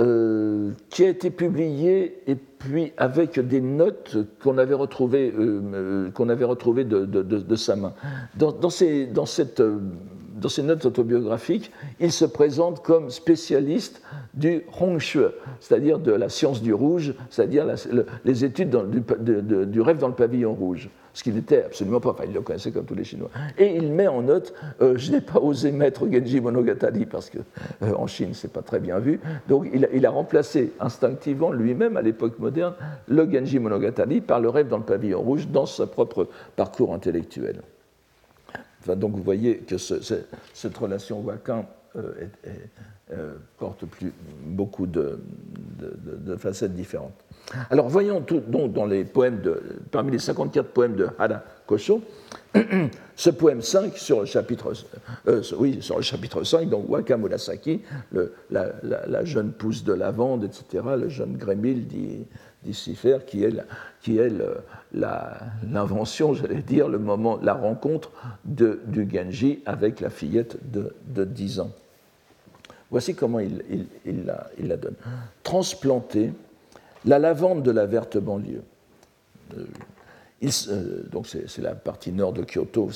euh, 0.00 0.70
qui 0.88 1.04
a 1.04 1.08
été 1.08 1.28
publié 1.28 2.22
et 2.26 2.34
puis 2.34 2.92
avec 2.96 3.38
des 3.38 3.60
notes 3.60 4.16
qu'on 4.42 4.56
avait 4.56 4.74
retrouvées, 4.74 5.30
euh, 5.36 5.60
euh, 5.74 6.10
qu'on 6.10 6.30
avait 6.30 6.46
retrouvées 6.46 6.84
de, 6.84 7.56
sa 7.56 7.76
main. 7.76 7.92
Dans, 8.34 8.70
ces, 8.70 9.06
dans, 9.06 9.26
cette, 9.26 9.60
dans, 9.60 10.48
ces, 10.48 10.62
notes 10.62 10.86
autobiographiques, 10.86 11.70
il 12.00 12.12
se 12.12 12.24
présente 12.24 12.82
comme 12.82 13.10
spécialiste 13.10 14.00
du 14.32 14.62
Hongshui, 14.80 15.26
c'est-à-dire 15.60 15.98
de 15.98 16.12
la 16.12 16.30
science 16.30 16.62
du 16.62 16.72
rouge, 16.72 17.12
c'est-à-dire 17.28 17.66
les 18.24 18.44
études 18.44 18.70
du, 18.70 19.80
rêve 19.82 19.98
dans 19.98 20.08
le 20.08 20.14
pavillon 20.14 20.54
rouge 20.54 20.88
ce 21.12 21.22
qu'il 21.22 21.34
n'était 21.34 21.64
absolument 21.64 22.00
pas. 22.00 22.10
Enfin, 22.10 22.24
il 22.26 22.32
le 22.32 22.40
connaissait 22.40 22.70
comme 22.70 22.84
tous 22.84 22.94
les 22.94 23.04
Chinois. 23.04 23.30
Et 23.58 23.74
il 23.76 23.92
met 23.92 24.06
en 24.06 24.22
note 24.22 24.52
euh, 24.80 24.96
Je 24.96 25.12
n'ai 25.12 25.20
pas 25.20 25.40
osé 25.40 25.72
mettre 25.72 26.10
Genji 26.10 26.40
Monogatari 26.40 27.06
parce 27.06 27.30
qu'en 27.30 27.40
euh, 27.82 27.94
en 27.94 28.06
Chine, 28.06 28.34
c'est 28.34 28.52
pas 28.52 28.62
très 28.62 28.80
bien 28.80 28.98
vu. 28.98 29.20
Donc, 29.48 29.68
il 29.72 30.06
a, 30.06 30.10
remplacé 30.10 30.72
instinctivement 30.80 31.52
lui-même, 31.52 31.96
à 31.96 32.02
l'époque 32.02 32.38
moderne, 32.38 32.74
le 33.08 33.30
Genji 33.30 33.58
Monogatari 33.58 34.20
par 34.20 34.40
le 34.40 34.48
rêve 34.48 34.68
dans 34.68 34.78
le 34.78 34.84
pavillon 34.84 35.20
rouge 35.20 35.48
dans 35.48 35.66
son 35.66 35.86
propre 35.86 36.28
parcours 36.56 36.94
intellectuel. 36.94 37.62
Donc, 38.86 39.14
vous 39.14 39.22
voyez 39.22 39.58
que 39.58 39.76
cette 39.78 40.76
relation 40.78 41.20
Wakan 41.20 41.66
euh, 41.96 43.34
porte 43.58 43.84
plus, 43.86 44.12
beaucoup 44.44 44.86
de 44.86 45.18
facettes 46.38 46.74
différentes. 46.74 47.24
Alors 47.70 47.88
voyons 47.88 48.20
donc 48.20 48.72
dans 48.72 48.86
les 48.86 49.04
poèmes 49.04 49.40
de, 49.40 49.60
parmi 49.90 50.12
les 50.12 50.18
54 50.18 50.68
poèmes 50.68 50.94
de 50.94 51.08
Hada 51.18 51.44
Kosho, 51.66 52.02
ce 53.16 53.30
poème 53.30 53.62
5 53.62 53.96
sur 53.96 54.20
le 54.20 54.26
chapitre, 54.26 54.72
euh, 55.26 55.42
sur 55.42 55.96
le 55.96 56.02
chapitre 56.02 56.44
5, 56.44 56.68
donc 56.68 56.88
Waka 56.88 57.16
Murasaki, 57.16 57.82
la, 58.50 59.24
jeune 59.24 59.52
pousse 59.52 59.84
de 59.84 59.92
lavande, 59.92 60.44
etc., 60.44 60.84
le 60.96 61.08
jeune 61.08 61.36
grémil 61.36 61.86
dit, 61.86 62.26
qui 63.26 63.44
est, 63.44 63.56
qui 64.02 64.18
est 64.18 64.32
l'invention, 64.92 66.34
j'allais 66.34 66.62
dire, 66.62 66.88
le 66.88 66.98
moment, 66.98 67.38
la 67.42 67.54
rencontre 67.54 68.10
du 68.44 69.08
Genji 69.10 69.62
avec 69.66 70.00
la 70.00 70.10
fillette 70.10 70.58
de, 70.70 70.94
de 71.06 71.24
10 71.24 71.60
ans. 71.60 71.70
Voici 72.90 73.14
comment 73.14 73.38
il, 73.38 73.62
il, 74.04 74.24
la, 74.24 74.50
il 74.58 74.66
la 74.66 74.76
donne. 74.76 74.96
Transplanté 75.44 76.32
la 77.04 77.18
lavande 77.18 77.62
de 77.62 77.70
la 77.70 77.86
verte 77.86 78.18
banlieue. 78.18 78.62
Euh, 79.56 79.64
euh, 80.42 81.02
donc 81.10 81.26
c'est 81.26 81.58
la 81.58 81.74
partie 81.74 82.12
nord 82.12 82.32
de 82.32 82.42
Kyoto, 82.42 82.86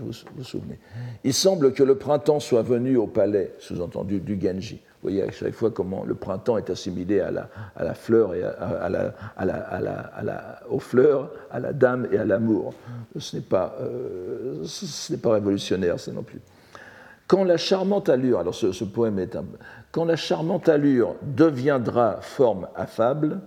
vous, 0.00 0.12
vous, 0.36 0.44
souvenez. 0.44 0.78
Il 1.22 1.32
semble 1.32 1.72
que 1.72 1.84
le 1.84 1.94
printemps 1.96 2.40
soit 2.40 2.62
venu 2.62 2.96
au 2.96 3.06
palais, 3.06 3.52
sous-entendu 3.60 4.20
du 4.20 4.40
Genji. 4.40 4.80
Vous 5.02 5.08
voyez 5.08 5.22
à 5.22 5.30
chaque 5.30 5.54
fois 5.54 5.70
comment 5.70 6.04
le 6.04 6.14
printemps 6.14 6.58
est 6.58 6.70
assimilé 6.70 7.20
à 7.20 7.30
la, 7.30 7.48
à 7.76 7.84
la 7.84 7.94
fleur 7.94 8.34
et 8.34 8.42
à, 8.42 8.88
la, 8.88 10.60
aux 10.70 10.78
fleurs, 10.80 11.30
à 11.50 11.60
la 11.60 11.72
dame 11.72 12.08
et 12.10 12.18
à 12.18 12.24
l'amour. 12.24 12.74
Ce 13.16 13.36
n'est 13.36 13.42
pas, 13.42 13.76
euh, 13.80 14.64
pas 15.22 15.32
révolutionnaire, 15.34 16.00
ça 16.00 16.12
non 16.12 16.22
plus. 16.22 16.40
Quand 17.28 17.44
la 17.44 17.56
charmante 17.56 18.08
allure, 18.08 18.40
alors 18.40 18.54
ce, 18.54 18.72
ce 18.72 18.84
poème 18.84 19.18
est 19.18 19.36
un, 19.36 19.44
quand 19.92 20.06
la 20.06 20.16
charmante 20.16 20.68
allure 20.68 21.16
deviendra 21.22 22.20
forme 22.22 22.66
affable, 22.74 23.40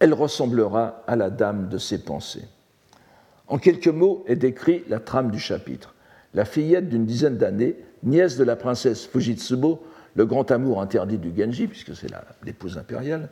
elle 0.00 0.12
ressemblera 0.12 1.02
à 1.06 1.16
la 1.16 1.30
dame 1.30 1.68
de 1.68 1.78
ses 1.78 2.02
pensées. 2.02 2.44
En 3.46 3.58
quelques 3.58 3.88
mots 3.88 4.24
est 4.26 4.36
décrit 4.36 4.84
la 4.88 4.98
trame 4.98 5.30
du 5.30 5.38
chapitre. 5.38 5.94
La 6.34 6.44
fillette 6.44 6.88
d'une 6.88 7.06
dizaine 7.06 7.38
d'années, 7.38 7.76
nièce 8.02 8.36
de 8.36 8.44
la 8.44 8.56
princesse 8.56 9.06
Fujitsubo, 9.06 9.80
le 10.16 10.26
grand 10.26 10.50
amour 10.50 10.82
interdit 10.82 11.18
du 11.18 11.32
Genji, 11.34 11.68
puisque 11.68 11.94
c'est 11.94 12.10
l'épouse 12.44 12.76
impériale, 12.76 13.28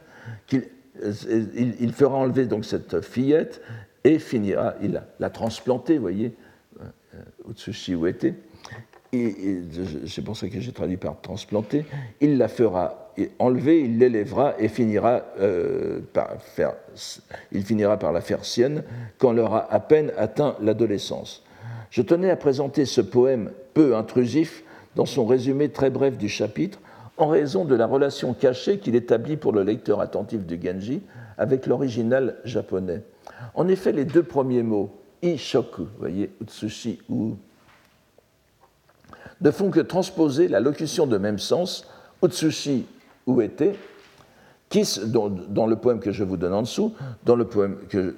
il, 0.53 1.93
fera 1.93 2.17
enlever 2.17 2.47
donc 2.47 2.65
cette 2.65 3.01
fillette 3.01 3.61
et 4.05 4.19
finira, 4.21 4.75
il 4.81 4.93
la, 4.93 5.07
la 5.19 5.31
transplanter, 5.31 5.97
vous 5.97 6.03
voyez, 6.03 6.37
Utsushi 7.49 7.95
Uete, 7.95 8.35
c'est 10.07 10.23
pour 10.23 10.37
ça 10.37 10.49
que 10.49 10.61
j'ai 10.61 10.73
traduit 10.73 10.97
par 10.97 11.21
transplanter, 11.21 11.85
il 12.21 12.39
la 12.39 12.49
fera 12.49 13.13
enlever, 13.39 13.83
il 13.83 13.99
l'élèvera 13.99 14.55
et 14.59 14.69
finira, 14.69 15.23
par 16.13 16.41
faire, 16.41 16.75
il 17.53 17.63
finira 17.65 17.99
par 17.99 18.13
la 18.13 18.21
faire 18.21 18.45
sienne 18.45 18.83
quand 19.19 19.33
elle 19.33 19.41
aura 19.41 19.73
à 19.73 19.81
peine 19.81 20.13
atteint 20.17 20.57
l'adolescence. 20.61 21.43
Je 21.91 22.03
tenais 22.03 22.31
à 22.31 22.37
présenter 22.37 22.87
ce 22.87 23.01
poème 23.01 23.51
peu 23.73 23.95
intrusif 23.95 24.65
dans 24.97 25.07
son 25.07 25.27
résumé 25.27 25.69
très 25.69 25.91
bref 25.91 26.17
du 26.19 26.29
chapitre 26.29 26.81
en 27.17 27.29
raison 27.29 27.65
de 27.65 27.75
la 27.75 27.87
relation 27.87 28.35
cachée 28.35 28.79
qu'il 28.79 28.97
établit 28.97 29.37
pour 29.37 29.53
le 29.53 29.63
lecteur 29.63 30.01
attentif 30.01 30.45
du 30.45 30.61
Genji 30.61 31.03
avec 31.39 31.67
l'original 31.67 32.37
japonais. 32.45 33.03
En 33.55 33.69
effet, 33.69 33.93
les 33.93 34.05
deux 34.05 34.23
premiers 34.23 34.63
mots, 34.63 34.91
ishoku, 35.23 35.87
voyez, 35.99 36.31
utsushi 36.41 36.99
ou, 37.09 37.37
ne 39.41 39.51
font 39.51 39.71
que 39.71 39.81
transposer 39.81 40.49
la 40.49 40.61
locution 40.61 41.07
de 41.07 41.19
même 41.19 41.39
sens, 41.39 41.87
utsushi 42.23 42.87
ou 43.27 43.41
était, 43.41 43.75
qui, 44.69 44.85
dans, 45.07 45.67
le 45.67 45.77
poème 45.77 46.01
que 46.01 46.11
je 46.11 46.25
vous 46.25 46.37
donne 46.37 46.53
en 46.53 46.63
dessous, 46.63 46.95
dans 47.25 47.37
le 47.37 47.45
poème 47.45 47.77
que, 47.89 48.15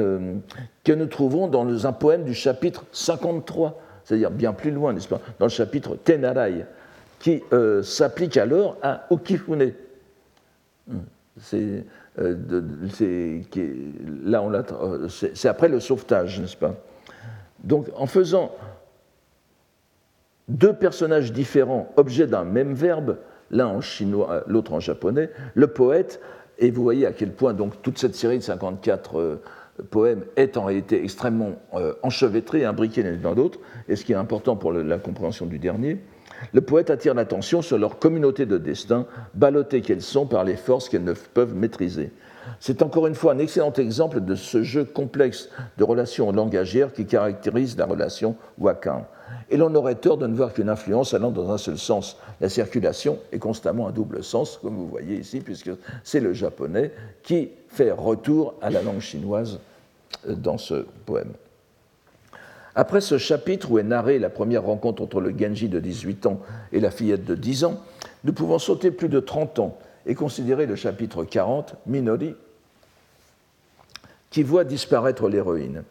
euh, 0.00 0.34
nous 0.88 1.06
trouvons 1.06 1.48
dans 1.48 1.86
un 1.86 1.92
poème 1.92 2.24
du 2.24 2.34
chapitre 2.34 2.84
53, 2.92 3.78
c'est-à-dire 4.04 4.30
bien 4.30 4.52
plus 4.52 4.70
loin, 4.70 4.92
n'est-ce 4.92 5.08
pas, 5.08 5.20
dans 5.38 5.46
le 5.46 5.50
chapitre 5.50 5.96
Tenarai, 5.96 6.64
qui 7.18 7.42
euh, 7.52 7.82
s'applique 7.82 8.36
alors 8.36 8.76
à 8.82 9.06
Okifune. 9.10 9.72
C'est 11.38 11.84
après 15.44 15.68
le 15.68 15.80
sauvetage, 15.80 16.40
n'est-ce 16.40 16.56
pas 16.56 16.74
Donc, 17.62 17.88
en 17.96 18.06
faisant 18.06 18.52
deux 20.48 20.72
personnages 20.72 21.32
différents, 21.32 21.92
objets 21.96 22.26
d'un 22.26 22.44
même 22.44 22.74
verbe, 22.74 23.18
l'un 23.50 23.66
en 23.66 23.80
chinois, 23.80 24.44
l'autre 24.46 24.72
en 24.72 24.80
japonais, 24.80 25.30
le 25.54 25.66
poète, 25.68 26.20
et 26.58 26.70
vous 26.70 26.82
voyez 26.82 27.06
à 27.06 27.12
quel 27.12 27.32
point 27.32 27.54
donc 27.54 27.82
toute 27.82 27.98
cette 27.98 28.14
série 28.14 28.38
de 28.38 28.42
54 28.42 29.40
poème 29.90 30.24
est 30.36 30.56
en 30.56 30.64
réalité 30.64 31.02
extrêmement 31.02 31.52
euh, 31.74 31.94
enchevêtré, 32.02 32.64
imbriqué 32.64 33.02
l'un 33.02 33.16
dans 33.16 33.34
l'autre, 33.34 33.58
et 33.88 33.96
ce 33.96 34.04
qui 34.04 34.12
est 34.12 34.16
important 34.16 34.56
pour 34.56 34.72
la 34.72 34.98
compréhension 34.98 35.46
du 35.46 35.58
dernier, 35.58 35.98
le 36.52 36.60
poète 36.60 36.90
attire 36.90 37.14
l'attention 37.14 37.62
sur 37.62 37.78
leur 37.78 37.98
communauté 37.98 38.46
de 38.46 38.58
destin, 38.58 39.06
ballottées 39.34 39.80
qu'elles 39.80 40.02
sont 40.02 40.26
par 40.26 40.44
les 40.44 40.56
forces 40.56 40.88
qu'elles 40.88 41.04
ne 41.04 41.12
peuvent 41.12 41.54
maîtriser. 41.54 42.10
C'est 42.60 42.82
encore 42.82 43.06
une 43.06 43.14
fois 43.14 43.32
un 43.32 43.38
excellent 43.38 43.72
exemple 43.72 44.20
de 44.20 44.34
ce 44.34 44.62
jeu 44.62 44.84
complexe 44.84 45.48
de 45.78 45.84
relations 45.84 46.30
langagières 46.32 46.92
qui 46.92 47.06
caractérise 47.06 47.76
la 47.76 47.86
relation 47.86 48.36
Wakan. 48.58 49.06
Et 49.50 49.56
l'on 49.56 49.74
aurait 49.74 49.96
tort 49.96 50.18
de 50.18 50.26
ne 50.26 50.34
voir 50.34 50.52
qu'une 50.52 50.68
influence 50.68 51.14
allant 51.14 51.30
dans 51.30 51.50
un 51.50 51.58
seul 51.58 51.78
sens. 51.78 52.16
La 52.40 52.48
circulation 52.48 53.18
est 53.32 53.38
constamment 53.38 53.86
à 53.86 53.92
double 53.92 54.22
sens, 54.24 54.58
comme 54.62 54.76
vous 54.76 54.88
voyez 54.88 55.16
ici, 55.16 55.40
puisque 55.40 55.70
c'est 56.04 56.20
le 56.20 56.32
japonais 56.32 56.92
qui 57.22 57.50
fait 57.68 57.90
retour 57.90 58.54
à 58.62 58.70
la 58.70 58.82
langue 58.82 59.00
chinoise 59.00 59.58
euh, 60.28 60.34
dans 60.34 60.58
ce 60.58 60.86
poème. 61.06 61.32
Après 62.74 63.02
ce 63.02 63.18
chapitre 63.18 63.70
où 63.70 63.78
est 63.78 63.82
narrée 63.82 64.18
la 64.18 64.30
première 64.30 64.62
rencontre 64.62 65.02
entre 65.02 65.20
le 65.20 65.36
Genji 65.36 65.68
de 65.68 65.78
18 65.78 66.26
ans 66.26 66.40
et 66.72 66.80
la 66.80 66.90
fillette 66.90 67.24
de 67.24 67.34
10 67.34 67.64
ans, 67.64 67.80
nous 68.24 68.32
pouvons 68.32 68.58
sauter 68.58 68.90
plus 68.90 69.10
de 69.10 69.20
30 69.20 69.58
ans 69.58 69.78
et 70.06 70.14
considérer 70.14 70.66
le 70.66 70.76
chapitre 70.76 71.24
40, 71.24 71.76
Minori, 71.86 72.34
qui 74.30 74.42
voit 74.42 74.64
disparaître 74.64 75.28
l'héroïne, 75.28 75.84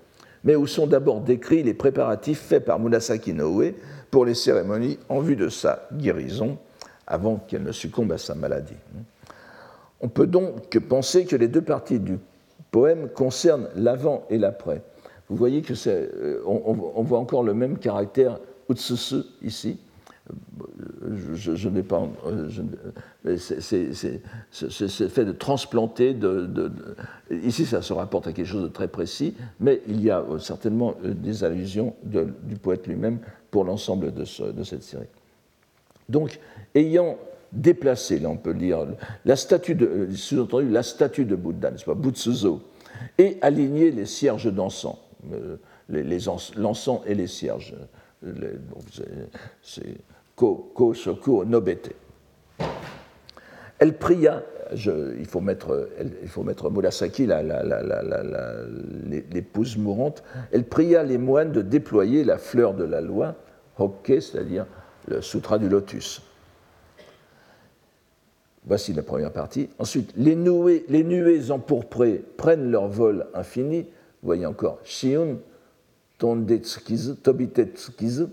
mais 0.44 0.56
où 0.56 0.68
sont 0.68 0.88
d'abord 0.88 1.22
décrits 1.22 1.64
les 1.64 1.74
préparatifs 1.74 2.42
faits 2.42 2.66
par 2.66 2.80
Murasaki 2.80 3.34
Noe 3.34 3.74
pour 4.10 4.26
les 4.26 4.34
cérémonies 4.34 5.00
en 5.10 5.20
vue 5.20 5.36
de 5.36 5.50
sa 5.50 5.88
guérison, 5.94 6.58
avant 7.08 7.36
qu'elle 7.36 7.64
ne 7.64 7.72
succombe 7.72 8.12
à 8.12 8.18
sa 8.18 8.36
maladie. 8.36 8.76
On 10.00 10.08
peut 10.08 10.28
donc 10.28 10.78
penser 10.80 11.26
que 11.26 11.36
les 11.36 11.48
deux 11.48 11.62
parties 11.62 12.00
du 12.00 12.18
poème 12.72 13.10
concernent 13.10 13.68
l'avant 13.76 14.26
et 14.30 14.38
l'après. 14.38 14.82
Vous 15.30 15.36
voyez 15.36 15.62
que 15.62 15.76
c'est, 15.76 16.10
euh, 16.14 16.42
on, 16.46 17.04
voit 17.04 17.20
encore 17.20 17.44
le 17.44 17.54
même 17.54 17.78
caractère 17.78 18.40
utsusu 18.70 19.24
ici. 19.42 19.78
Je, 21.34 21.70
n'ai 21.70 21.84
pas. 21.84 22.08
C'est 23.38 25.10
fait 25.10 25.26
de 25.26 25.32
transplanter. 25.32 26.16
Ici, 27.32 27.66
ça 27.66 27.82
se 27.82 27.94
rapporte 27.94 28.28
à 28.28 28.34
quelque 28.34 28.48
chose 28.48 28.64
de 28.64 28.68
très 28.68 28.88
précis, 28.88 29.36
mais 29.60 29.82
il 29.88 30.02
y 30.02 30.10
a 30.10 30.20
euh, 30.20 30.40
certainement 30.40 30.96
euh, 31.04 31.14
des 31.14 31.44
allusions 31.44 31.96
du 32.04 32.56
poète 32.56 32.88
lui-même 32.88 33.20
pour 33.50 33.64
l'ensemble 33.64 34.14
de, 34.14 34.26
cette 34.26 34.84
série. 34.84 35.08
Donc, 36.10 36.40
ayant 36.76 37.18
déplacer, 37.52 38.20
là 38.20 38.30
on 38.30 38.38
peut 38.38 38.52
lire, 38.52 38.88
la 39.26 39.36
statue 39.36 39.76
de, 39.76 39.86
euh, 39.86 40.16
sous-entendu, 40.16 40.70
la 40.70 40.84
statue 40.84 41.26
de 41.26 41.36
Bouddha, 41.36 41.72
n'est-ce 41.72 41.86
pas, 41.86 41.96
Butsuzo, 41.96 42.62
et 43.18 43.38
aligner 43.42 43.92
les 43.92 44.06
cierges 44.06 44.52
d'encens, 44.52 44.98
l'encens 45.90 47.02
et 47.06 47.16
les 47.16 47.28
cierges. 47.28 47.76
Nobete. 51.46 51.94
Elle 53.80 53.98
pria, 53.98 54.44
il, 54.74 55.26
faut 55.26 55.42
mettre, 55.42 56.70
Murasaki, 56.70 57.28
l'épouse 59.32 59.78
mourante, 59.78 60.24
elle 60.52 60.66
pria 60.66 61.04
les 61.04 61.18
moines 61.18 61.52
de 61.52 61.62
déployer 61.62 62.24
la 62.24 62.38
fleur 62.38 62.74
de 62.74 62.84
la 62.84 63.02
loi, 63.02 63.36
Hokke, 63.80 64.22
c'est-à-dire 64.22 64.68
le 65.08 65.22
sutra 65.22 65.58
du 65.58 65.68
lotus. 65.68 66.22
Voici 68.66 68.94
la 68.94 69.02
première 69.02 69.32
partie. 69.32 69.70
Ensuite, 69.80 70.14
les 70.16 70.36
nuées, 70.36 70.86
les 70.88 71.04
nuées 71.04 71.50
empourprées 71.50 72.24
prennent 72.38 72.70
leur 72.70 72.88
vol 72.88 73.26
infini. 73.34 73.82
Vous 74.22 74.28
voyez 74.28 74.46
encore 74.46 74.78
Shiun, 74.84 75.40
Tondetsukizu, 76.20 77.16
Tobitetsukizu, 77.16 78.28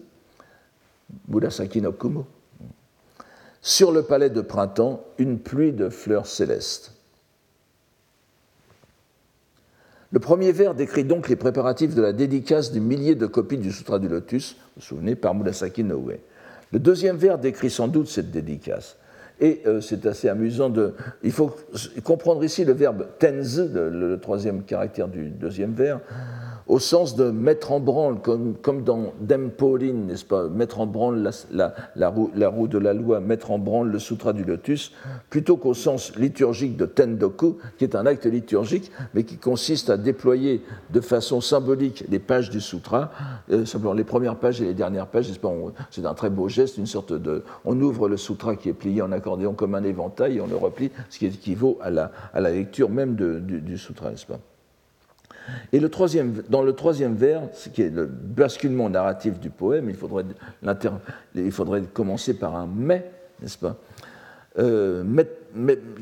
Murasaki 1.28 1.80
no 1.80 1.92
Kumo. 1.92 2.26
Sur 3.60 3.92
le 3.92 4.02
palais 4.02 4.30
de 4.30 4.40
printemps, 4.40 5.04
une 5.18 5.38
pluie 5.38 5.72
de 5.72 5.88
fleurs 5.88 6.26
célestes. 6.26 6.94
Le 10.10 10.20
premier 10.20 10.52
vers 10.52 10.74
décrit 10.74 11.04
donc 11.04 11.28
les 11.28 11.36
préparatifs 11.36 11.94
de 11.94 12.00
la 12.00 12.12
dédicace 12.12 12.72
du 12.72 12.80
millier 12.80 13.14
de 13.14 13.26
copies 13.26 13.58
du 13.58 13.72
Sutra 13.72 13.98
du 13.98 14.08
Lotus, 14.08 14.54
vous 14.54 14.60
vous 14.76 14.82
souvenez, 14.82 15.16
par 15.16 15.34
Murasaki 15.34 15.84
Noe. 15.84 16.18
Le 16.72 16.78
deuxième 16.78 17.16
vers 17.16 17.38
décrit 17.38 17.70
sans 17.70 17.88
doute 17.88 18.08
cette 18.08 18.30
dédicace. 18.30 18.96
Et 19.40 19.62
euh, 19.66 19.80
c'est 19.80 20.06
assez 20.06 20.28
amusant 20.28 20.68
de. 20.68 20.94
Il 21.22 21.30
faut 21.30 21.54
comprendre 22.02 22.42
ici 22.42 22.64
le 22.64 22.72
verbe 22.72 23.06
tenz, 23.18 23.58
le, 23.58 24.18
troisième 24.18 24.62
caractère 24.64 25.08
du 25.08 25.28
deuxième 25.28 25.74
vers, 25.74 26.00
au 26.68 26.78
sens 26.78 27.16
de 27.16 27.30
mettre 27.30 27.72
en 27.72 27.80
branle, 27.80 28.18
comme, 28.20 28.82
dans 28.84 29.14
Demporin, 29.20 29.94
n'est-ce 30.06 30.24
pas 30.24 30.48
Mettre 30.48 30.80
en 30.80 30.86
branle 30.86 31.30
la, 31.50 32.08
roue, 32.10 32.68
de 32.68 32.78
la 32.78 32.92
loi, 32.92 33.20
mettre 33.20 33.50
en 33.50 33.58
branle 33.58 33.90
le 33.90 33.98
sutra 33.98 34.34
du 34.34 34.44
lotus, 34.44 34.92
plutôt 35.30 35.56
qu'au 35.56 35.72
sens 35.72 36.14
liturgique 36.16 36.76
de 36.76 36.84
Tendoku, 36.84 37.56
qui 37.78 37.84
est 37.84 37.96
un 37.96 38.04
acte 38.04 38.26
liturgique, 38.26 38.92
mais 39.14 39.24
qui 39.24 39.38
consiste 39.38 39.88
à 39.88 39.96
déployer 39.96 40.62
de 40.90 41.00
façon 41.00 41.40
symbolique 41.40 42.04
les 42.10 42.18
pages 42.18 42.50
du 42.50 42.60
sutra, 42.60 43.10
euh, 43.50 43.64
simplement 43.64 43.94
les 43.94 44.04
premières 44.04 44.36
pages 44.36 44.60
et 44.60 44.66
les 44.66 44.74
dernières 44.74 45.06
pages, 45.06 45.30
c'est 45.90 46.04
un 46.04 46.14
très 46.14 46.30
beau 46.30 46.48
geste, 46.48 46.76
une 46.76 46.86
sorte 46.86 47.12
de. 47.14 47.44
On 47.64 47.80
ouvre 47.80 48.08
le 48.08 48.18
sutra 48.18 48.56
qui 48.56 48.68
est 48.68 48.74
plié 48.74 49.00
en 49.00 49.12
accordéon 49.12 49.54
comme 49.54 49.74
un 49.74 49.84
éventail 49.84 50.36
et 50.36 50.40
on 50.40 50.46
le 50.46 50.56
replie, 50.56 50.90
ce 51.08 51.18
qui 51.18 51.26
équivaut 51.26 51.78
à 51.80 51.90
la, 51.90 52.12
à 52.34 52.40
la 52.40 52.50
lecture 52.50 52.90
même 52.90 53.14
du, 53.14 53.60
du 53.60 53.78
sutra, 53.78 54.10
n'est-ce 54.10 54.26
pas 54.26 54.38
et 55.72 55.80
le 55.80 55.88
troisième, 55.88 56.42
dans 56.48 56.62
le 56.62 56.72
troisième 56.72 57.14
vers, 57.14 57.42
ce 57.52 57.68
qui 57.68 57.82
est 57.82 57.90
le 57.90 58.06
basculement 58.06 58.88
narratif 58.90 59.38
du 59.38 59.50
poème, 59.50 59.90
il 59.90 59.96
faudrait, 61.50 61.82
commencer 61.92 62.34
par 62.34 62.56
un 62.56 62.68
mais, 62.72 63.10
n'est-ce 63.40 63.58
pas? 63.58 63.76
Euh, 64.58 65.04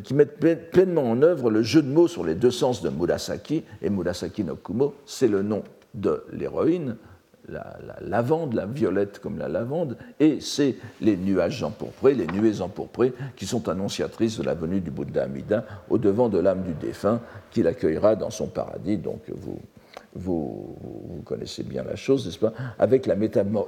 qui 0.02 0.14
met 0.14 0.26
pleinement 0.26 1.10
en 1.10 1.20
œuvre 1.22 1.50
le 1.50 1.62
jeu 1.62 1.82
de 1.82 1.88
mots 1.88 2.08
sur 2.08 2.24
les 2.24 2.34
deux 2.34 2.50
sens 2.50 2.82
de 2.82 2.88
Murasaki, 2.88 3.64
et 3.82 3.90
Murasaki 3.90 4.44
no 4.44 4.56
Kumo, 4.56 4.94
c'est 5.04 5.28
le 5.28 5.42
nom 5.42 5.62
de 5.94 6.24
l'héroïne, 6.32 6.96
la, 7.48 7.76
lavande, 8.00 8.54
la 8.54 8.66
violette 8.66 9.18
comme 9.18 9.38
la 9.38 9.48
lavande, 9.48 9.96
et 10.20 10.40
c'est 10.40 10.76
les 11.00 11.16
nuages 11.16 11.62
empourprés, 11.62 12.14
les 12.14 12.26
nuées 12.26 12.60
empourprées, 12.60 13.12
qui 13.36 13.46
sont 13.46 13.68
annonciatrices 13.68 14.38
de 14.38 14.44
la 14.44 14.54
venue 14.54 14.80
du 14.80 14.90
Bouddha 14.90 15.24
Amida 15.24 15.64
au 15.88 15.98
devant 15.98 16.28
de 16.28 16.38
l'âme 16.38 16.62
du 16.62 16.74
défunt, 16.74 17.20
qui 17.50 17.62
l'accueillera 17.62 18.16
dans 18.16 18.30
son 18.30 18.46
paradis. 18.46 18.98
Donc 18.98 19.22
vous, 19.28 19.58
vous, 20.14 21.22
connaissez 21.24 21.62
bien 21.62 21.82
la 21.82 21.96
chose, 21.96 22.26
n'est-ce 22.26 22.38
pas? 22.38 22.52
Avec 22.78 23.06
la, 23.06 23.16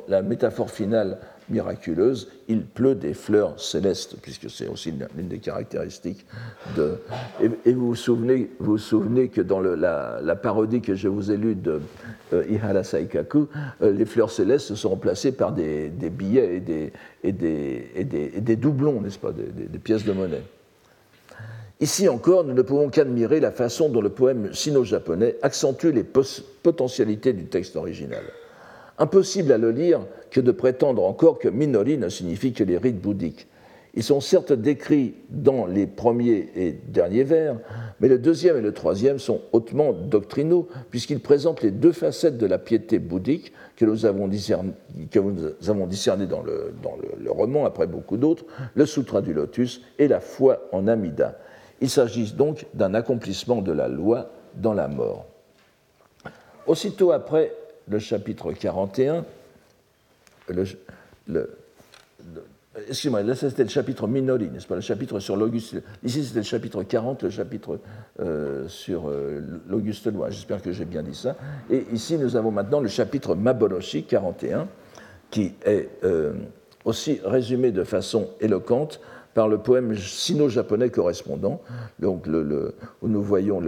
la, 0.09 0.23
métaphore 0.23 0.71
finale 0.71 1.19
miraculeuse, 1.49 2.29
il 2.49 2.65
pleut 2.65 2.95
des 2.95 3.15
fleurs 3.15 3.59
célestes, 3.61 4.17
puisque 4.23 4.51
c'est 4.51 4.69
aussi 4.69 4.93
l'une 5.17 5.29
des 5.29 5.39
caractéristiques 5.39 6.25
de. 6.77 6.99
Et, 7.41 7.73
vous, 7.73 7.89
vous 7.89 7.95
souvenez, 7.95 8.51
vous 8.59 8.79
que 9.29 9.41
dans 9.41 9.61
le, 9.61 9.75
la, 9.75 10.37
parodie 10.37 10.81
que 10.81 10.95
je 10.95 11.09
vous 11.09 11.31
ai 11.31 11.37
lue 11.37 11.55
de 11.55 11.81
Ihara 12.49 12.85
Saikaku, 12.85 13.47
euh, 13.83 13.93
les 13.93 14.05
fleurs 14.05 14.31
célestes 14.31 14.75
sont 14.75 14.91
remplacées 14.91 15.33
par 15.33 15.53
des, 15.53 15.91
billets 15.91 16.63
et 17.23 17.33
des, 17.33 18.41
des 18.41 18.57
doublons, 18.57 19.01
n'est-ce 19.01 19.19
pas, 19.19 19.33
des 19.33 19.79
pièces 19.79 20.05
de 20.05 20.13
monnaie. 20.13 20.43
Ici 21.81 22.09
encore, 22.09 22.43
nous 22.43 22.55
ne 22.55 22.63
pouvons 22.63 22.89
qu'admirer 22.89 23.39
la 23.39 23.53
façon 23.53 23.89
dont 23.89 24.01
le 24.01 24.09
poème 24.09 24.53
sino-japonais 24.53 25.37
accentue 25.43 25.93
les 25.93 26.03
potentialités 26.03 27.33
du 27.33 27.45
texte 27.45 27.77
original. 27.77 28.25
Impossible 28.99 29.53
à 29.53 29.59
le 29.59 29.71
lire 29.71 30.01
que 30.33 30.41
de 30.41 30.51
prétendre 30.51 31.05
encore 31.05 31.39
que 31.39 31.49
Minori 31.49 31.97
ne 31.97 32.09
signifie 32.09 32.53
que 32.53 32.65
les 32.65 32.79
rites 32.79 33.01
bouddhiques. 33.01 33.47
Ils 33.99 34.05
sont 34.05 34.21
certes 34.21 34.53
décrits 34.53 35.15
dans 35.29 35.67
les 35.67 35.89
premiers 35.89 36.51
et 36.55 36.71
derniers 36.71 37.25
vers, 37.25 37.57
mais 37.99 38.07
le 38.07 38.21
deuxième 38.21 38.57
et 38.57 38.61
le 38.61 38.73
troisième 38.73 39.19
sont 39.19 39.41
hautement 39.51 39.93
doctrinaux, 39.93 40.69
puisqu'ils 40.91 41.19
présentent 41.19 41.63
les 41.63 41.73
deux 41.73 41.91
facettes 41.91 42.39
de 42.39 42.47
la 42.47 42.59
piété 42.59 43.01
bouddhique 43.01 43.53
que 43.75 43.85
nous 43.85 44.07
avons 44.07 44.29
discernées 44.29 44.71
discerné 45.89 46.27
dans, 46.29 46.45
le, 46.45 46.73
roman, 47.29 47.67
après 47.67 47.89
beaucoup 47.89 48.17
d'autres, 48.17 48.45
le 48.77 48.87
Sutra 48.87 49.21
du 49.21 49.33
Lotus 49.33 49.81
et 49.99 50.07
la 50.07 50.21
foi 50.21 50.69
en 50.71 50.87
Amida. 50.87 51.37
Il 51.81 51.91
s'agit 51.91 52.33
donc 52.35 52.67
d'un 52.75 52.95
accomplissement 52.95 53.63
de 53.63 53.73
la 53.73 53.89
loi 53.89 54.31
dans 54.55 54.75
la 54.75 54.87
mort. 54.87 55.27
Aussitôt 56.69 57.11
après 57.11 57.53
le 57.89 57.99
chapitre 57.99 58.53
41, 58.53 59.25
le, 60.47 61.59
excusez-moi, 62.89 63.23
là 63.23 63.35
c'était 63.35 63.63
le 63.63 63.69
chapitre 63.69 64.07
Minori, 64.07 64.51
n'est-ce 64.51 64.67
pas, 64.67 64.75
le 64.75 64.81
chapitre 64.81 65.21
sur 65.21 65.37
l'Auguste. 65.37 65.77
Ici 66.05 66.25
c'était 66.25 66.41
le 66.41 66.45
chapitre 66.45 66.83
40, 66.83 67.25
le 67.25 67.31
chapitre 67.31 67.79
euh, 68.21 68.69
sur 68.69 69.09
euh, 69.09 69.41
l'Auguste 69.69 70.07
loi. 70.13 70.31
J'espère 70.31 70.63
que 70.63 70.73
j'ai 70.73 70.85
bien 70.85 71.03
dit 71.03 71.15
ça. 71.15 71.37
Et 71.71 71.85
ici 71.93 72.19
nous 72.19 72.37
avons 72.37 72.51
maintenant 72.51 72.81
le 72.81 72.89
chapitre 72.89 73.35
Maboroshi 73.35 74.05
41, 74.05 74.69
qui 75.31 75.55
est 75.65 75.89
euh, 76.05 76.33
aussi 76.85 77.21
résumé 77.25 77.73
de 77.73 77.85
façon 77.85 78.29
éloquente 78.41 79.01
par 79.35 79.49
le 79.49 79.59
poème 79.59 79.97
sino-japonais 79.97 80.91
correspondant, 80.91 81.61
donc 81.99 82.27
où 82.27 83.09
nous 83.09 83.23
voyons 83.23 83.63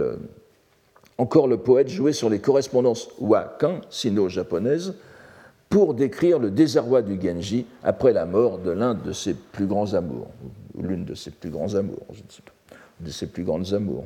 encore 1.17 1.47
le 1.47 1.57
poète 1.57 1.87
jouer 1.87 2.13
sur 2.13 2.29
les 2.29 2.39
correspondances 2.39 3.09
wakan 3.19 3.81
sino-japonaises 3.89 4.95
pour 5.71 5.93
décrire 5.93 6.37
le 6.37 6.51
désarroi 6.51 7.01
du 7.01 7.19
Genji 7.19 7.65
après 7.81 8.11
la 8.11 8.25
mort 8.25 8.59
de 8.59 8.71
l'un 8.71 8.93
de 8.93 9.13
ses 9.13 9.33
plus 9.33 9.65
grands 9.65 9.93
amours, 9.93 10.27
ou 10.75 10.83
l'une 10.83 11.05
de 11.05 11.15
ses 11.15 11.31
plus 11.31 11.49
grands 11.49 11.73
amours, 11.75 12.05
je 12.11 12.19
ne 12.19 12.29
sais 12.29 12.41
pas, 12.41 12.75
de 12.99 13.09
ses 13.09 13.27
plus 13.27 13.45
grandes 13.45 13.73
amours. 13.73 14.03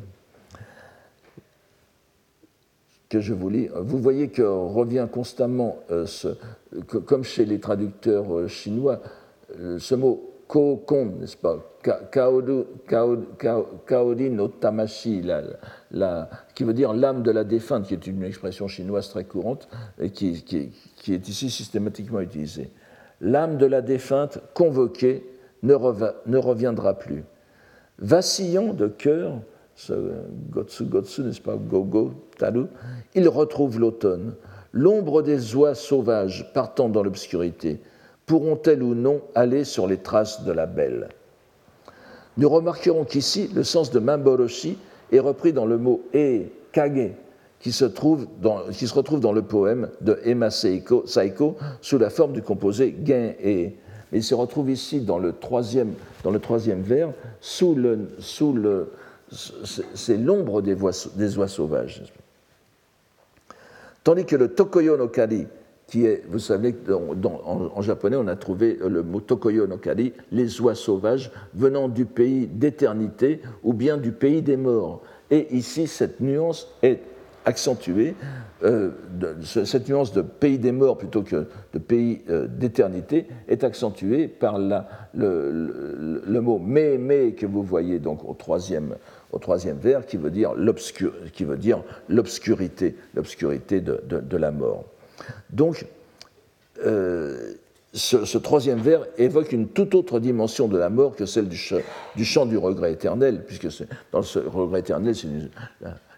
Que 3.09 3.19
je 3.19 3.33
vous 3.33 3.49
lis. 3.49 3.67
Vous 3.75 3.97
voyez 3.97 4.29
que 4.29 4.43
revient 4.43 5.07
constamment, 5.11 5.79
euh, 5.89 6.05
comme 7.05 7.23
chez 7.23 7.45
les 7.45 7.59
traducteurs 7.59 8.31
euh, 8.31 8.47
chinois, 8.47 9.01
euh, 9.59 9.79
ce 9.79 9.95
mot 9.95 10.35
Kokon, 10.47 11.13
n'est-ce 11.19 11.37
pas? 11.37 11.57
Kaori 12.11 14.29
no 14.29 14.47
Tamashi, 14.47 15.23
la, 15.91 16.29
qui 16.53 16.63
veut 16.63 16.73
dire 16.73 16.93
l'âme 16.93 17.23
de 17.23 17.31
la 17.31 17.43
défunte, 17.43 17.87
qui 17.87 17.93
est 17.93 18.07
une 18.07 18.23
expression 18.23 18.67
chinoise 18.67 19.09
très 19.09 19.23
courante 19.23 19.67
et 19.99 20.11
qui, 20.11 20.71
est 21.13 21.27
ici 21.29 21.49
systématiquement 21.49 22.19
utilisée. 22.19 22.69
L'âme 23.21 23.57
de 23.57 23.65
la 23.65 23.81
défunte 23.81 24.39
convoquée 24.53 25.25
ne, 25.63 25.73
reviendra 25.73 26.95
plus. 26.95 27.23
Vacillant 27.99 28.73
de 28.73 28.87
cœur, 28.87 29.39
ce 29.75 29.93
n'est-ce 29.93 31.41
pas, 31.41 31.57
il 33.15 33.29
retrouve 33.29 33.79
l'automne. 33.79 34.35
L'ombre 34.73 35.21
des 35.21 35.55
oies 35.55 35.75
sauvages 35.75 36.51
partant 36.53 36.89
dans 36.89 37.03
l'obscurité 37.03 37.79
pourront-elles 38.25 38.83
ou 38.83 38.95
non 38.95 39.21
aller 39.33 39.63
sur 39.63 39.87
les 39.87 39.97
traces 39.97 40.43
de 40.43 40.51
la 40.51 40.65
belle? 40.65 41.09
Nous 42.37 42.49
remarquerons 42.49 43.05
qu'ici, 43.05 43.49
le 43.55 43.63
sens 43.63 43.91
de 43.91 43.99
Mamboroshi 43.99 44.77
est 45.11 45.19
repris 45.19 45.53
dans 45.53 45.65
le 45.65 45.77
mot 45.77 46.01
e, 46.13 46.47
kage, 46.73 47.11
qui 47.59 47.71
se, 47.71 47.85
trouve 47.85 48.27
dans, 48.41 48.63
qui 48.71 48.87
se 48.87 48.93
retrouve 48.93 49.19
dans 49.19 49.33
le 49.33 49.41
poème 49.41 49.89
de 50.01 50.19
Emma 50.23 50.49
Saiko, 50.51 51.05
sous 51.81 51.97
la 51.97 52.09
forme 52.09 52.33
du 52.33 52.41
composé 52.41 52.95
gen 53.03 53.33
e. 53.43 53.71
il 54.11 54.23
se 54.23 54.35
retrouve 54.35 54.69
ici 54.69 55.01
dans 55.01 55.17
le 55.17 55.33
troisième, 55.33 55.93
dans 56.23 56.31
le 56.31 56.39
troisième 56.39 56.81
vers, 56.81 57.11
sous 57.41 57.73
le, 57.73 58.09
sous 58.19 58.53
le, 58.53 58.91
c'est 59.29 60.17
l'ombre 60.17 60.61
des, 60.61 60.75
des 61.15 61.37
oies 61.37 61.47
sauvages. 61.47 62.03
Tandis 64.03 64.25
que 64.25 64.35
le 64.35 64.49
Tokoyo 64.49 64.97
no 64.97 65.07
Kari, 65.07 65.47
qui 65.87 66.05
est, 66.05 66.23
vous 66.29 66.39
savez, 66.39 66.75
dans, 66.87 67.41
en, 67.45 67.81
japonais, 67.81 68.15
on 68.15 68.27
a 68.27 68.35
trouvé 68.35 68.77
le 68.81 69.03
mot 69.03 69.19
tokoyo 69.19 69.67
no 69.67 69.77
kari, 69.77 70.13
les 70.31 70.59
oies 70.61 70.75
sauvages 70.75 71.31
venant 71.53 71.87
du 71.87 72.05
pays 72.05 72.47
d'éternité 72.47 73.41
ou 73.63 73.73
bien 73.73 73.97
du 73.97 74.11
pays 74.11 74.41
des 74.41 74.57
morts. 74.57 75.01
Et 75.29 75.55
ici, 75.55 75.87
cette 75.87 76.21
nuance 76.21 76.67
est 76.81 77.01
accentuée, 77.45 78.15
euh, 78.63 78.91
cette 79.43 79.89
nuance 79.89 80.13
de 80.13 80.21
pays 80.21 80.57
des 80.57 80.71
morts 80.71 80.97
plutôt 80.97 81.21
que 81.21 81.47
de 81.73 81.79
pays 81.79 82.21
euh, 82.29 82.47
d'éternité 82.47 83.27
est 83.47 83.63
accentuée 83.63 84.27
par 84.27 84.57
le, 84.57 86.39
mot 86.39 86.59
mais, 86.59 86.97
mais 86.97 87.33
que 87.33 87.45
vous 87.45 87.63
voyez 87.63 87.99
donc 87.99 88.27
au 88.27 88.33
troisième, 88.33 88.95
au 89.31 89.39
troisième 89.39 89.77
vers 89.77 90.05
qui 90.05 90.17
veut 90.17 90.31
dire 90.31 90.53
l'obscurité, 90.55 92.95
l'obscurité 93.13 93.81
de, 93.81 94.01
de, 94.07 94.19
de 94.19 94.37
la 94.37 94.51
mort. 94.51 94.85
Donc, 95.51 95.85
euh, 96.85 97.53
ce, 97.93 98.37
troisième 98.37 98.79
vers 98.79 99.05
évoque 99.17 99.53
une 99.53 99.69
toute 99.69 99.95
autre 99.95 100.19
dimension 100.19 100.67
de 100.67 100.77
la 100.77 100.89
mort 100.89 101.15
que 101.15 101.25
celle 101.25 101.47
du, 101.47 101.55
chant 101.55 102.45
du, 102.45 102.57
regret 102.57 102.91
éternel, 102.91 103.45
puisque 103.45 103.67
dans 104.11 104.21
ce 104.21 104.39
regret 104.39 104.81
éternel, 104.81 105.15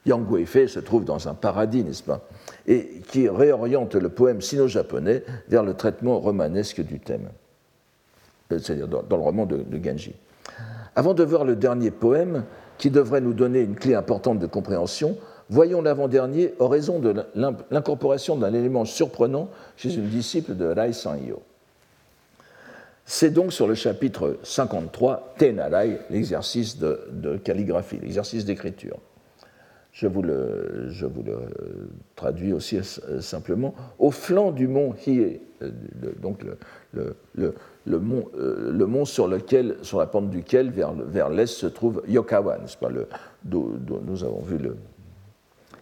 Yang 0.08 0.26
Guifei 0.26 0.68
se 0.68 0.80
trouve 0.80 1.06
dans 1.06 1.28
un 1.28 1.34
paradis, 1.34 1.84
n'est-ce 1.84 2.04
pas 2.04 2.22
Et 2.66 3.02
qui 3.10 3.30
réoriente 3.30 3.96
le 3.96 4.10
poème 4.10 4.42
sino-japonais 4.42 5.24
vers 5.50 5.64
le 5.64 5.74
traitement 5.74 6.20
romanesque 6.20 6.82
du 6.82 7.00
thème, 7.00 7.30
euh, 8.52 8.60
c'est-à-dire 8.60 8.88
dans, 8.88 9.18
le 9.18 9.24
roman 9.24 9.46
de, 9.46 9.64
Genji. 9.84 10.16
Avant 10.96 11.14
de 11.14 11.24
voir 11.24 11.46
le 11.46 11.56
dernier 11.56 11.92
poème, 11.92 12.46
qui 12.78 12.90
devrait 12.90 13.22
nous 13.22 13.34
donner 13.34 13.62
une 13.62 13.76
clé 13.76 13.96
importante 13.96 14.40
de 14.40 14.48
compréhension, 14.48 15.18
Voyons 15.50 15.82
l'avant-dernier 15.82 16.54
en 16.60 16.68
raison 16.68 17.00
de 17.00 17.16
l'incorporation 17.72 18.36
d'un 18.36 18.54
élément 18.54 18.84
surprenant 18.84 19.50
chez 19.78 19.94
une 19.96 20.10
disciple 20.10 20.56
de 20.56 20.66
Rai 20.66 20.92
Sanyo. 20.92 21.42
C'est 23.06 23.30
donc 23.30 23.54
sur 23.54 23.68
le 23.68 23.76
chapitre 23.76 24.38
53, 24.44 25.36
Tenarai, 25.38 26.00
l'exercice 26.10 26.78
de, 26.78 27.38
calligraphie, 27.46 27.98
l'exercice 28.02 28.44
d'écriture. 28.44 28.98
Je 29.98 30.06
vous, 30.06 30.22
le, 30.22 30.92
le, 30.92 31.40
traduis 32.16 32.54
aussi 32.54 32.78
simplement. 33.20 33.74
Au 33.98 34.12
flanc 34.12 34.52
du 34.52 34.68
mont 34.68 34.94
Hiei, 34.94 35.42
euh, 35.64 35.72
donc 36.22 36.46
le, 36.94 37.16
le, 37.34 38.00
mont, 38.00 38.26
euh, 38.38 38.72
le, 38.72 38.86
mont, 38.86 39.06
sur, 39.06 39.28
lequel, 39.28 39.78
sur 39.82 39.98
la 39.98 40.06
pente 40.06 40.30
duquel, 40.30 40.70
vers, 40.70 41.30
l'est, 41.32 41.48
se 41.48 41.66
trouve 41.66 42.04
Yokawa, 42.08 42.60
n'est-ce 42.60 42.78
pas, 42.78 42.90
d'où 43.44 43.80
nous 44.06 44.24
avons 44.24 44.42
vu 44.42 44.60
le, 44.60 44.78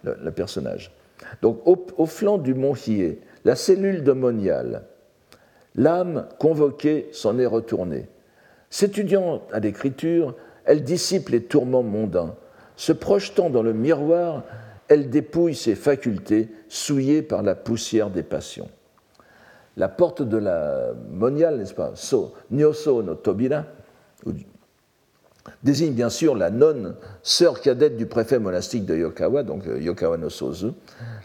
le, 0.05 0.31
personnage. 0.31 0.93
Donc, 1.41 1.59
au, 1.65 2.05
flanc 2.05 2.37
du 2.37 2.53
mont 2.53 2.73
Hiei, 2.73 3.19
la 3.43 3.57
cellule 3.57 4.01
de 4.01 4.15
l'âme 5.75 6.25
convoquée 6.39 7.09
s'en 7.11 7.37
est 7.37 7.45
retournée. 7.45 8.07
S'étudiant 8.69 9.41
à 9.51 9.59
l'écriture, 9.59 10.35
elle 10.63 10.83
dissipe 10.83 11.27
les 11.27 11.43
tourments 11.43 11.83
mondains. 11.83 12.33
Se 12.77 12.91
projetant 12.91 13.49
dans 13.49 13.63
le 13.63 13.73
miroir, 13.73 14.43
elle 14.87 15.09
dépouille 15.09 15.55
ses 15.55 15.75
facultés 15.75 16.49
souillées 16.69 17.21
par 17.21 17.41
la 17.41 17.55
poussière 17.55 18.09
des 18.09 18.23
passions. 18.23 18.69
La 19.77 19.89
porte 19.89 20.21
de 20.21 20.37
la 20.37 20.93
moniale, 21.09 21.57
n'est-ce 21.57 21.73
pas 21.73 21.91
So, 21.95 22.33
Nyoso 22.51 23.03
no 23.03 23.15
Tobira, 23.15 23.65
désigne 25.63 25.93
bien 25.93 26.09
sûr 26.09 26.35
la 26.35 26.49
nonne, 26.49 26.95
sœur 27.23 27.59
cadette 27.61 27.97
du 27.97 28.05
préfet 28.05 28.39
monastique 28.39 28.85
de 28.85 28.95
Yokawa, 28.95 29.43
donc 29.43 29.67
euh, 29.67 29.79
Yokawa 29.81 30.17
no 30.17 30.29
Sozu. 30.29 30.71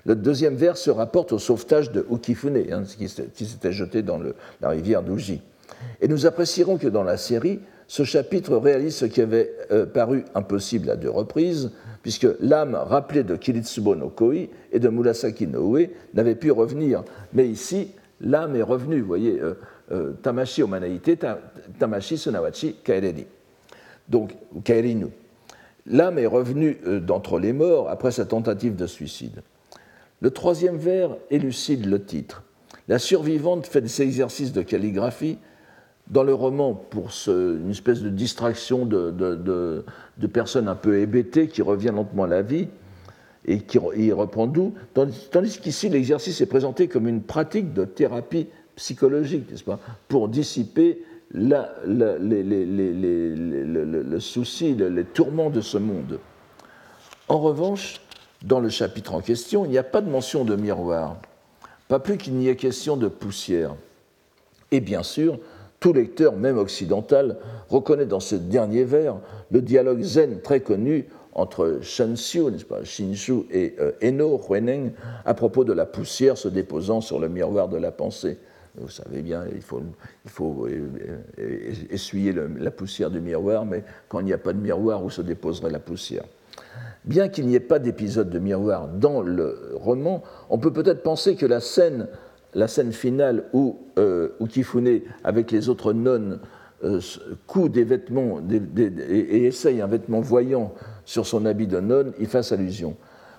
Le 0.04 0.16
deuxième 0.16 0.56
vers 0.56 0.76
se 0.76 0.90
rapporte 0.90 1.32
au 1.32 1.38
sauvetage 1.38 1.92
de 1.92 2.04
Ukifune, 2.10 2.56
hein, 2.72 2.82
qui 2.98 3.08
s'était 3.08 3.72
jeté 3.72 4.02
dans 4.02 4.18
la 4.60 4.68
rivière 4.68 5.02
d'Uji. 5.02 5.42
Et 6.00 6.08
nous 6.08 6.26
apprécierons 6.26 6.78
que 6.78 6.88
dans 6.88 7.04
la 7.04 7.16
série, 7.16 7.60
ce 7.90 8.04
chapitre 8.04 8.56
réalise 8.56 8.94
ce 8.94 9.04
qui 9.04 9.20
avait 9.20 9.52
euh, 9.72 9.84
paru 9.84 10.24
impossible 10.36 10.90
à 10.90 10.94
deux 10.94 11.10
reprises, 11.10 11.72
puisque 12.02 12.28
l'âme 12.38 12.76
rappelée 12.76 13.24
de 13.24 13.34
Kiritsubo 13.34 13.96
no 13.96 14.10
Koi 14.10 14.48
et 14.70 14.78
de 14.78 14.88
Murasaki 14.88 15.48
no 15.48 15.76
Ue 15.76 15.90
n'avait 16.14 16.36
pu 16.36 16.52
revenir. 16.52 17.02
Mais 17.32 17.48
ici, 17.48 17.88
l'âme 18.20 18.54
est 18.54 18.62
revenue, 18.62 19.00
voyez, 19.00 19.40
euh, 19.40 19.54
euh, 19.90 20.12
Tamashi 20.22 20.62
Omanaite, 20.62 21.26
Tamashi 21.80 22.16
Sunawachi 22.16 22.76
Kaereni. 22.84 23.26
Donc, 24.08 24.36
Kaerinu. 24.62 25.08
L'âme 25.84 26.20
est 26.20 26.26
revenue 26.26 26.78
d'entre 27.04 27.40
les 27.40 27.52
morts 27.52 27.90
après 27.90 28.12
sa 28.12 28.24
tentative 28.24 28.76
de 28.76 28.86
suicide. 28.86 29.42
Le 30.20 30.30
troisième 30.30 30.76
vers 30.76 31.16
élucide 31.28 31.86
le 31.86 32.00
titre. 32.00 32.44
La 32.86 33.00
survivante 33.00 33.66
fait 33.66 33.80
des 33.80 34.00
exercices 34.00 34.52
de 34.52 34.62
calligraphie 34.62 35.38
dans 36.10 36.24
le 36.24 36.34
roman 36.34 36.74
pour 36.74 37.08
une 37.28 37.70
espèce 37.70 38.02
de 38.02 38.10
distraction 38.10 38.84
de, 38.84 39.84
personnes 40.32 40.68
un 40.68 40.74
peu 40.74 40.98
hébétées 40.98 41.46
qui 41.48 41.62
revient 41.62 41.92
lentement 41.94 42.24
à 42.24 42.28
la 42.28 42.42
vie 42.42 42.68
et 43.46 43.60
qui 43.60 43.78
y 43.96 44.12
reprend 44.12 44.46
d'où, 44.46 44.74
tandis, 44.92 45.58
qu'ici 45.60 45.88
l'exercice 45.88 46.40
est 46.40 46.46
présenté 46.46 46.88
comme 46.88 47.08
une 47.08 47.22
pratique 47.22 47.72
de 47.72 47.84
thérapie 47.84 48.48
psychologique, 48.76 49.50
n'est-ce 49.50 49.64
pas, 49.64 49.78
pour 50.08 50.28
dissiper 50.28 51.02
le 51.32 52.18
souci, 54.18 54.74
les 54.74 55.04
tourments 55.04 55.50
de 55.50 55.60
ce 55.60 55.78
monde. 55.78 56.18
En 57.28 57.38
revanche, 57.38 58.00
dans 58.42 58.58
le 58.58 58.68
chapitre 58.68 59.14
en 59.14 59.20
question, 59.20 59.64
il 59.64 59.70
n'y 59.70 59.78
a 59.78 59.84
pas 59.84 60.00
de 60.00 60.10
mention 60.10 60.44
de 60.44 60.56
miroir, 60.56 61.16
pas 61.86 62.00
plus 62.00 62.16
qu'il 62.16 62.34
n'y 62.34 62.48
ait 62.48 62.56
question 62.56 62.96
de 62.96 63.06
poussière. 63.06 63.76
Et 64.72 64.80
bien 64.80 65.02
sûr, 65.02 65.38
tout 65.80 65.92
lecteur, 65.94 66.36
même 66.36 66.58
occidental, 66.58 67.38
reconnaît 67.68 68.06
dans 68.06 68.20
ce 68.20 68.36
dernier 68.36 68.84
vers 68.84 69.16
le 69.50 69.62
dialogue 69.62 70.02
zen 70.02 70.40
très 70.40 70.60
connu 70.60 71.06
entre 71.32 71.80
n'est-ce 71.80 72.64
pas, 72.64 72.84
Shinshu 72.84 73.46
et 73.50 73.74
euh, 73.80 73.92
Eno, 74.02 74.40
Hueneng, 74.48 74.92
à 75.24 75.34
propos 75.34 75.64
de 75.64 75.72
la 75.72 75.86
poussière 75.86 76.36
se 76.36 76.48
déposant 76.48 77.00
sur 77.00 77.18
le 77.18 77.28
miroir 77.28 77.68
de 77.68 77.76
la 77.76 77.92
pensée. 77.92 78.38
Vous 78.76 78.88
savez 78.88 79.22
bien, 79.22 79.44
il 79.52 79.62
faut, 79.62 79.82
il 80.24 80.30
faut 80.30 80.66
euh, 80.66 80.88
euh, 81.38 81.72
essuyer 81.90 82.32
la 82.32 82.70
poussière 82.70 83.10
du 83.10 83.20
miroir, 83.20 83.64
mais 83.64 83.84
quand 84.08 84.20
il 84.20 84.26
n'y 84.26 84.32
a 84.32 84.38
pas 84.38 84.52
de 84.52 84.60
miroir, 84.60 85.04
où 85.04 85.10
se 85.10 85.22
déposerait 85.22 85.70
la 85.70 85.80
poussière? 85.80 86.24
Bien 87.04 87.28
qu'il 87.28 87.46
n'y 87.46 87.54
ait 87.54 87.60
pas 87.60 87.78
d'épisode 87.78 88.28
de 88.28 88.38
miroir 88.38 88.88
dans 88.88 89.22
le 89.22 89.72
roman, 89.74 90.22
on 90.50 90.58
peut 90.58 90.72
peut-être 90.72 91.02
penser 91.02 91.34
que 91.34 91.46
la 91.46 91.60
scène, 91.60 92.08
la 92.54 92.68
scène 92.68 92.92
finale 92.92 93.44
où, 93.52 93.78
euh, 93.98 94.30
Kifune, 94.48 95.00
avec 95.24 95.50
les 95.50 95.68
autres 95.68 95.92
nonnes, 95.92 96.40
euh, 96.82 97.00
coud 97.46 97.72
des 97.72 97.84
vêtements 97.84 98.40
et, 98.50 99.46
essaye 99.46 99.80
un 99.80 99.86
vêtement 99.86 100.20
voyant 100.20 100.72
sur 101.04 101.26
son 101.26 101.44
habit 101.46 101.66
de 101.66 101.78
nonne, 101.80 102.12
y 102.18 102.26
fasse 102.26 102.52
allusion. 102.52 102.96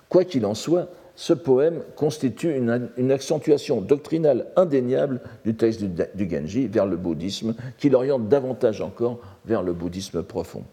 Quoi 0.09 0.25
qu'il 0.25 0.45
en 0.45 0.53
soit, 0.53 0.89
ce 1.15 1.33
poème 1.33 1.81
constitue 1.95 2.55
une, 2.55 3.11
accentuation 3.11 3.81
doctrinale 3.81 4.47
indéniable 4.55 5.21
du 5.43 5.55
texte 5.55 5.83
du, 5.83 6.03
du 6.15 6.29
Genji 6.29 6.67
vers 6.67 6.85
le 6.85 6.97
bouddhisme, 6.97 7.55
qui 7.77 7.89
l'oriente 7.89 8.29
davantage 8.29 8.81
encore 8.81 9.19
vers 9.45 9.63
le 9.63 9.73
bouddhisme 9.73 10.23
profond. 10.23 10.63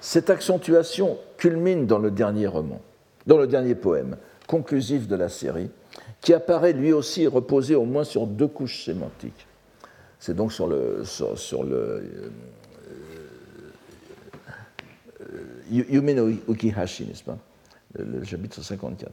Cette 0.00 0.30
accentuation 0.30 1.18
culmine 1.36 1.86
dans 1.86 1.98
le 1.98 2.10
dernier 2.10 2.46
roman, 2.46 2.80
dans 3.26 3.36
le 3.36 3.46
dernier 3.46 3.74
poème, 3.74 4.16
conclusif 4.46 5.08
de 5.08 5.16
la 5.16 5.28
série, 5.28 5.70
qui 6.20 6.34
apparaît 6.34 6.72
lui 6.72 6.92
aussi 6.92 7.26
reposer 7.26 7.74
au 7.74 7.84
moins 7.84 8.04
sur 8.04 8.26
deux 8.26 8.48
couches 8.48 8.84
sémantiques. 8.84 9.46
C'est 10.18 10.34
donc 10.34 10.52
sur 10.52 10.66
le, 10.66 11.02
sur, 11.04 11.64
le 11.64 11.76
euh, 11.76 12.30
euh, 15.22 15.62
Yume 15.70 16.38
Ukihashi, 16.48 17.06
n'est-ce 17.06 17.24
pas? 17.24 17.38
Le, 17.98 18.22
chapitre 18.22 18.62
54. 18.62 19.10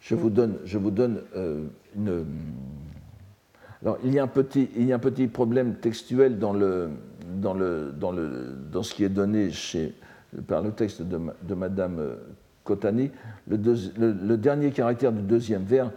Je 0.00 0.14
vous 0.14 0.28
donne, 0.28 0.58
je 0.64 0.78
vous 0.78 0.90
donne 0.90 1.22
euh, 1.34 1.64
une. 1.96 2.26
Alors, 3.82 3.98
il 4.04 4.12
y, 4.12 4.18
a 4.18 4.22
un 4.22 4.28
petit, 4.28 4.68
il 4.76 4.84
y 4.84 4.92
a 4.92 4.96
un 4.96 5.00
petit 5.00 5.26
problème 5.26 5.76
textuel 5.76 6.38
dans 6.38 6.52
le, 6.52 6.90
dans, 7.36 7.54
le, 7.54 7.92
dans, 7.98 8.12
le, 8.12 8.54
dans 8.70 8.82
ce 8.82 8.94
qui 8.94 9.02
est 9.02 9.08
donné 9.08 9.50
chez, 9.50 9.94
par 10.46 10.62
le 10.62 10.70
texte 10.72 11.02
de, 11.02 11.18
de 11.42 11.54
Madame 11.54 12.16
Kotani, 12.64 13.10
le, 13.48 13.56
le, 13.98 14.36
dernier 14.36 14.70
caractère 14.70 15.12
du 15.12 15.22
deuxième 15.22 15.64
vers 15.64 15.90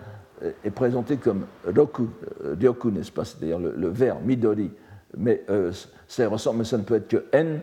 euh, 0.44 0.52
est 0.64 0.72
présenté 0.72 1.18
comme 1.18 1.46
roku, 1.66 2.08
euh, 2.44 2.56
ryoku, 2.60 2.92
n'est-ce 2.92 3.12
pas 3.12 3.26
C'est-à-dire 3.26 3.60
le, 3.60 3.88
vers 3.90 4.20
midori. 4.20 4.72
Mais 5.18 5.46
ça 6.08 6.28
ressemble, 6.28 6.60
mais 6.60 6.64
ça 6.66 6.78
ne 6.78 6.84
peut 6.84 6.96
être 6.96 7.08
que 7.08 7.24
n, 7.32 7.62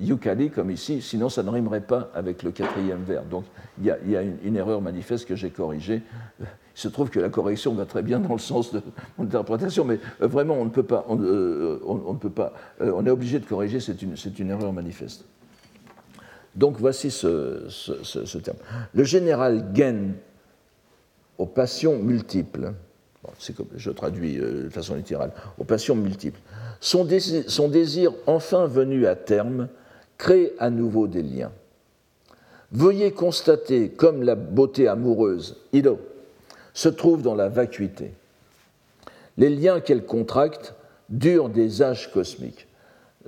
yukari, 0.00 0.50
comme 0.50 0.70
ici, 0.70 1.02
sinon 1.02 1.28
ça 1.28 1.42
ne 1.42 1.50
rimerait 1.50 1.80
pas 1.80 2.10
avec 2.14 2.42
le 2.42 2.50
quatrième 2.50 3.02
vers. 3.02 3.24
Donc 3.24 3.44
il 3.78 3.86
y 3.86 4.16
a, 4.16 4.22
une, 4.22 4.56
erreur 4.56 4.80
manifeste 4.80 5.26
que 5.26 5.36
j'ai 5.36 5.50
corrigée. 5.50 6.02
Il 6.40 6.80
se 6.80 6.88
trouve 6.88 7.10
que 7.10 7.20
la 7.20 7.28
correction 7.28 7.72
va 7.74 7.84
très 7.84 8.02
bien 8.02 8.18
dans 8.18 8.32
le 8.32 8.40
sens 8.40 8.72
de 8.72 8.82
mon 9.16 9.24
interprétation, 9.24 9.84
mais 9.84 10.00
euh, 10.22 10.26
vraiment, 10.26 10.54
on 10.54 10.64
ne 10.64 10.70
peut 10.70 10.82
pas, 10.82 11.04
on, 11.08 11.20
euh, 11.20 11.78
euh, 12.80 13.02
est 13.02 13.10
obligé 13.10 13.38
de 13.38 13.46
corriger, 13.46 13.78
c'est 13.78 14.02
une, 14.02 14.50
erreur 14.50 14.72
manifeste. 14.72 15.24
Donc 16.56 16.76
voici 16.78 17.10
ce, 17.10 18.38
terme. 18.38 18.58
Le 18.92 19.04
général 19.04 19.66
Gen 19.74 20.14
aux 21.38 21.46
passions 21.46 21.98
multiples, 21.98 22.72
je 23.76 23.90
traduis 23.90 24.36
de 24.36 24.68
façon 24.68 24.94
littérale, 24.94 25.32
aux 25.58 25.64
passions 25.64 25.96
multiples, 25.96 26.38
son 26.80 27.04
désir, 27.04 27.44
son 27.48 27.68
désir 27.68 28.12
enfin 28.26 28.66
venu 28.66 29.06
à 29.06 29.16
terme 29.16 29.68
crée 30.16 30.52
à 30.58 30.70
nouveau 30.70 31.08
des 31.08 31.22
liens. 31.22 31.50
Veuillez 32.70 33.12
constater 33.12 33.90
comme 33.90 34.22
la 34.22 34.34
beauté 34.34 34.88
amoureuse, 34.88 35.56
Ido, 35.72 35.98
se 36.72 36.88
trouve 36.88 37.22
dans 37.22 37.34
la 37.34 37.48
vacuité. 37.48 38.12
Les 39.36 39.48
liens 39.48 39.80
qu'elle 39.80 40.04
contracte 40.04 40.74
durent 41.08 41.48
des 41.48 41.82
âges 41.82 42.12
cosmiques. 42.12 42.66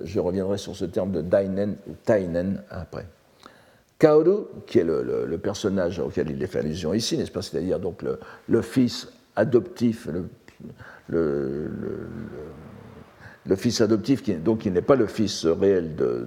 Je 0.02 0.20
reviendrai 0.20 0.58
sur 0.58 0.76
ce 0.76 0.84
terme 0.84 1.12
de 1.12 1.22
Dainen 1.22 1.76
ou 1.88 1.92
Tainen 2.04 2.62
après. 2.70 3.06
Kaoru, 3.98 4.44
qui 4.66 4.78
est 4.78 4.84
le, 4.84 5.38
personnage 5.38 5.98
auquel 6.00 6.30
il 6.30 6.42
est 6.42 6.46
fait 6.46 6.58
allusion 6.58 6.92
ici, 6.92 7.16
n'est-ce 7.16 7.30
pas? 7.30 7.42
C'est-à-dire 7.42 7.80
donc 7.80 8.02
le, 8.48 8.62
fils 8.62 9.08
adoptif, 9.36 10.08
le, 11.08 11.56
fils 13.56 13.80
adoptif, 13.80 14.22
qui, 14.22 14.34
donc 14.34 14.60
qui 14.60 14.70
n'est 14.70 14.82
pas 14.82 14.96
le 14.96 15.06
fils 15.06 15.46
réel 15.46 15.96
de, 15.96 16.26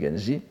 Genji, 0.00 0.42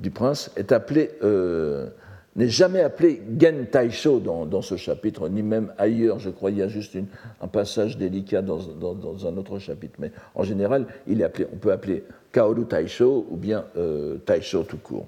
du 0.00 0.10
prince, 0.10 0.50
est 0.56 0.72
appelé 0.72 1.10
euh, 1.22 1.88
n'est 2.36 2.48
jamais 2.48 2.80
appelé 2.80 3.22
Gen 3.38 3.66
Taisho 3.66 4.20
dans, 4.20 4.62
ce 4.62 4.76
chapitre, 4.76 5.28
ni 5.28 5.42
même 5.42 5.72
ailleurs. 5.78 6.18
Je 6.18 6.30
crois 6.30 6.50
qu'il 6.50 6.60
y 6.60 6.62
a 6.62 6.68
juste 6.68 6.96
un 7.40 7.48
passage 7.48 7.98
délicat 7.98 8.42
dans, 8.42 8.58
dans, 8.58 9.26
un 9.26 9.36
autre 9.36 9.58
chapitre. 9.58 9.94
Mais 9.98 10.12
en 10.34 10.44
général, 10.44 10.86
il 11.06 11.20
est 11.20 11.24
appelé, 11.24 11.46
on 11.52 11.56
peut 11.56 11.72
appeler 11.72 12.04
Kaoru 12.32 12.66
Taisho 12.66 13.26
ou 13.30 13.36
bien 13.36 13.64
euh, 13.76 14.18
Taisho 14.18 14.62
tout 14.62 14.78
court. 14.78 15.06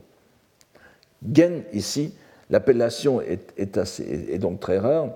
Gen, 1.31 1.63
ici, 1.73 2.15
l'appellation 2.51 3.21
est, 3.21 4.39
donc 4.39 4.61
très 4.61 4.79
rare. 4.79 5.11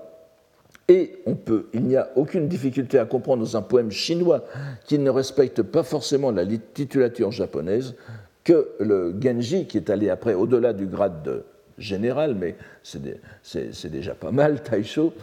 Et 0.89 1.19
il 1.73 1.83
n'y 1.83 1.97
a 1.97 2.09
aucune 2.15 2.47
difficulté 2.47 2.97
à 2.97 3.05
comprendre 3.05 3.43
dans 3.43 3.57
un 3.57 3.61
poème 3.61 3.91
chinois 3.91 4.45
qui 4.85 4.97
ne 4.99 5.09
respecte 5.09 5.61
pas 5.61 5.83
forcément 5.83 6.31
la 6.31 6.45
titulature 6.45 7.31
japonaise 7.31 7.95
que 8.45 8.69
le 8.79 9.13
Genji, 9.21 9.67
qui 9.67 9.77
est 9.77 9.89
allé 9.89 10.09
après 10.09 10.33
au-delà 10.33 10.71
du 10.71 10.85
grade 10.85 11.23
de 11.23 11.43
général, 11.77 12.35
mais 12.35 12.55
c'est 12.83 13.91
déjà 13.91 14.15
pas 14.15 14.31
mal, 14.31 14.63
Taisho, 14.63 15.13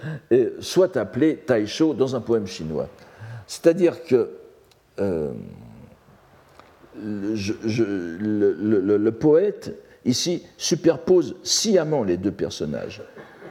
soit 0.60 0.98
appelé 0.98 1.36
Taisho 1.36 1.94
dans 1.94 2.14
un 2.14 2.20
poème 2.20 2.46
chinois. 2.46 2.90
C'est-à-dire 3.46 4.04
que 4.04 4.30
euh, 5.00 5.32
le, 6.96 9.10
poète, 9.10 9.74
ici, 10.04 10.42
superpose 10.56 11.36
sciemment 11.42 12.04
les 12.04 12.16
deux 12.16 12.32
personnages. 12.32 13.02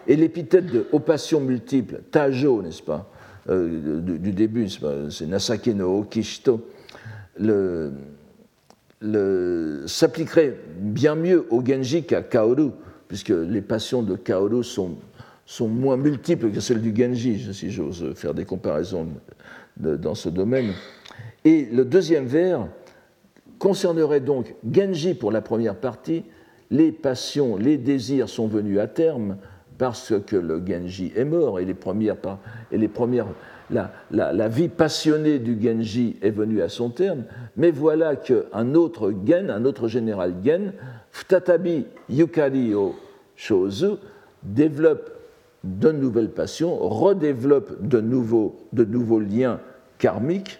Et 0.08 0.16
l'épithète 0.16 0.66
de 0.68 0.82
passions 1.00 1.40
multiples, 1.40 2.02
Tajo, 2.12 2.62
n'est-ce 2.62 2.84
pas, 2.84 3.10
euh, 3.50 4.00
du, 4.00 4.32
début, 4.32 4.68
c'est 5.10 5.28
Nasake 5.28 5.68
no 5.68 6.00
Okishito, 6.00 6.62
s'appliquerait 9.86 10.58
bien 10.80 11.16
mieux 11.16 11.46
au 11.50 11.64
Genji 11.66 12.04
qu'à 12.04 12.22
Kaoru, 12.22 12.72
puisque 13.08 13.30
les 13.30 13.62
passions 13.62 14.02
de 14.02 14.16
Kaoru 14.16 14.64
sont 14.64 14.98
moins 15.68 15.98
multiples 15.98 16.52
que 16.52 16.60
celles 16.60 16.82
du 16.82 16.94
Genji, 16.96 17.54
si 17.54 17.72
j'ose 17.72 18.14
faire 18.16 18.34
des 18.34 18.46
comparaisons 18.46 19.08
dans 19.78 20.16
ce 20.16 20.30
domaine. 20.30 20.72
Et 21.46 21.66
le 21.66 21.84
deuxième 21.84 22.26
vers 22.26 22.68
concernerait 23.60 24.22
donc 24.22 24.56
Genji 24.70 25.14
pour 25.14 25.32
la 25.32 25.42
première 25.42 25.76
partie, 25.76 26.24
les 26.74 26.92
passions, 26.92 27.56
les 27.56 27.78
désirs 27.78 28.28
sont 28.28 28.48
venus 28.48 28.80
à 28.80 28.88
terme 28.88 29.38
parce 29.78 30.14
que 30.26 30.36
le 30.36 30.60
Genji 30.66 31.14
est 31.16 31.24
mort 31.24 31.60
et 31.60 31.66
les 31.66 31.76
premières, 31.76 32.18
et 32.72 32.78
les 32.80 32.88
premières 32.88 33.28
la, 33.70 34.48
vie 34.48 34.70
passionnée 34.70 35.38
du 35.38 35.62
Genji 35.62 36.18
est 36.22 36.32
venue 36.32 36.62
à 36.64 36.70
son 36.70 36.90
terme, 36.90 37.26
mais 37.58 37.70
voilà 37.70 38.16
qu'un 38.16 38.74
autre 38.74 39.14
Gen, 39.26 39.52
un 39.52 39.66
autre 39.66 39.88
général 39.88 40.34
Gen, 40.44 40.74
Futatabi 41.12 41.86
Yukari 42.10 42.74
o 42.74 42.96
développe 44.42 45.12
de 45.64 45.92
nouvelles 45.92 46.32
passions, 46.32 46.76
redéveloppe 46.76 47.88
de 47.88 48.02
nouveaux, 48.02 48.58
de 48.74 48.84
nouveaux 48.84 49.20
liens 49.20 49.60
karmiques, 50.00 50.60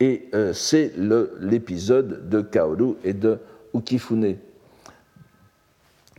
et 0.00 0.28
euh, 0.34 0.52
c'est 0.52 0.92
l'épisode 1.40 2.28
de 2.28 2.40
Kaoru 2.40 2.94
et 3.04 3.14
de 3.14 3.38
Ukifune 3.74 4.36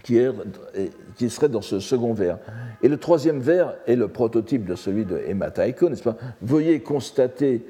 qui, 0.04 1.30
serait 1.30 1.50
dans 1.50 1.62
ce 1.62 1.80
second 1.80 2.14
vers. 2.14 2.38
Et 2.82 2.88
le 2.88 2.97
troisième 2.97 3.39
vers 3.39 3.76
est 3.88 3.95
le 3.95 4.08
prototype 4.08 4.66
de 4.66 4.76
celui 4.76 5.06
de 5.06 5.18
Emma 5.28 5.52
Taiko, 5.52 5.89
n'est-ce 5.89 6.04
pas? 6.04 6.18
Veuillez 6.41 6.82
constater 6.82 7.66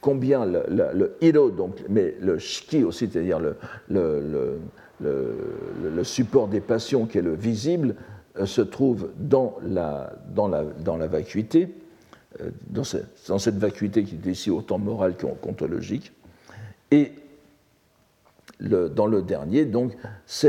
combien 0.00 0.44
le, 0.44 0.64
le, 0.68 1.50
donc, 1.50 1.76
mais 1.88 2.14
le 2.20 2.38
shiki 2.38 2.84
aussi, 2.84 3.08
c'est-à-dire 3.10 3.40
le, 3.40 3.56
le, 5.00 6.04
support 6.04 6.48
des 6.48 6.60
passions 6.60 7.06
qui 7.06 7.18
est 7.18 7.22
le 7.22 7.34
visible, 7.34 7.94
euh, 8.38 8.46
se 8.46 8.62
trouve 8.62 9.10
dans 9.18 9.56
la, 9.62 10.12
dans 10.34 10.48
la, 10.48 10.64
dans 10.64 10.96
la 10.96 11.06
vacuité, 11.06 11.68
euh, 12.40 12.50
dans, 12.70 12.82
dans, 13.28 13.38
cette 13.38 13.58
vacuité 13.58 14.04
qui 14.04 14.16
est 14.16 14.30
ici 14.30 14.50
autant 14.50 14.78
morale 14.78 15.14
qu'ontologique. 15.16 16.12
Et 16.90 17.12
dans 18.60 19.06
le 19.06 19.22
dernier, 19.22 19.64
donc, 19.64 19.92
ce 20.26 20.48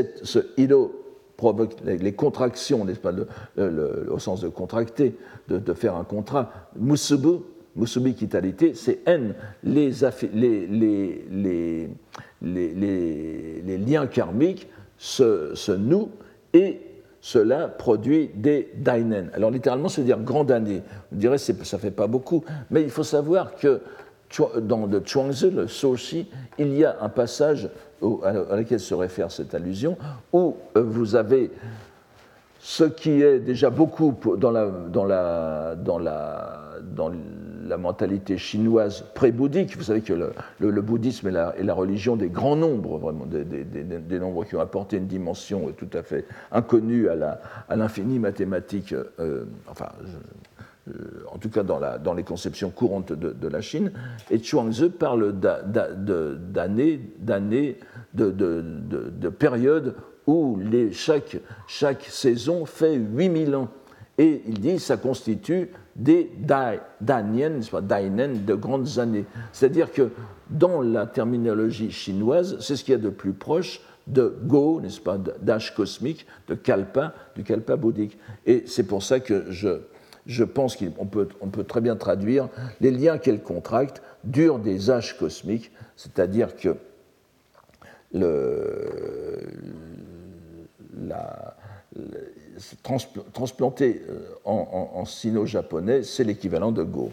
hiro 0.57 1.02
provoque 1.43 1.75
les, 1.83 2.13
contractions, 2.13 2.85
n'est-ce 2.85 2.99
pas, 2.99 3.11
au 4.09 4.19
sens 4.19 4.39
de 4.41 4.47
contracter, 4.47 5.15
de, 5.49 5.73
faire 5.73 5.95
un 5.95 6.05
contrat. 6.05 6.49
Musubu, 6.77 7.39
musubi 7.75 8.13
kitalité, 8.13 8.73
c'est 8.73 9.01
N, 9.05 9.35
les, 9.63 9.91
les, 12.41 13.77
liens 13.77 14.07
karmiques 14.07 14.69
se, 14.97 15.71
nouent 15.75 16.11
et 16.53 16.79
cela 17.19 17.67
produit 17.67 18.29
des 18.33 18.71
dainen. 18.75 19.29
Alors 19.33 19.51
littéralement, 19.51 19.89
c'est 19.89 20.03
dire 20.03 20.19
grande 20.19 20.49
année. 20.49 20.81
Vous 21.11 21.17
direz, 21.17 21.37
ça 21.37 21.53
ne 21.53 21.81
fait 21.81 21.91
pas 21.91 22.07
beaucoup, 22.07 22.45
mais 22.71 22.83
il 22.83 22.89
faut 22.89 23.03
savoir 23.03 23.55
que 23.55 23.81
dans 24.61 24.85
le 24.85 25.01
Chuangzi, 25.05 25.51
le 25.51 25.67
Soshi, 25.67 26.27
il 26.57 26.73
y 26.73 26.85
a 26.85 26.97
un 27.01 27.09
passage 27.09 27.69
à 28.23 28.55
laquelle 28.55 28.79
se 28.79 28.93
réfère 28.93 29.31
cette 29.31 29.53
allusion, 29.55 29.97
où 30.31 30.55
euh, 30.75 30.81
vous 30.81 31.15
avez 31.15 31.51
ce 32.59 32.85
qui 32.85 33.21
est 33.21 33.39
déjà 33.39 33.69
beaucoup 33.69 34.15
dans 34.37 34.51
la, 34.51 34.67
dans 34.67 35.03
la, 35.03 35.75
dans 35.75 35.99
la, 35.99 36.79
dans 36.81 37.11
la 37.65 37.77
mentalité 37.77 38.37
chinoise 38.37 39.03
pré-bouddhique. 39.13 39.75
Vous 39.75 39.83
savez 39.83 39.99
que 39.99 40.13
le, 40.13 40.31
le, 40.59 40.81
bouddhisme 40.81 41.27
est 41.27 41.31
la, 41.31 41.53
est 41.57 41.63
la, 41.63 41.73
religion 41.73 42.15
des 42.15 42.29
grands 42.29 42.55
nombres, 42.55 42.97
vraiment, 42.99 43.25
des, 43.25 43.43
des, 43.43 43.63
des, 43.65 44.19
nombres 44.19 44.45
qui 44.45 44.55
ont 44.55 44.61
apporté 44.61 44.95
une 44.95 45.07
dimension 45.07 45.73
tout 45.77 45.89
à 45.93 46.03
fait 46.03 46.25
inconnue 46.53 47.09
à 47.09 47.75
l'infini 47.75 48.17
mathématique, 48.17 48.95
euh, 49.19 49.43
enfin, 49.67 49.89
en 51.31 51.37
tout 51.37 51.49
cas 51.49 51.63
dans, 51.63 52.13
les 52.13 52.23
conceptions 52.23 52.69
courantes 52.69 53.13
de, 53.13 53.47
la 53.47 53.61
Chine. 53.61 53.91
Et 54.29 54.39
Chuangzi 54.39 54.89
parle 54.89 55.33
d'années, 55.39 56.99
d'années, 57.19 57.79
de, 58.13 58.31
de, 58.31 59.29
périodes 59.29 59.95
où 60.27 60.59
chaque, 60.91 61.37
saison 62.09 62.65
fait 62.65 62.95
8000 62.95 63.55
ans. 63.55 63.69
Et 64.17 64.43
il 64.47 64.59
dit 64.59 64.75
que 64.75 64.81
ça 64.81 64.97
constitue 64.97 65.69
des 65.95 66.31
dainen, 66.99 67.61
dainen 67.81 68.45
de 68.45 68.53
grandes 68.53 68.99
années. 68.99 69.25
C'est-à-dire 69.51 69.91
que 69.91 70.09
dans 70.49 70.81
la 70.81 71.07
terminologie 71.07 71.91
chinoise, 71.91 72.57
c'est 72.59 72.75
ce 72.75 72.83
qu'il 72.83 72.91
y 72.91 72.95
a 72.95 72.99
de 72.99 73.09
plus 73.09 73.33
proche 73.33 73.81
de 74.05 74.35
Go, 74.43 74.81
n'est-ce 74.81 74.99
pas, 74.99 75.17
d'âge 75.17 75.73
cosmique, 75.73 76.27
de 76.47 76.55
Kalpa, 76.55 77.13
du 77.35 77.43
Kalpa 77.43 77.75
bouddhique. 77.75 78.17
Et 78.45 78.63
c'est 78.67 78.83
pour 78.83 79.01
ça 79.01 79.19
que 79.19 79.45
je, 79.49 79.79
je 80.25 80.43
pense 80.43 80.77
qu'on 80.77 81.05
peut, 81.05 81.27
très 81.67 81.81
bien 81.81 81.95
traduire 81.95 82.49
les 82.81 82.91
liens 82.91 83.17
qu'elle 83.17 83.41
contracte 83.41 84.01
durent 84.23 84.59
des 84.59 84.89
âges 84.89 85.17
cosmiques, 85.17 85.71
c'est-à-dire 85.95 86.55
que 86.55 86.75
le, 88.13 88.89
la, 91.07 91.55
transplanter 93.33 94.01
euh, 94.09 94.19
en, 94.45 95.05
sino-japonais, 95.05 96.03
c'est 96.03 96.23
l'équivalent 96.23 96.71
de 96.71 96.83
Go. 96.83 97.11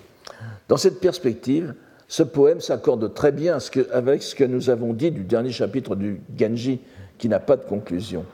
Dans 0.69 0.77
cette 0.77 1.01
perspective, 1.01 1.75
ce 2.09 2.23
poème 2.23 2.61
s'accorde 2.61 3.13
très 3.15 3.33
bien 3.33 3.59
avec 3.93 4.23
ce 4.23 4.35
que 4.35 4.45
nous 4.45 4.71
avons 4.71 4.93
dit 4.93 5.11
du 5.11 5.25
dernier 5.25 5.53
chapitre 5.53 5.97
du 5.97 6.21
Genji, 6.39 6.81
qui 7.19 7.29
n'a 7.29 7.41
pas 7.41 7.57
de 7.57 7.65
conclusion. 7.65 8.25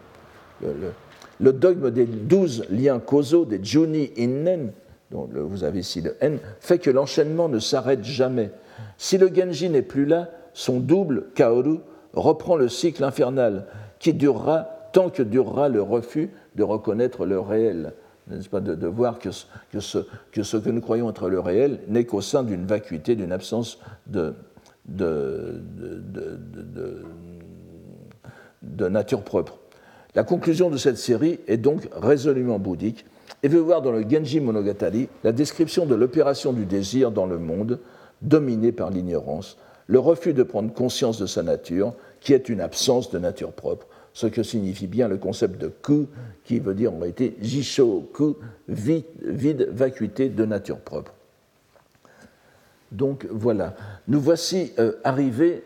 Dogme 1.40 1.90
des 1.90 2.06
douze 2.06 2.64
liens 2.70 2.98
causaux, 2.98 3.44
des 3.44 3.62
Juni 3.62 4.10
Innen, 4.18 4.72
dont 5.10 5.28
vous 5.32 5.64
avez 5.64 5.80
ici 5.80 6.00
le 6.00 6.16
N, 6.20 6.38
fait 6.60 6.78
que 6.78 6.90
l'enchaînement 6.90 7.48
ne 7.48 7.58
s'arrête 7.58 8.04
jamais. 8.04 8.50
Si 8.98 9.18
le 9.18 9.32
Genji 9.32 9.70
n'est 9.70 9.82
plus 9.82 10.06
là, 10.06 10.30
son 10.52 10.80
double, 10.80 11.26
Kaoru, 11.34 11.78
reprend 12.14 12.56
le 12.56 12.68
cycle 12.68 13.04
infernal 13.04 13.66
qui 13.98 14.14
durera 14.14 14.68
tant 14.92 15.10
que 15.10 15.22
durera 15.22 15.68
le 15.68 15.82
refus 15.82 16.30
de 16.54 16.62
reconnaître 16.62 17.26
le 17.26 17.38
réel, 17.38 17.92
n'est-ce 18.28 18.48
pas, 18.48 18.60
de, 18.60 18.86
voir 18.86 19.18
que, 19.18 19.30
ce, 19.30 19.98
que, 20.32 20.70
nous 20.70 20.80
croyons 20.80 21.10
être 21.10 21.28
le 21.28 21.38
réel 21.38 21.80
n'est 21.88 22.04
qu'au 22.04 22.22
sein 22.22 22.42
d'une 22.42 22.64
vacuité, 22.64 23.14
d'une 23.14 23.32
absence 23.32 23.78
de, 24.06 24.34
nature 28.88 29.22
propre. 29.22 29.58
La 30.16 30.24
conclusion 30.24 30.70
de 30.70 30.78
cette 30.78 30.96
série 30.96 31.40
est 31.46 31.58
donc 31.58 31.88
résolument 31.92 32.58
bouddhique 32.58 33.04
et 33.42 33.48
veut 33.48 33.60
voir 33.60 33.82
dans 33.82 33.92
le 33.92 34.02
Genji 34.08 34.40
Monogatari 34.40 35.10
la 35.22 35.30
description 35.30 35.84
de 35.84 35.94
l'opération 35.94 36.54
du 36.54 36.64
désir 36.64 37.10
dans 37.10 37.26
le 37.26 37.38
monde 37.38 37.80
dominé 38.22 38.72
par 38.72 38.88
l'ignorance, 38.88 39.58
le 39.86 39.98
refus 39.98 40.32
de 40.32 40.42
prendre 40.42 40.72
conscience 40.72 41.18
de 41.18 41.26
sa 41.26 41.42
nature, 41.42 41.92
qui 42.20 42.32
est 42.32 42.48
une 42.48 42.62
absence 42.62 43.10
de 43.10 43.18
nature 43.18 43.52
propre, 43.52 43.86
ce 44.14 44.26
que 44.26 44.42
signifie 44.42 44.86
bien 44.86 45.06
le 45.06 45.18
concept 45.18 45.60
de 45.60 45.68
ku, 45.68 46.06
qui 46.44 46.60
veut 46.60 46.72
dire 46.72 46.94
en 46.94 46.98
réalité 46.98 47.36
jisho 47.42 48.10
ku, 48.14 48.36
vide, 48.68 49.68
vacuité 49.70 50.30
de 50.30 50.46
nature 50.46 50.78
propre. 50.78 51.12
Donc 52.90 53.26
voilà, 53.30 53.76
nous 54.08 54.20
voici 54.20 54.72
euh, 54.78 54.92
arrivés 55.04 55.62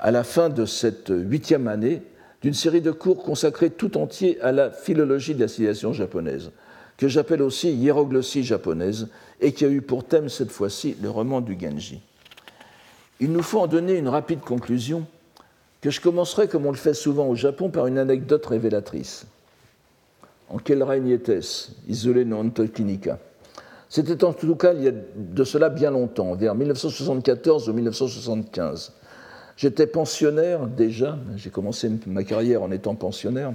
à 0.00 0.10
la 0.10 0.24
fin 0.24 0.48
de 0.48 0.66
cette 0.66 1.12
huitième 1.14 1.68
année 1.68 2.02
d'une 2.42 2.54
série 2.54 2.80
de 2.80 2.90
cours 2.90 3.22
consacrés 3.22 3.70
tout 3.70 3.96
entier 3.96 4.40
à 4.40 4.52
la 4.52 4.70
philologie 4.70 5.34
de 5.34 5.40
la 5.40 5.48
civilisation 5.48 5.92
japonaise, 5.92 6.50
que 6.96 7.08
j'appelle 7.08 7.42
aussi 7.42 7.72
hiéroglossie 7.72 8.44
japonaise, 8.44 9.08
et 9.40 9.52
qui 9.52 9.64
a 9.64 9.68
eu 9.68 9.80
pour 9.80 10.04
thème 10.04 10.28
cette 10.28 10.50
fois-ci 10.50 10.96
le 11.02 11.10
roman 11.10 11.40
du 11.40 11.58
Genji. 11.58 12.00
Il 13.20 13.32
nous 13.32 13.42
faut 13.42 13.60
en 13.60 13.66
donner 13.66 13.96
une 13.96 14.08
rapide 14.08 14.40
conclusion 14.40 15.06
que 15.80 15.90
je 15.90 16.00
commencerai, 16.00 16.48
comme 16.48 16.66
on 16.66 16.70
le 16.70 16.76
fait 16.76 16.94
souvent 16.94 17.26
au 17.26 17.34
Japon, 17.34 17.70
par 17.70 17.86
une 17.86 17.98
anecdote 17.98 18.46
révélatrice. 18.46 19.26
En 20.48 20.58
quel 20.58 20.82
règne 20.82 21.08
était-ce 21.08 21.70
Isolé 21.88 22.24
non 22.24 22.48
Tolkinica. 22.50 23.18
C'était 23.88 24.24
en 24.24 24.32
tout 24.32 24.56
cas 24.56 24.72
il 24.72 24.82
y 24.84 24.88
a 24.88 24.92
de 24.92 25.44
cela 25.44 25.68
bien 25.68 25.90
longtemps, 25.90 26.34
vers 26.34 26.54
1974 26.54 27.68
ou 27.68 27.72
1975. 27.72 28.92
J'étais 29.56 29.86
pensionnaire 29.86 30.66
déjà, 30.66 31.18
j'ai 31.36 31.50
commencé 31.50 31.90
ma 32.06 32.24
carrière 32.24 32.62
en 32.62 32.70
étant 32.70 32.94
pensionnaire, 32.94 33.52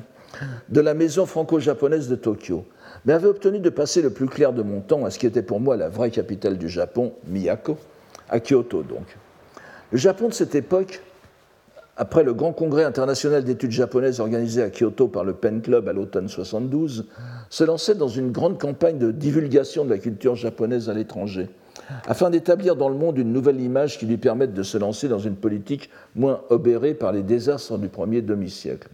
de 0.70 0.82
la 0.82 0.94
maison 0.94 1.26
franco-japonaise 1.26 2.08
de 2.10 2.16
Tokyo, 2.16 2.66
mais 3.06 3.14
avais 3.14 3.28
obtenu 3.28 3.60
de 3.60 3.70
passer 3.70 4.02
le 4.02 4.10
plus 4.10 4.28
clair 4.28 4.54
de 4.54 4.62
mon 4.62 4.82
temps 4.82 5.06
à 5.06 5.10
ce 5.10 5.20
qui 5.20 5.26
était 5.26 5.42
pour 5.42 5.60
moi 5.60 5.78
la 5.78 5.90
vraie 5.90 6.12
capitale 6.12 6.58
du 6.58 6.70
Japon, 6.70 7.14
Miyako, 7.28 7.78
à 8.30 8.40
Kyoto 8.40 8.84
donc. 8.84 9.18
Le 9.92 9.98
Japon 9.98 10.28
de 10.28 10.34
cette 10.34 10.56
époque 10.56 11.02
après 12.00 12.24
le 12.24 12.34
grand 12.34 12.54
congrès 12.54 12.84
international 12.84 13.44
d'études 13.44 13.72
japonaises 13.72 14.20
organisé 14.20 14.62
à 14.62 14.70
Kyoto 14.70 15.08
par 15.08 15.24
le 15.24 15.34
Pen 15.34 15.62
Club 15.62 15.88
à 15.90 15.94
l'automne 15.94 16.30
72, 16.30 17.08
se 17.50 17.64
lançait 17.64 17.96
dans 17.96 18.08
une 18.08 18.32
grande 18.32 18.60
campagne 18.60 19.00
de 19.00 19.12
divulgation 19.12 19.84
de 19.84 19.90
la 19.90 19.98
culture 19.98 20.36
japonaise 20.36 20.90
à 20.90 20.94
l'étranger, 20.94 21.50
afin 22.08 22.30
d'établir 22.30 22.76
dans 22.76 22.90
le 22.90 22.96
monde 22.96 23.18
une 23.18 23.32
nouvelle 23.32 23.62
image 23.62 23.98
qui 23.98 24.06
lui 24.06 24.18
permette 24.18 24.54
de 24.54 24.64
se 24.64 24.78
lancer 24.78 25.08
dans 25.08 25.20
une 25.20 25.36
politique 25.36 25.90
moins 26.16 26.42
obérée 26.50 26.94
par 26.94 27.12
les 27.12 27.24
désastres 27.24 27.78
du 27.78 27.88
premier 27.88 28.22
demi-siècle. 28.22 28.90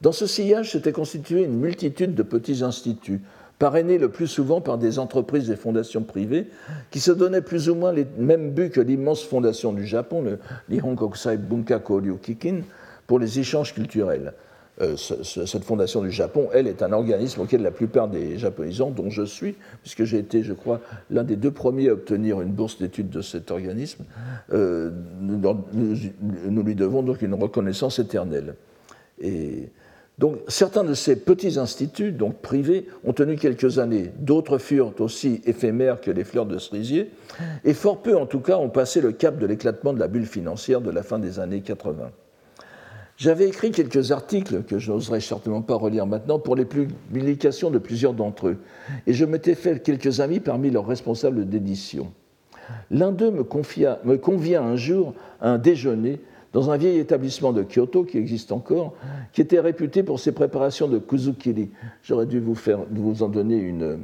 Dans 0.00 0.12
ce 0.12 0.26
sillage 0.26 0.72
s'était 0.72 0.92
constituée 0.92 1.44
une 1.44 1.58
multitude 1.58 2.14
de 2.14 2.22
petits 2.22 2.62
instituts, 2.62 3.20
parrainé 3.58 3.98
le 3.98 4.10
plus 4.10 4.26
souvent 4.26 4.60
par 4.60 4.78
des 4.78 4.98
entreprises 4.98 5.50
et 5.50 5.56
fondations 5.56 6.02
privées 6.02 6.48
qui 6.90 7.00
se 7.00 7.12
donnaient 7.12 7.40
plus 7.40 7.68
ou 7.70 7.74
moins 7.74 7.92
les 7.92 8.06
mêmes 8.18 8.50
buts 8.50 8.70
que 8.70 8.80
l'immense 8.80 9.22
fondation 9.22 9.72
du 9.72 9.86
Japon, 9.86 10.22
le 10.22 10.38
Nihon 10.68 10.96
Kokusai 10.96 11.38
Bunka 11.38 11.78
Koryu 11.78 12.18
Kikin, 12.18 12.62
pour 13.06 13.18
les 13.18 13.38
échanges 13.38 13.72
culturels. 13.72 14.34
Euh, 14.80 14.96
cette 14.96 15.62
fondation 15.62 16.02
du 16.02 16.10
Japon, 16.10 16.48
elle, 16.52 16.66
est 16.66 16.82
un 16.82 16.92
organisme 16.92 17.42
auquel 17.42 17.62
la 17.62 17.70
plupart 17.70 18.08
des 18.08 18.38
japonisants, 18.38 18.90
dont 18.90 19.08
je 19.08 19.22
suis, 19.22 19.54
puisque 19.82 20.02
j'ai 20.02 20.18
été, 20.18 20.42
je 20.42 20.52
crois, 20.52 20.80
l'un 21.10 21.22
des 21.22 21.36
deux 21.36 21.52
premiers 21.52 21.90
à 21.90 21.92
obtenir 21.92 22.40
une 22.40 22.50
bourse 22.50 22.78
d'études 22.78 23.10
de 23.10 23.22
cet 23.22 23.52
organisme, 23.52 24.04
euh, 24.52 24.90
nous, 25.20 26.62
lui 26.62 26.74
devons 26.74 27.02
donc 27.02 27.22
une 27.22 27.34
reconnaissance 27.34 28.00
éternelle. 28.00 28.56
Et 29.20 29.68
donc, 30.18 30.38
certains 30.48 30.82
de 30.82 30.94
ces 30.94 31.16
petits 31.16 31.56
instituts, 31.56 32.10
donc 32.10 32.38
privés, 32.38 32.88
ont 33.04 33.12
tenu 33.12 33.36
quelques 33.36 33.78
années. 33.78 34.10
D'autres 34.18 34.58
furent 34.58 34.92
aussi 34.98 35.40
éphémères 35.44 36.00
que 36.00 36.10
les 36.10 36.24
fleurs 36.24 36.46
de 36.46 36.58
cerisier. 36.58 37.10
Et 37.64 37.74
fort 37.74 38.02
peu, 38.02 38.16
en 38.16 38.26
tout 38.26 38.40
cas, 38.40 38.56
ont 38.56 38.70
passé 38.70 39.00
le 39.00 39.12
cap 39.12 39.38
de 39.38 39.46
l'éclatement 39.46 39.92
de 39.92 40.00
la 40.00 40.08
bulle 40.08 40.26
financière 40.26 40.80
de 40.80 40.90
la 40.90 41.04
fin 41.04 41.20
des 41.20 41.38
années 41.38 41.60
80. 41.60 42.10
J'avais 43.16 43.46
écrit 43.48 43.70
quelques 43.70 44.10
articles 44.10 44.64
que 44.64 44.78
je 44.78 44.90
n'oserais 44.90 45.20
certainement 45.20 45.62
pas 45.62 45.76
relire 45.76 46.06
maintenant 46.06 46.40
pour 46.40 46.56
les 46.56 46.64
publications 46.64 47.70
de 47.70 47.78
plusieurs 47.78 48.12
d'entre 48.12 48.48
eux, 48.48 48.56
et 49.06 49.12
je 49.12 49.24
m'étais 49.24 49.54
fait 49.54 49.82
quelques 49.82 50.20
amis 50.20 50.40
parmi 50.40 50.70
leurs 50.70 50.86
responsables 50.86 51.48
d'édition. 51.48 52.12
L'un 52.90 53.12
d'eux 53.12 53.30
me, 53.30 53.44
me 54.04 54.16
convia 54.16 54.62
un 54.62 54.76
jour 54.76 55.14
à 55.40 55.50
un 55.50 55.58
déjeuner 55.58 56.20
dans 56.52 56.70
un 56.70 56.76
vieil 56.76 56.98
établissement 56.98 57.52
de 57.52 57.62
Kyoto 57.62 58.04
qui 58.04 58.16
existe 58.16 58.52
encore, 58.52 58.94
qui 59.32 59.40
était 59.40 59.60
réputé 59.60 60.02
pour 60.02 60.20
ses 60.20 60.32
préparations 60.32 60.88
de 60.88 60.98
kuzukiri. 60.98 61.70
J'aurais 62.02 62.26
dû 62.26 62.38
vous, 62.40 62.54
faire, 62.54 62.78
vous 62.90 63.22
en 63.22 63.28
donner 63.28 63.56
une, 63.56 63.98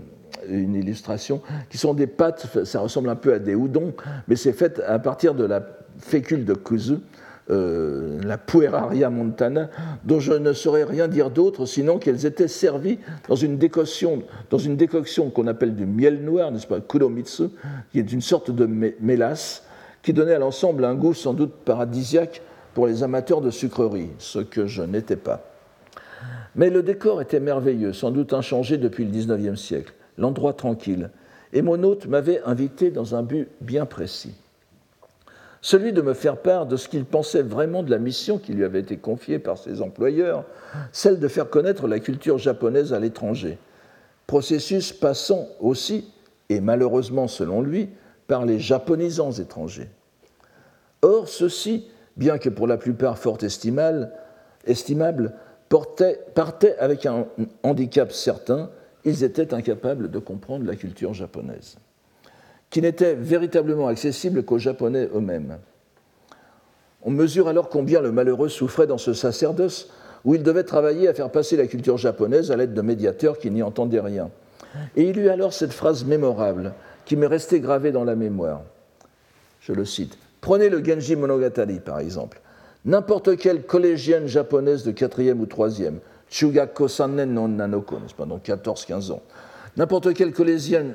illustration, 0.49 1.43
qui 1.69 1.79
sont 1.79 1.95
des 1.95 2.07
pâtes, 2.07 2.47
ça 2.65 2.81
ressemble 2.81 3.09
un 3.09 3.15
peu 3.15 3.35
à 3.35 3.39
des 3.39 3.53
udon, 3.53 3.93
mais 4.27 4.37
c'est 4.37 4.53
fait 4.53 4.81
à 4.81 4.99
partir 4.99 5.35
de 5.35 5.45
la 5.45 5.63
fécule 5.99 6.45
de 6.45 6.55
kuzu, 6.55 6.97
euh, 7.51 8.21
la 8.23 8.39
Pueraria 8.39 9.11
montana, 9.11 9.71
dont 10.05 10.21
je 10.21 10.33
ne 10.33 10.53
saurais 10.53 10.85
rien 10.85 11.09
dire 11.09 11.31
d'autre, 11.31 11.67
sinon 11.67 11.99
qu'elles 11.99 12.25
étaient 12.25 12.49
servies 12.49 12.99
dans 13.29 13.35
une 13.35 13.59
décoction, 13.59 14.23
dans 14.51 14.59
une 14.59 14.77
décoction 14.77 15.31
qu'on 15.31 15.49
appelle 15.49 15.75
du 15.75 15.85
miel 15.85 16.23
noir, 16.23 16.53
n'est-ce 16.53 16.67
pas, 16.67 16.81
kuromitsu, 16.81 17.49
qui 17.91 17.99
est 17.99 18.13
une 18.13 18.21
sorte 18.21 18.51
de 18.51 18.67
mélasse, 19.01 19.65
qui 20.03 20.13
donnait 20.13 20.35
à 20.35 20.39
l'ensemble 20.39 20.85
un 20.85 20.95
goût 20.95 21.15
sans 21.15 21.35
doute 21.35 21.53
paradisiaque 21.65 22.41
pour 22.73 22.87
les 22.87 23.03
amateurs 23.03 23.41
de 23.41 23.51
sucreries, 23.51 24.11
ce 24.19 24.39
que 24.39 24.67
je 24.67 24.83
n'étais 24.83 25.17
pas. 25.17 25.43
Mais 26.55 26.71
le 26.71 26.83
décor 26.83 27.21
était 27.21 27.41
merveilleux, 27.41 27.93
sans 27.93 28.11
doute 28.11 28.33
inchangé 28.33 28.79
depuis 28.79 29.05
le 29.05 29.11
XIXe 29.11 29.61
siècle, 29.61 29.95
l'endroit 30.19 30.53
tranquille, 30.53 31.11
et 31.53 31.63
mon 31.63 31.83
hôte 31.83 32.07
m'avait 32.07 32.43
invité 32.45 32.91
dans 32.91 33.17
un 33.17 33.23
but 33.23 33.49
bien 33.61 33.87
précis 33.87 34.35
celui 35.63 35.93
de 35.93 36.01
me 36.01 36.15
faire 36.15 36.39
part 36.39 36.67
de 36.67 36.77
ce 36.77 36.89
qu'il 36.89 37.05
pensait 37.05 37.43
vraiment 37.43 37.83
de 37.83 37.91
la 37.91 37.99
mission 37.99 38.39
qui 38.39 38.53
lui 38.53 38.65
avait 38.65 38.81
été 38.81 38.97
confiée 38.97 39.39
par 39.39 39.59
ses 39.59 39.83
employeurs, 39.83 40.45
celle 40.93 41.19
de 41.19 41.29
faire 41.29 41.51
connaître 41.51 41.87
la 41.87 42.01
culture 42.01 42.39
japonaise 42.39 42.93
à 42.93 42.99
l'étranger, 42.99 43.59
processus 44.27 44.93
passant 44.93 45.49
aussi, 45.61 46.11
et 46.49 46.61
malheureusement 46.61 47.29
selon 47.29 47.61
lui, 47.61 47.91
par 48.27 48.47
les 48.47 48.59
japonisants 48.59 49.33
étrangers. 49.33 49.89
Or, 51.03 51.29
ceux-ci, 51.29 51.89
bien 52.17 52.39
que 52.39 52.49
pour 52.49 52.67
la 52.67 52.77
plupart 52.77 53.19
fort 53.19 53.39
estimables, 53.43 54.13
estimables 54.67 55.35
partaient 55.69 56.77
avec 56.79 57.07
un 57.07 57.27
handicap 57.63 58.13
certain, 58.13 58.71
ils 59.05 59.25
étaient 59.25 59.55
incapables 59.55 60.11
de 60.11 60.19
comprendre 60.19 60.67
la 60.67 60.77
culture 60.77 61.15
japonaise 61.15 61.77
qui 62.71 62.81
n'était 62.81 63.15
véritablement 63.15 63.89
accessible 63.89 64.45
qu'aux 64.45 64.59
Japonais 64.59 65.09
eux-mêmes. 65.15 65.59
On 67.03 67.11
mesure 67.11 67.49
alors 67.49 67.69
combien 67.69 68.01
le 68.01 68.13
malheureux 68.13 68.49
souffrait 68.49 68.87
dans 68.87 68.99
ce 68.99 69.13
sacerdoce 69.13 69.91
où 70.25 70.35
il 70.35 70.43
devait 70.43 70.65
travailler 70.65 71.09
à 71.09 71.15
faire 71.15 71.31
passer 71.31 71.57
la 71.57 71.67
culture 71.67 71.97
japonaise 71.97 72.51
à 72.51 72.57
l'aide 72.57 72.75
de 72.75 72.83
médiateurs 72.83 73.39
qui 73.39 73.51
n'y 73.51 73.63
entendaient 73.63 74.01
rien. 74.01 74.31
Et 74.97 75.05
il 75.05 75.19
eut 75.19 75.31
alors 75.31 75.53
cette 75.53 75.73
phrase 75.73 76.05
mémorable 76.05 76.75
qui 77.07 77.17
m'est 77.17 77.27
restée 77.27 77.61
gravée 77.61 77.91
dans 77.91 78.05
la 78.05 78.15
mémoire. 78.15 78.63
Je 79.61 79.73
le 79.73 79.85
cite. 79.85 80.19
Prenez 80.41 80.69
le 80.69 80.85
Genji 80.85 81.17
Monogatari, 81.17 81.81
par 81.81 81.99
exemple. 82.01 82.41
N'importe 82.85 83.37
quelle 83.37 83.65
collégienne 83.65 84.27
japonaise 84.27 84.85
de 84.85 84.93
4e 84.93 85.39
ou 85.39 85.45
3e, 85.45 85.95
Chugako 86.31 86.89
Sannen 86.89 87.35
no 87.35 87.49
Nanoko, 87.49 87.99
n'est-ce 87.99 88.15
pas, 88.15 88.25
donc 88.25 88.45
14-15 88.45 89.13
ans, 89.13 89.23
N'importe 89.77 90.15
quelle 90.15 90.33
collégienne, 90.33 90.95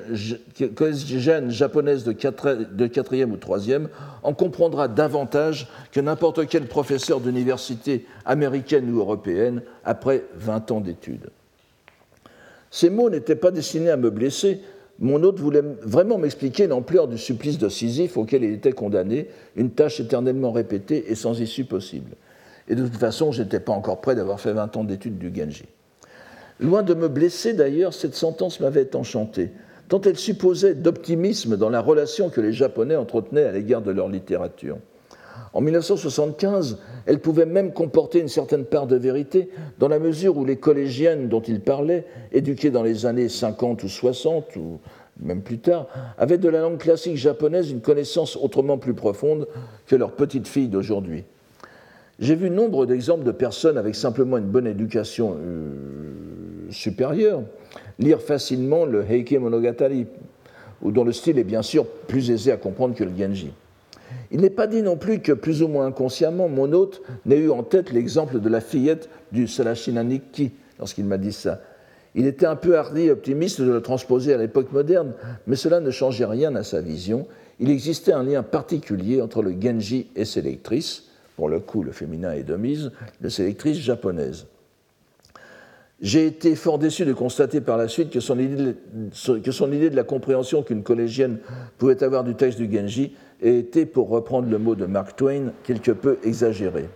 japonaise 1.50 2.04
de, 2.04 2.12
4, 2.12 2.48
e 2.48 3.24
ou 3.24 3.36
3e 3.36 3.88
en 4.22 4.34
comprendra 4.34 4.86
davantage 4.86 5.68
que 5.92 6.00
n'importe 6.00 6.46
quel 6.46 6.66
professeur 6.66 7.20
d'université 7.20 8.04
américaine 8.26 8.90
ou 8.92 8.98
européenne 8.98 9.62
après 9.84 10.24
20 10.36 10.70
ans 10.72 10.80
d'études. 10.80 11.30
Ces 12.70 12.90
mots 12.90 13.08
n'étaient 13.08 13.36
pas 13.36 13.50
destinés 13.50 13.90
à 13.90 13.96
me 13.96 14.10
blesser. 14.10 14.60
Mon 14.98 15.22
hôte 15.22 15.40
voulait 15.40 15.64
vraiment 15.82 16.18
m'expliquer 16.18 16.66
l'ampleur 16.66 17.08
du 17.08 17.16
supplice 17.16 17.58
de 17.58 17.70
Sisyphe 17.70 18.18
auquel 18.18 18.44
il 18.44 18.52
était 18.52 18.72
condamné, 18.72 19.28
une 19.56 19.70
tâche 19.70 20.00
éternellement 20.00 20.52
répétée 20.52 21.10
et 21.10 21.14
sans 21.14 21.40
issue 21.40 21.64
possible. 21.64 22.12
Et 22.68 22.74
de 22.74 22.84
toute 22.84 22.96
façon, 22.96 23.32
je 23.32 23.42
n'étais 23.42 23.60
pas 23.60 23.72
encore 23.72 24.00
prêt 24.00 24.14
d'avoir 24.14 24.40
fait 24.40 24.52
20 24.52 24.76
ans 24.76 24.84
d'études 24.84 25.18
du 25.18 25.32
Genji. 25.34 25.64
Loin 26.58 26.82
de 26.82 26.94
me 26.94 27.08
blesser 27.08 27.52
d'ailleurs, 27.52 27.92
cette 27.92 28.14
sentence 28.14 28.60
m'avait 28.60 28.96
enchanté, 28.96 29.50
tant 29.88 30.00
elle 30.00 30.16
supposait 30.16 30.74
d'optimisme 30.74 31.58
dans 31.58 31.68
la 31.68 31.80
relation 31.80 32.30
que 32.30 32.40
les 32.40 32.52
Japonais 32.52 32.96
entretenaient 32.96 33.44
à 33.44 33.52
l'égard 33.52 33.82
de 33.82 33.90
leur 33.90 34.08
littérature. 34.08 34.78
En 35.52 35.60
1975, 35.60 36.78
elle 37.04 37.20
pouvait 37.20 37.46
même 37.46 37.72
comporter 37.72 38.20
une 38.20 38.28
certaine 38.28 38.64
part 38.64 38.86
de 38.86 38.96
vérité, 38.96 39.50
dans 39.78 39.88
la 39.88 39.98
mesure 39.98 40.38
où 40.38 40.46
les 40.46 40.56
collégiennes 40.56 41.28
dont 41.28 41.40
il 41.40 41.60
parlait, 41.60 42.06
éduquées 42.32 42.70
dans 42.70 42.82
les 42.82 43.04
années 43.04 43.28
50 43.28 43.82
ou 43.82 43.88
60, 43.88 44.56
ou 44.56 44.80
même 45.20 45.42
plus 45.42 45.58
tard, 45.58 45.88
avaient 46.16 46.38
de 46.38 46.48
la 46.48 46.60
langue 46.60 46.78
classique 46.78 47.16
japonaise 47.16 47.70
une 47.70 47.80
connaissance 47.80 48.36
autrement 48.36 48.78
plus 48.78 48.94
profonde 48.94 49.46
que 49.86 49.96
leurs 49.96 50.12
petites 50.12 50.48
filles 50.48 50.68
d'aujourd'hui. 50.68 51.24
J'ai 52.18 52.34
vu 52.34 52.48
nombre 52.48 52.86
d'exemples 52.86 53.24
de 53.24 53.32
personnes 53.32 53.76
avec 53.76 53.94
simplement 53.94 54.38
une 54.38 54.46
bonne 54.46 54.66
éducation 54.66 55.36
euh, 55.38 56.70
supérieure 56.70 57.42
lire 57.98 58.22
facilement 58.22 58.84
le 58.84 59.04
Heike 59.08 59.32
Monogatari, 59.32 60.06
dont 60.82 61.04
le 61.04 61.12
style 61.12 61.38
est 61.38 61.44
bien 61.44 61.62
sûr 61.62 61.86
plus 61.86 62.30
aisé 62.30 62.52
à 62.52 62.56
comprendre 62.56 62.94
que 62.94 63.04
le 63.04 63.10
Genji. 63.16 63.52
Il 64.30 64.40
n'est 64.40 64.50
pas 64.50 64.66
dit 64.66 64.82
non 64.82 64.96
plus 64.96 65.20
que, 65.20 65.32
plus 65.32 65.62
ou 65.62 65.68
moins 65.68 65.86
inconsciemment, 65.86 66.48
mon 66.48 66.72
hôte 66.72 67.02
n'ait 67.24 67.38
eu 67.38 67.50
en 67.50 67.62
tête 67.62 67.92
l'exemple 67.92 68.40
de 68.40 68.48
la 68.48 68.60
fillette 68.60 69.08
du 69.32 69.46
Sarashinaniki 69.46 70.52
lorsqu'il 70.78 71.04
m'a 71.04 71.18
dit 71.18 71.32
ça. 71.32 71.60
Il 72.14 72.26
était 72.26 72.46
un 72.46 72.56
peu 72.56 72.78
hardi 72.78 73.02
et 73.02 73.10
optimiste 73.10 73.60
de 73.60 73.70
le 73.70 73.82
transposer 73.82 74.32
à 74.32 74.38
l'époque 74.38 74.72
moderne, 74.72 75.12
mais 75.46 75.56
cela 75.56 75.80
ne 75.80 75.90
changeait 75.90 76.24
rien 76.24 76.54
à 76.56 76.62
sa 76.62 76.80
vision. 76.80 77.26
Il 77.60 77.70
existait 77.70 78.12
un 78.12 78.22
lien 78.22 78.42
particulier 78.42 79.20
entre 79.20 79.42
le 79.42 79.54
Genji 79.60 80.08
et 80.16 80.24
ses 80.24 80.42
lectrices, 80.42 81.04
pour 81.36 81.48
le 81.48 81.60
coup 81.60 81.82
le 81.82 81.92
féminin 81.92 82.32
est 82.32 82.42
de 82.42 82.56
mise, 82.56 82.90
de 83.20 83.28
ces 83.28 83.44
lectrices 83.44 83.78
japonaises. 83.78 84.46
J'ai 86.00 86.26
été 86.26 86.54
fort 86.56 86.78
déçu 86.78 87.06
de 87.06 87.12
constater 87.14 87.62
par 87.62 87.78
la 87.78 87.88
suite 87.88 88.10
que 88.10 88.20
son 88.20 88.38
idée 88.38 88.56
de, 88.56 89.38
que 89.38 89.50
son 89.50 89.72
idée 89.72 89.88
de 89.88 89.96
la 89.96 90.02
compréhension 90.02 90.62
qu'une 90.62 90.82
collégienne 90.82 91.38
pouvait 91.78 92.02
avoir 92.02 92.22
du 92.22 92.34
texte 92.34 92.58
du 92.58 92.70
Genji 92.70 93.14
était, 93.40 93.86
pour 93.86 94.08
reprendre 94.08 94.48
le 94.50 94.58
mot 94.58 94.74
de 94.74 94.84
Mark 94.84 95.16
Twain, 95.16 95.52
quelque 95.62 95.92
peu 95.92 96.18
exagérée. 96.22 96.88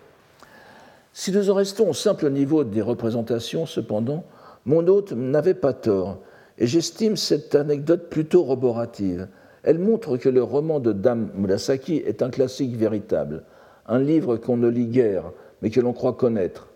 Si 1.12 1.32
nous 1.32 1.50
en 1.50 1.54
restons 1.54 1.90
au 1.90 1.94
simple 1.94 2.30
niveau 2.30 2.62
des 2.62 2.82
représentations, 2.82 3.66
cependant, 3.66 4.24
mon 4.66 4.86
hôte 4.86 5.12
n'avait 5.12 5.54
pas 5.54 5.72
tort, 5.72 6.18
et 6.58 6.66
j'estime 6.66 7.16
cette 7.16 7.54
anecdote 7.54 8.10
plutôt 8.10 8.42
roborative. 8.42 9.28
Elle 9.62 9.78
montre 9.78 10.18
que 10.18 10.28
le 10.28 10.42
roman 10.42 10.78
de 10.78 10.92
Dame 10.92 11.30
Murasaki 11.34 11.96
est 11.96 12.22
un 12.22 12.30
classique 12.30 12.76
véritable, 12.76 13.44
un 13.90 13.98
livre 13.98 14.36
qu'on 14.36 14.56
ne 14.56 14.68
lit 14.68 14.86
guère, 14.86 15.24
mais 15.60 15.68
que 15.68 15.80
l'on 15.80 15.92
croit 15.92 16.14
connaître. 16.14 16.68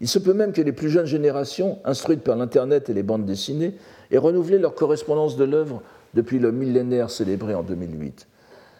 Il 0.00 0.08
se 0.08 0.18
peut 0.18 0.34
même 0.34 0.52
que 0.52 0.62
les 0.62 0.72
plus 0.72 0.90
jeunes 0.90 1.06
générations, 1.06 1.78
instruites 1.84 2.22
par 2.22 2.36
l'Internet 2.36 2.88
et 2.88 2.94
les 2.94 3.02
bandes 3.02 3.26
dessinées, 3.26 3.74
aient 4.10 4.18
renouvelé 4.18 4.58
leur 4.58 4.74
correspondance 4.74 5.36
de 5.36 5.44
l'œuvre 5.44 5.82
depuis 6.14 6.38
le 6.38 6.52
millénaire 6.52 7.10
célébré 7.10 7.54
en 7.54 7.62
2008. 7.62 8.28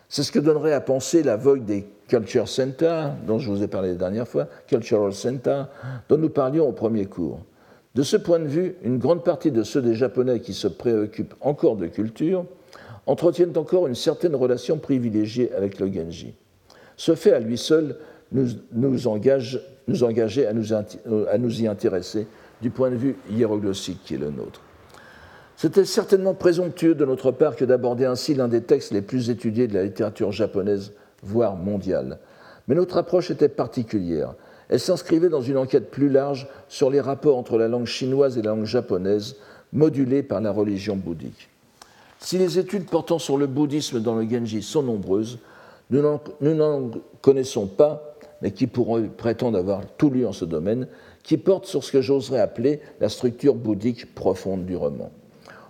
C'est 0.09 0.23
ce 0.23 0.33
que 0.33 0.39
donnerait 0.39 0.73
à 0.73 0.81
penser 0.81 1.23
la 1.23 1.37
vogue 1.37 1.65
des 1.65 1.87
Culture 2.09 2.49
Center, 2.49 3.05
dont 3.27 3.39
je 3.39 3.49
vous 3.49 3.63
ai 3.63 3.69
parlé 3.69 3.91
la 3.91 3.95
dernière 3.95 4.27
fois, 4.27 4.49
Cultural 4.67 5.13
Center, 5.13 5.63
dont 6.09 6.19
nous 6.19 6.29
parlions 6.29 6.69
au 6.69 6.73
premier 6.73 7.07
cours. 7.07 7.39
De 7.95 8.03
ce 8.03 8.17
point 8.17 8.41
de 8.41 8.49
vue, 8.49 8.75
une 8.83 8.99
grande 8.99 9.23
partie 9.23 9.53
de 9.53 9.63
ceux 9.63 9.81
des 9.81 9.95
Japonais 9.95 10.41
qui 10.41 10.53
se 10.53 10.67
préoccupent 10.67 11.35
encore 11.41 11.77
de 11.77 11.87
culture 11.87 12.45
entretiennent 13.07 13.57
encore 13.57 13.87
une 13.87 13.95
certaine 13.95 14.35
relation 14.35 14.79
privilégiée 14.79 15.53
avec 15.55 15.79
le 15.79 15.93
Genji. 15.93 16.35
Ce 17.01 17.15
fait 17.15 17.33
à 17.33 17.41
lui 17.41 17.57
seul 17.57 17.97
nous, 18.31 18.47
nous, 18.73 19.09
engage, 19.09 19.59
engager 20.03 20.47
à 20.47 20.53
nous, 20.53 21.63
y 21.63 21.67
intéresser 21.67 22.27
du 22.61 22.69
point 22.69 22.91
de 22.91 22.97
vue 22.97 23.17
hiéroglyphique 23.31 24.01
qui 24.05 24.17
est 24.17 24.19
le 24.19 24.29
nôtre. 24.29 24.61
C'était 25.57 25.87
certainement 25.87 26.35
présomptueux 26.35 26.95
de 26.95 27.07
notre 27.07 27.31
part 27.31 27.57
que 27.57 27.65
d'aborder 27.65 28.05
ainsi 28.05 28.35
l'un 28.35 28.49
des 28.49 28.61
textes 28.61 28.93
les 28.93 29.01
plus 29.01 29.31
étudiés 29.31 29.67
de 29.67 29.73
la 29.73 29.85
littérature 29.85 30.31
japonaise, 30.31 30.93
voire 31.23 31.57
mondiale. 31.57 32.19
Mais 32.69 32.75
notre 32.75 32.99
approche 32.99 33.31
était 33.31 33.49
particulière. 33.49 34.35
Elle 34.69 34.79
s'inscrivait 34.79 35.31
dans 35.31 35.41
une 35.41 35.57
enquête 35.57 35.91
plus 35.91 36.11
large 36.11 36.49
sur 36.69 36.91
les 36.91 37.01
rapports 37.01 37.39
entre 37.39 37.57
la 37.57 37.69
langue 37.69 37.87
chinoise 37.87 38.37
et 38.37 38.43
la 38.43 38.51
langue 38.51 38.67
japonaise, 38.67 39.37
modulée 39.73 40.23
par 40.23 40.43
la 40.43 40.53
religion 40.53 40.97
bouddhique. 40.97 41.49
Si 42.19 42.37
les 42.37 42.59
études 42.59 42.91
portant 42.91 43.19
sur 43.19 43.39
le 43.39 43.47
bouddhisme 43.47 44.01
dans 44.01 44.17
le 44.17 44.29
Genji 44.29 44.61
sont 44.61 44.83
nombreuses, 44.83 45.39
nous 45.91 46.55
n'en 46.55 46.91
connaissons 47.21 47.67
pas, 47.67 48.17
mais 48.43 48.53
qui 48.53 48.67
pourront 48.67 49.09
prétendre 49.09 49.59
avoir 49.59 49.83
tout 49.99 50.11
lu 50.11 50.25
en 50.27 50.33
ce 50.33 50.45
domaine, 50.45 50.87
qui 51.23 51.37
portent 51.37 51.67
sur 51.67 51.85
ce 51.85 51.93
que 51.93 52.01
j'oserais 52.01 52.41
appeler 52.41 52.81
la 53.01 53.09
structure 53.09 53.55
bouddhique 53.55 54.15
profonde 54.15 54.65
du 54.65 54.77
roman. 54.77 55.11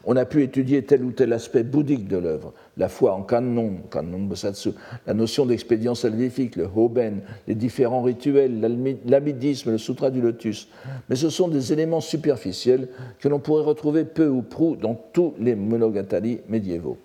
On 0.07 0.17
a 0.17 0.25
pu 0.25 0.43
étudier 0.43 0.83
tel 0.83 1.05
ou 1.05 1.13
tel 1.13 1.33
aspect 1.33 1.63
bouddhique 1.63 2.09
de 2.09 2.17
l'œuvre, 2.17 2.55
la 2.79 2.89
foi 2.89 3.13
en 3.13 3.23
Kannon, 3.23 3.81
Kannon 3.91 4.21
Bosatsu, 4.21 4.71
la 5.07 5.13
notion 5.13 5.45
d'expédient 5.45 5.95
salvifique, 5.95 6.57
le 6.57 6.69
Hoben, 6.75 7.21
les 7.47 7.55
différents 7.55 8.03
rituels, 8.03 8.61
l'amidisme, 9.05 9.73
le 9.73 9.79
Sutra 9.79 10.11
du 10.11 10.23
Lotus. 10.23 10.69
Mais 11.11 11.17
ce 11.17 11.29
sont 11.29 11.49
des 11.49 11.75
éléments 11.75 12.01
superficiels 12.01 12.89
que 13.19 13.29
l'on 13.29 13.41
pourrait 13.41 13.65
retrouver 13.65 14.05
peu 14.05 14.29
ou 14.29 14.41
prou 14.41 14.75
dans 14.75 14.95
tous 14.95 15.35
les 15.39 15.55
monogatari 15.55 16.41
médiévaux. 16.49 16.97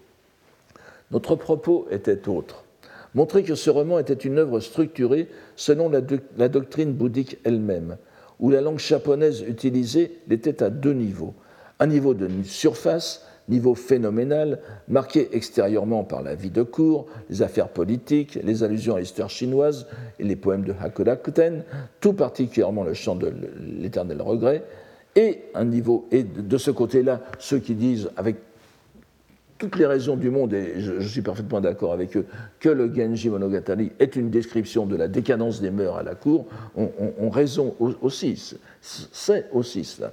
Notre 1.11 1.35
propos 1.35 1.87
était 1.91 2.29
autre. 2.29 2.64
Montrer 3.15 3.43
que 3.43 3.55
ce 3.55 3.69
roman 3.69 3.97
était 3.97 4.13
une 4.13 4.37
œuvre 4.37 4.59
structurée 4.59 5.29
selon 5.55 5.89
la, 5.89 6.49
doctrine 6.49 6.91
bouddhique 6.91 7.37
elle-même, 7.45 7.95
où 8.41 8.51
la 8.51 8.59
langue 8.59 8.77
japonaise 8.77 9.41
utilisée 9.47 10.19
l'était 10.27 10.61
à 10.61 10.69
deux 10.69 10.91
niveaux. 10.91 11.33
Un 11.79 11.87
niveau 11.87 12.13
de 12.13 12.29
surface, 12.43 13.25
niveau 13.47 13.73
phénoménal, 13.73 14.59
marqué 14.89 15.29
extérieurement 15.31 16.03
par 16.03 16.23
la 16.23 16.35
vie 16.35 16.49
de 16.49 16.61
cour, 16.61 17.05
les 17.29 17.41
affaires 17.41 17.69
politiques, 17.69 18.37
les 18.43 18.63
allusions 18.63 18.95
à 18.95 18.99
l'histoire 18.99 19.29
chinoise 19.29 19.87
et 20.19 20.25
les 20.25 20.35
poèmes 20.35 20.65
de 20.65 20.73
Hakodakuten, 20.77 21.63
tout 22.01 22.13
particulièrement 22.13 22.83
le 22.83 22.93
chant 22.93 23.15
de 23.15 23.31
l'éternel 23.79 24.21
regret, 24.21 24.63
et 25.15 25.43
un 25.53 25.63
niveau, 25.63 26.05
et 26.11 26.23
de 26.23 26.57
ce 26.57 26.71
côté-là, 26.71 27.21
ceux 27.39 27.59
qui 27.59 27.75
disent 27.75 28.09
avec 28.17 28.35
toutes 29.57 29.77
les 29.77 29.85
raisons 29.85 30.17
du 30.17 30.29
monde, 30.29 30.53
et 30.53 30.79
je, 30.79 31.01
suis 31.01 31.21
parfaitement 31.21 31.61
d'accord 31.61 31.93
avec 31.93 32.17
eux, 32.17 32.25
que 32.59 32.69
le 32.69 32.93
Genji 32.93 33.29
Monogatari 33.29 33.91
est 33.99 34.15
une 34.15 34.29
description 34.29 34.85
de 34.85 34.95
la 34.95 35.07
décadence 35.07 35.61
des 35.61 35.71
mœurs 35.71 35.97
à 35.97 36.03
la 36.03 36.15
cour, 36.15 36.45
ont 36.75 37.29
raison 37.29 37.75
aussi, 38.01 38.57
c'est 38.81 39.45
aussi 39.53 39.83
cela 39.83 40.11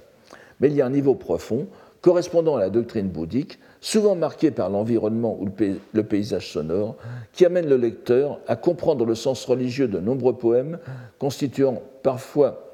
mais 0.63 0.69
il 0.69 0.75
y 0.75 0.81
a 0.81 0.87
un 0.87 0.91
niveau 0.91 1.17
profond, 1.17 1.67
correspondant 2.01 2.57
à 2.57 2.61
la 2.61 2.71
doctrine 2.71 3.09
bouddhique, 3.09 3.59
souvent 3.81 4.15
marqué 4.15 4.53
par 4.53 4.71
l'environnement 4.71 5.37
ou 5.39 5.49
le 5.93 6.03
paysage 6.05 6.53
sonore, 6.53 6.97
qui 7.33 7.45
amène 7.45 7.69
le 7.69 7.77
lecteur 7.77 8.39
à 8.47 8.55
comprendre 8.55 9.05
le 9.05 9.17
sens 9.17 9.45
religieux 9.45 9.89
de 9.89 9.99
nombreux 9.99 10.37
poèmes, 10.37 10.79
constituant 11.19 11.83
parfois 12.05 12.65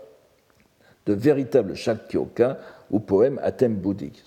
de 1.06 1.14
véritables 1.14 1.74
shakyoka 1.74 2.58
ou 2.90 3.00
poèmes 3.00 3.40
à 3.42 3.52
thème 3.52 3.76
bouddhique. 3.76 4.22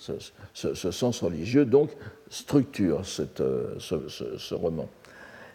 Ce, 0.53 0.73
sens 0.91 1.21
religieux, 1.21 1.65
donc, 1.65 1.91
structure 2.31 3.01
euh, 3.39 3.75
ce 3.77 4.55
roman. 4.55 4.87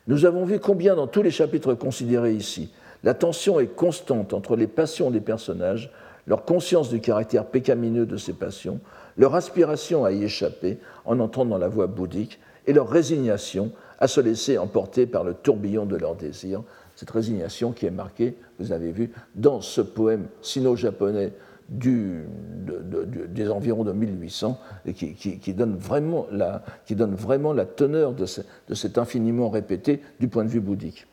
Nous 0.06 0.24
avons 0.24 0.44
vu 0.44 0.60
combien, 0.60 0.94
dans 0.94 1.08
tous 1.08 1.22
les 1.22 1.32
chapitres 1.32 1.74
considérés 1.74 2.34
ici, 2.34 2.70
la 3.02 3.14
tension 3.14 3.58
est 3.58 3.74
constante 3.74 4.32
entre 4.34 4.54
les 4.54 4.68
passions 4.68 5.10
des 5.10 5.20
personnages, 5.20 5.90
leur 6.26 6.44
conscience 6.44 6.90
du 6.90 7.00
caractère 7.00 7.46
pécamineux 7.46 8.06
de 8.06 8.16
ces 8.16 8.32
passions, 8.32 8.78
leur 9.16 9.34
aspiration 9.34 10.04
à 10.04 10.12
y 10.12 10.22
échapper 10.22 10.78
en 11.06 11.18
entrant 11.18 11.44
dans 11.44 11.58
la 11.58 11.68
voie 11.68 11.86
bouddhique 11.86 12.38
et 12.66 12.72
leur 12.72 12.88
résignation 12.88 13.72
à 13.98 14.06
se 14.06 14.20
laisser 14.20 14.58
emporter 14.58 15.06
par 15.06 15.24
le 15.24 15.34
tourbillon 15.34 15.86
de 15.86 15.96
leurs 15.96 16.14
désirs. 16.14 16.62
Cette 16.94 17.10
résignation 17.10 17.72
qui 17.72 17.86
est 17.86 17.90
marquée, 17.90 18.36
vous 18.58 18.72
avez 18.72 18.92
vu, 18.92 19.12
dans 19.34 19.60
ce 19.60 19.80
poème 19.80 20.26
sino-japonais 20.42 21.32
des 21.68 23.50
environs 23.50 23.84
de 23.84 23.92
1800 23.92 24.58
et 24.86 24.92
qui, 24.92 25.54
donne 25.54 25.76
vraiment 25.76 26.26
la, 26.30 26.62
qui, 26.86 26.94
donne 26.94 27.14
vraiment 27.14 27.52
la, 27.52 27.64
teneur 27.64 28.12
de, 28.12 28.24
de 28.68 28.74
cet 28.74 28.98
infiniment 28.98 29.50
répété 29.50 30.00
du 30.20 30.28
point 30.28 30.44
de 30.44 30.48
vue 30.48 30.60
bouddhique. 30.60 31.06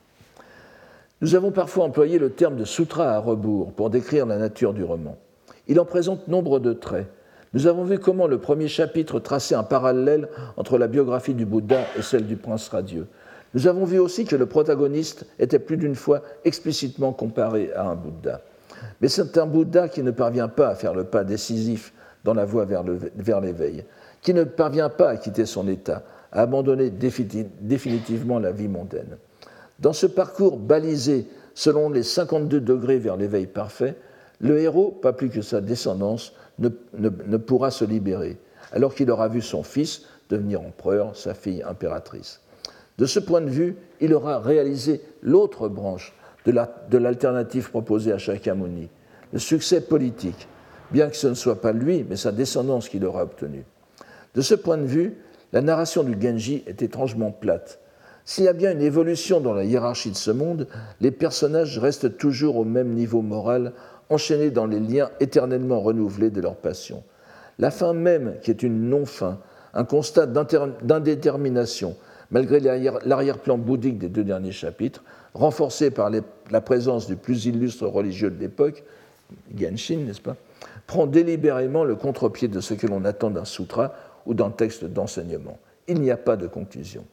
Nous 1.21 1.35
avons 1.35 1.51
parfois 1.51 1.85
employé 1.85 2.19
le 2.19 2.31
terme 2.31 2.57
de 2.57 2.65
sutra 2.65 3.11
à 3.11 3.19
rebours 3.19 3.71
pour 3.71 3.89
décrire 3.89 4.25
la 4.25 4.37
nature 4.37 4.73
du 4.73 4.83
roman. 4.83 5.17
Il 5.67 5.79
en 5.79 5.85
présente 5.85 6.27
nombre 6.27 6.59
de 6.59 6.73
traits. 6.73 7.07
Nous 7.53 7.67
avons 7.67 7.83
vu 7.83 7.97
comment 7.97 8.27
le 8.27 8.39
premier 8.39 8.67
chapitre 8.67 9.19
traçait 9.19 9.55
un 9.55 9.63
parallèle 9.63 10.27
entre 10.57 10.77
la 10.77 10.87
biographie 10.87 11.33
du 11.33 11.45
Bouddha 11.45 11.81
et 11.97 12.01
celle 12.01 12.27
du 12.27 12.35
prince 12.35 12.67
radieux. 12.67 13.07
Nous 13.53 13.67
avons 13.67 13.85
vu 13.85 13.99
aussi 13.99 14.25
que 14.25 14.35
le 14.35 14.47
protagoniste 14.47 15.25
était 15.39 15.59
plus 15.59 15.77
d'une 15.77 15.95
fois 15.95 16.23
explicitement 16.43 17.13
comparé 17.13 17.71
à 17.73 17.85
un 17.85 17.95
Bouddha. 17.95 18.41
Mais 19.01 19.07
c'est 19.07 19.37
un 19.37 19.45
Bouddha 19.45 19.89
qui 19.89 20.03
ne 20.03 20.11
parvient 20.11 20.47
pas 20.47 20.69
à 20.69 20.75
faire 20.75 20.93
le 20.93 21.03
pas 21.03 21.23
décisif 21.23 21.93
dans 22.23 22.33
la 22.33 22.45
voie 22.45 22.65
vers 22.65 23.41
l'éveil, 23.41 23.83
qui 24.21 24.33
ne 24.33 24.43
parvient 24.43 24.89
pas 24.89 25.09
à 25.09 25.17
quitter 25.17 25.45
son 25.45 25.67
état, 25.67 26.03
à 26.31 26.41
abandonner 26.41 26.89
définitivement 26.89 28.39
la 28.39 28.51
vie 28.51 28.67
mondaine. 28.67 29.17
Dans 29.79 29.93
ce 29.93 30.05
parcours 30.05 30.57
balisé 30.57 31.27
selon 31.55 31.89
les 31.89 32.03
52 32.03 32.59
degrés 32.59 32.97
vers 32.97 33.17
l'éveil 33.17 33.47
parfait, 33.47 33.95
le 34.39 34.59
héros, 34.59 34.91
pas 34.91 35.13
plus 35.13 35.29
que 35.29 35.41
sa 35.41 35.61
descendance, 35.61 36.33
ne, 36.59 36.69
pourra 37.37 37.71
se 37.71 37.85
libérer, 37.85 38.37
alors 38.71 38.93
qu'il 38.95 39.09
aura 39.11 39.27
vu 39.27 39.41
son 39.41 39.63
fils 39.63 40.03
devenir 40.29 40.61
empereur, 40.61 41.15
sa 41.15 41.33
fille 41.33 41.63
impératrice. 41.63 42.41
De 42.97 43.05
ce 43.05 43.19
point 43.19 43.41
de 43.41 43.49
vue, 43.49 43.75
il 44.01 44.13
aura 44.13 44.39
réalisé 44.39 45.01
l'autre 45.21 45.67
branche 45.67 46.13
de 46.45 46.97
l'alternative 46.97 47.69
proposée 47.69 48.11
à 48.11 48.17
Shakyamuni, 48.17 48.89
le 49.31 49.39
succès 49.39 49.81
politique, 49.81 50.47
bien 50.91 51.09
que 51.09 51.15
ce 51.15 51.27
ne 51.27 51.33
soit 51.33 51.61
pas 51.61 51.71
lui, 51.71 52.05
mais 52.07 52.15
sa 52.15 52.31
descendance 52.31 52.89
qui 52.89 52.99
l'aura 52.99 53.23
obtenu. 53.23 53.65
De 54.35 54.41
ce 54.41 54.55
point 54.55 54.77
de 54.77 54.85
vue, 54.85 55.15
la 55.51 55.61
narration 55.61 56.03
du 56.03 56.19
Genji 56.19 56.63
est 56.67 56.81
étrangement 56.81 57.31
plate, 57.31 57.79
s'il 58.25 58.45
y 58.45 58.47
a 58.47 58.53
bien 58.53 58.71
une 58.71 58.81
évolution 58.81 59.41
dans 59.41 59.53
la 59.53 59.65
hiérarchie 59.65 60.11
de 60.11 60.15
ce 60.15 60.31
monde, 60.31 60.67
les 61.01 61.11
personnages 61.11 61.77
restent 61.77 62.17
toujours 62.17 62.55
au 62.55 62.63
même 62.63 62.93
niveau 62.93 63.21
moral, 63.21 63.73
enchaînés 64.09 64.49
dans 64.49 64.65
les 64.65 64.79
liens 64.79 65.09
éternellement 65.19 65.81
renouvelés 65.81 66.29
de 66.29 66.39
leur 66.39 66.55
passion. 66.55 67.03
La 67.59 67.69
fin 67.69 67.93
même, 67.93 68.35
qui 68.41 68.51
est 68.51 68.63
une 68.63 68.89
non-fin, 68.89 69.39
un 69.73 69.83
constat 69.83 70.25
d'indétermination, 70.25 71.97
malgré 72.33 72.59
l'arrière-plan 72.59 73.59
bouddhique 73.59 73.99
des 73.99 74.09
deux 74.09 74.23
derniers 74.23 74.51
chapitres, 74.51 75.03
renforcé 75.35 75.91
par 75.91 76.09
la 76.09 76.61
présence 76.61 77.07
du 77.07 77.15
plus 77.15 77.45
illustre 77.45 77.87
religieux 77.87 78.31
de 78.31 78.39
l'époque, 78.39 78.83
Genshin, 79.55 79.99
n'est-ce 79.99 80.19
pas, 80.19 80.35
prend 80.87 81.05
délibérément 81.05 81.83
le 81.83 81.95
contre-pied 81.95 82.47
de 82.47 82.59
ce 82.59 82.73
que 82.73 82.87
l'on 82.87 83.05
attend 83.05 83.29
d'un 83.29 83.45
sutra 83.45 83.93
ou 84.25 84.33
d'un 84.33 84.49
texte 84.49 84.83
d'enseignement. 84.83 85.59
Il 85.87 86.01
n'y 86.01 86.09
a 86.09 86.17
pas 86.17 86.35
de 86.35 86.47
conclusion. 86.47 87.05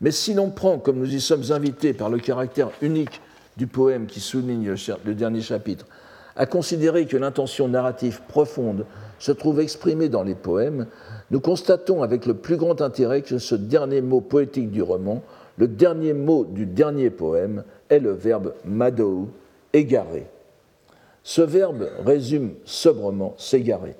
Mais 0.00 0.10
si 0.10 0.32
l'on 0.32 0.50
prend, 0.50 0.78
comme 0.78 0.98
nous 0.98 1.14
y 1.14 1.20
sommes 1.20 1.50
invités 1.50 1.92
par 1.92 2.08
le 2.08 2.18
caractère 2.18 2.70
unique 2.80 3.20
du 3.58 3.66
poème 3.66 4.06
qui 4.06 4.20
souligne 4.20 4.74
le 5.04 5.14
dernier 5.14 5.42
chapitre, 5.42 5.86
à 6.34 6.46
considérer 6.46 7.06
que 7.06 7.16
l'intention 7.16 7.68
narrative 7.68 8.22
profonde 8.28 8.86
se 9.18 9.32
trouve 9.32 9.60
exprimée 9.60 10.08
dans 10.08 10.22
les 10.22 10.36
poèmes, 10.36 10.86
nous 11.30 11.40
constatons 11.40 12.02
avec 12.02 12.26
le 12.26 12.34
plus 12.34 12.56
grand 12.56 12.80
intérêt 12.80 13.22
que 13.22 13.38
ce 13.38 13.54
dernier 13.54 14.00
mot 14.00 14.20
poétique 14.20 14.70
du 14.70 14.82
roman, 14.82 15.22
le 15.58 15.68
dernier 15.68 16.12
mot 16.12 16.44
du 16.44 16.66
dernier 16.66 17.10
poème, 17.10 17.64
est 17.90 17.98
le 17.98 18.12
verbe 18.12 18.54
madou, 18.64 19.28
égarer. 19.72 20.26
Ce 21.22 21.42
verbe 21.42 21.88
résume 22.04 22.52
sobrement, 22.64 23.34
s'égarer. 23.36 23.94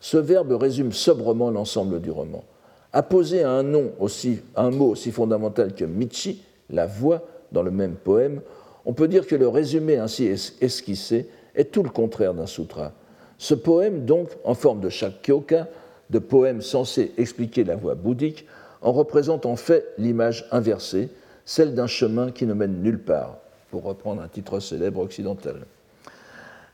Ce 0.00 0.16
verbe 0.16 0.52
résume 0.52 0.92
sobrement 0.92 1.50
l'ensemble 1.50 2.00
du 2.00 2.10
roman. 2.10 2.44
Apposé 2.92 3.42
à 3.42 3.50
un 3.50 3.62
nom 3.62 3.92
aussi, 4.00 4.40
un 4.56 4.70
mot 4.70 4.90
aussi 4.90 5.12
fondamental 5.12 5.74
que 5.74 5.84
Michi, 5.84 6.42
la 6.70 6.86
voix, 6.86 7.22
dans 7.52 7.62
le 7.62 7.70
même 7.70 7.94
poème, 7.94 8.40
on 8.84 8.94
peut 8.94 9.08
dire 9.08 9.26
que 9.26 9.36
le 9.36 9.48
résumé 9.48 9.96
ainsi 9.96 10.26
esquissé 10.60 11.28
est 11.54 11.70
tout 11.70 11.82
le 11.82 11.90
contraire 11.90 12.34
d'un 12.34 12.46
sutra. 12.46 12.92
Ce 13.38 13.54
poème, 13.54 14.04
donc, 14.04 14.28
en 14.44 14.54
forme 14.54 14.80
de 14.80 14.88
shakyoka, 14.88 15.68
de 16.12 16.18
poème 16.18 16.60
censé 16.60 17.12
expliquer 17.16 17.64
la 17.64 17.74
voie 17.74 17.94
bouddhique, 17.94 18.46
en 18.82 18.92
représente 18.92 19.46
en 19.46 19.56
fait 19.56 19.86
l'image 19.96 20.46
inversée, 20.52 21.08
celle 21.46 21.74
d'un 21.74 21.86
chemin 21.86 22.30
qui 22.30 22.46
ne 22.46 22.52
mène 22.52 22.82
nulle 22.82 23.00
part, 23.00 23.38
pour 23.70 23.82
reprendre 23.82 24.20
un 24.20 24.28
titre 24.28 24.60
célèbre 24.60 25.00
occidental. 25.00 25.56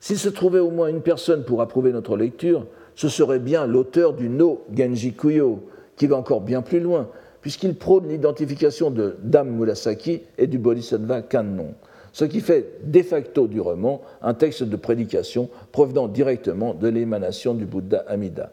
S'il 0.00 0.18
se 0.18 0.28
trouvait 0.28 0.58
au 0.58 0.70
moins 0.70 0.88
une 0.88 1.02
personne 1.02 1.44
pour 1.44 1.62
approuver 1.62 1.92
notre 1.92 2.16
lecture, 2.16 2.66
ce 2.96 3.08
serait 3.08 3.38
bien 3.38 3.66
l'auteur 3.66 4.12
du 4.12 4.28
No 4.28 4.64
Genji 4.76 5.14
Kuyo, 5.14 5.68
qui 5.96 6.08
va 6.08 6.16
encore 6.16 6.40
bien 6.40 6.60
plus 6.60 6.80
loin, 6.80 7.08
puisqu'il 7.40 7.76
prône 7.76 8.08
l'identification 8.08 8.90
de 8.90 9.16
Dame 9.22 9.50
Murasaki 9.50 10.22
et 10.36 10.48
du 10.48 10.58
Bodhisattva 10.58 11.22
Kannon, 11.22 11.74
ce 12.12 12.24
qui 12.24 12.40
fait 12.40 12.80
de 12.82 13.02
facto 13.02 13.46
du 13.46 13.60
roman 13.60 14.02
un 14.20 14.34
texte 14.34 14.64
de 14.64 14.76
prédication 14.76 15.48
provenant 15.70 16.08
directement 16.08 16.74
de 16.74 16.88
l'émanation 16.88 17.54
du 17.54 17.66
Bouddha 17.66 18.04
Amida. 18.08 18.50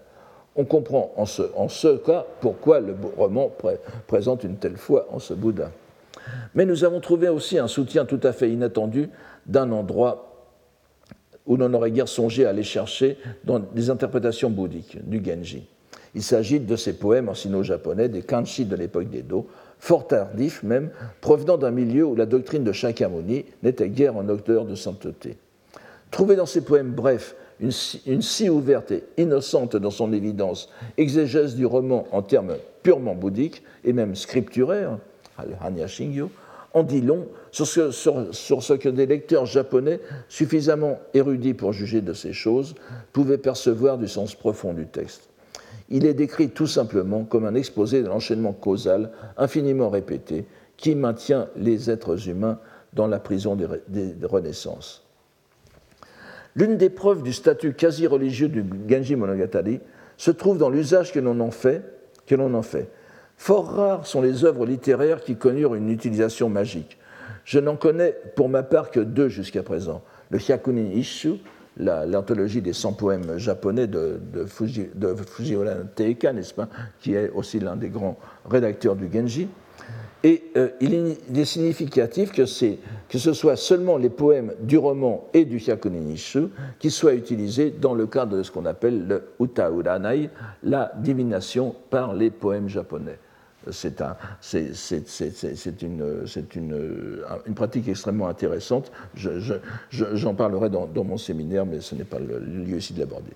On 0.56 0.64
comprend 0.64 1.11
en 1.18 1.26
ce, 1.26 1.98
cas 1.98 2.26
pourquoi 2.40 2.80
le 2.80 2.95
roman 3.18 3.52
présente 4.07 4.44
une 4.44 4.56
telle 4.56 4.77
foi 4.77 5.07
en 5.11 5.19
ce 5.19 5.34
Bouddha. 5.34 5.72
Mais 6.53 6.65
nous 6.65 6.84
avons 6.84 7.02
trouvé 7.02 7.27
aussi 7.27 7.60
un 7.60 7.68
soutien 7.68 8.06
tout 8.06 8.22
à 8.23 8.32
fait 8.32 8.49
inattendu 8.49 9.10
d'un 9.45 9.72
endroit 9.72 10.32
où 11.45 11.57
l'on 11.57 11.69
n'aurait 11.69 11.91
guère 11.91 12.07
songé 12.07 12.45
à 12.45 12.49
aller 12.49 12.64
chercher 12.64 13.18
dans 13.44 13.60
des 13.60 13.90
interprétations 13.90 14.49
bouddhiques 14.49 14.98
du 15.07 15.23
Genji. 15.23 15.68
Il 16.15 16.23
s'agit 16.23 16.61
de 16.61 16.76
ces 16.77 16.94
poèmes 16.94 17.27
en 17.27 17.34
sino-japonais, 17.34 18.07
des 18.07 18.22
kanji 18.22 18.65
de 18.65 18.76
l'époque 18.76 19.10
d'Edo, 19.10 19.48
fort 19.80 20.07
tardifs 20.07 20.64
même, 20.64 20.90
provenant 21.19 21.57
d'un 21.57 21.72
milieu 21.72 22.06
où 22.06 22.15
la 22.15 22.26
doctrine 22.26 22.64
de 22.64 22.72
Shakyamuni 22.72 23.45
n'était 23.61 23.90
guère 23.90 24.15
en 24.15 24.27
odeur 24.30 24.65
de 24.65 24.76
sainteté. 24.76 25.38
Trouver 26.11 26.38
dans 26.38 26.45
ces 26.45 26.61
poèmes 26.61 26.94
brefs 26.94 27.36
une, 27.60 28.22
si 28.22 28.49
ouverte 28.49 28.91
et 28.91 29.03
innocente 29.18 29.76
dans 29.76 29.91
son 29.91 30.14
évidence 30.14 30.69
exégèse 30.98 31.56
du 31.56 31.65
roman 31.65 32.07
en 32.11 32.22
termes 32.22 32.56
purement 32.84 33.15
bouddhiques 33.15 33.64
et 33.84 33.94
même 33.94 34.15
scripturaires, 34.15 34.98
Hanya 35.61 35.88
Shingyo, 35.88 36.30
en 36.73 36.84
dit 36.84 37.02
long 37.02 37.27
sur 37.52 37.65
ce, 37.65 37.91
sur 37.91 38.64
ce, 38.64 38.73
que 38.73 38.90
des 38.90 39.06
lecteurs 39.06 39.45
japonais 39.45 40.02
suffisamment 40.27 40.99
érudits 41.14 41.53
pour 41.53 41.72
juger 41.72 42.02
de 42.02 42.14
ces 42.14 42.34
choses 42.34 42.76
pouvaient 43.14 43.38
percevoir 43.38 43.98
du 43.98 44.10
sens 44.10 44.36
profond 44.36 44.73
du 44.73 44.86
texte. 44.86 45.30
Il 45.90 46.06
est 46.06 46.14
décrit 46.14 46.49
tout 46.49 46.68
simplement 46.68 47.23
comme 47.23 47.45
un 47.45 47.56
exposé 47.56 48.02
de 48.02 48.07
l'enchaînement 48.07 48.52
causal 48.52 49.11
infiniment 49.38 49.90
répété 49.90 50.45
qui 50.76 50.95
maintient 50.95 51.48
les 51.56 51.90
êtres 51.90 52.27
humains 52.27 52.60
dans 52.94 53.07
la 53.07 53.19
prison 53.19 53.56
des, 53.56 54.26
renaissances. 54.26 55.05
L'une 56.56 56.77
des 56.77 56.90
preuves 56.90 57.22
du 57.22 57.34
statut 57.34 57.73
quasi 57.73 58.07
religieux 58.07 58.48
du 58.48 58.64
Genji 58.88 59.15
Monogatari 59.15 59.82
se 60.18 60.32
trouve 60.32 60.57
dans 60.57 60.69
l'usage 60.69 61.11
que 61.11 61.19
l'on 61.19 61.41
en 61.41 61.52
fait. 61.52 62.90
Fort 63.38 63.68
rares 63.68 64.07
sont 64.07 64.22
les 64.22 64.45
œuvres 64.45 64.65
littéraires 64.65 65.22
qui 65.22 65.36
connurent 65.36 65.76
une 65.76 65.90
utilisation 65.90 66.49
magique. 66.49 66.98
Je 67.44 67.60
n'en 67.60 67.76
connais 67.76 68.15
pour 68.36 68.48
ma 68.48 68.64
part 68.64 68.90
que 68.90 69.02
deux 69.02 69.27
jusqu'à 69.27 69.64
présent. 69.64 70.02
Le 70.30 70.40
Hyakunin 70.40 70.91
Ishu, 70.94 71.34
l'anthologie 71.77 72.61
des 72.61 72.73
100 72.73 72.94
poèmes 72.94 73.38
japonais 73.38 73.88
de, 73.88 74.22
de, 74.34 74.48
Teika, 75.95 76.32
n'est-ce 76.32 76.53
pas, 76.53 76.69
qui 77.02 77.14
est 77.14 77.30
aussi 77.30 77.60
l'un 77.60 77.76
des 77.76 77.90
grands 77.90 78.18
rédacteurs 78.49 78.95
du 78.95 79.11
Genji. 79.11 79.49
Et 80.26 80.43
euh, 80.57 80.69
il 80.81 80.95
est 81.38 81.45
significatif 81.45 82.31
que, 82.31 82.45
ce 82.47 83.34
soit 83.34 83.56
seulement 83.56 83.95
les 83.95 84.10
poèmes 84.10 84.53
du 84.60 84.76
roman 84.76 85.27
et 85.35 85.45
du 85.45 85.57
Hyakunin 85.57 86.10
Ishu 86.10 86.47
qui 86.80 86.89
soient 86.89 87.14
utilisés 87.14 87.69
dans 87.69 87.93
le 87.93 88.07
cadre 88.07 88.35
de 88.35 88.41
ce 88.41 88.49
qu'on 88.49 88.65
appelle 88.65 89.06
le 89.06 89.23
Uta 89.39 89.69
Uranai, 89.69 90.31
la 90.64 90.91
divination 90.97 91.76
par 91.91 92.15
les 92.15 92.31
poèmes 92.31 92.69
japonais 92.69 93.19
c'est 93.72 94.02
un, 94.02 94.15
une, 95.81 97.56
pratique 97.56 97.88
extrêmement 97.88 98.27
intéressante. 98.27 98.91
J'en 99.15 100.35
parlerai 100.35 100.69
dans, 100.69 101.03
mon 101.03 101.18
séminaire, 101.18 101.65
mais 101.65 101.81
ce 101.81 101.95
n'est 101.95 102.03
pas 102.03 102.19
le 102.19 102.39
lieu 102.39 102.77
ici 102.77 102.93
de 102.93 102.99
l'aborder. 102.99 103.31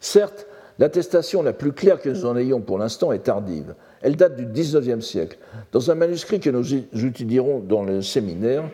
Certes, 0.00 0.46
l'attestation 0.78 1.42
la 1.42 1.52
plus 1.52 1.72
claire 1.72 2.00
que 2.00 2.08
nous 2.08 2.26
en 2.26 2.36
ayons 2.36 2.60
pour 2.60 2.78
l'instant 2.78 3.12
est 3.12 3.24
tardive. 3.24 3.74
Elle 4.02 4.16
date 4.16 4.36
du 4.36 4.46
XIXe 4.46 5.04
siècle, 5.04 5.38
dans 5.72 5.90
un 5.90 5.94
manuscrit 5.94 6.40
que 6.40 6.50
nous 6.50 6.74
étudierons 6.74 7.60
dans 7.60 7.82
le 7.82 8.02
séminaire, 8.02 8.64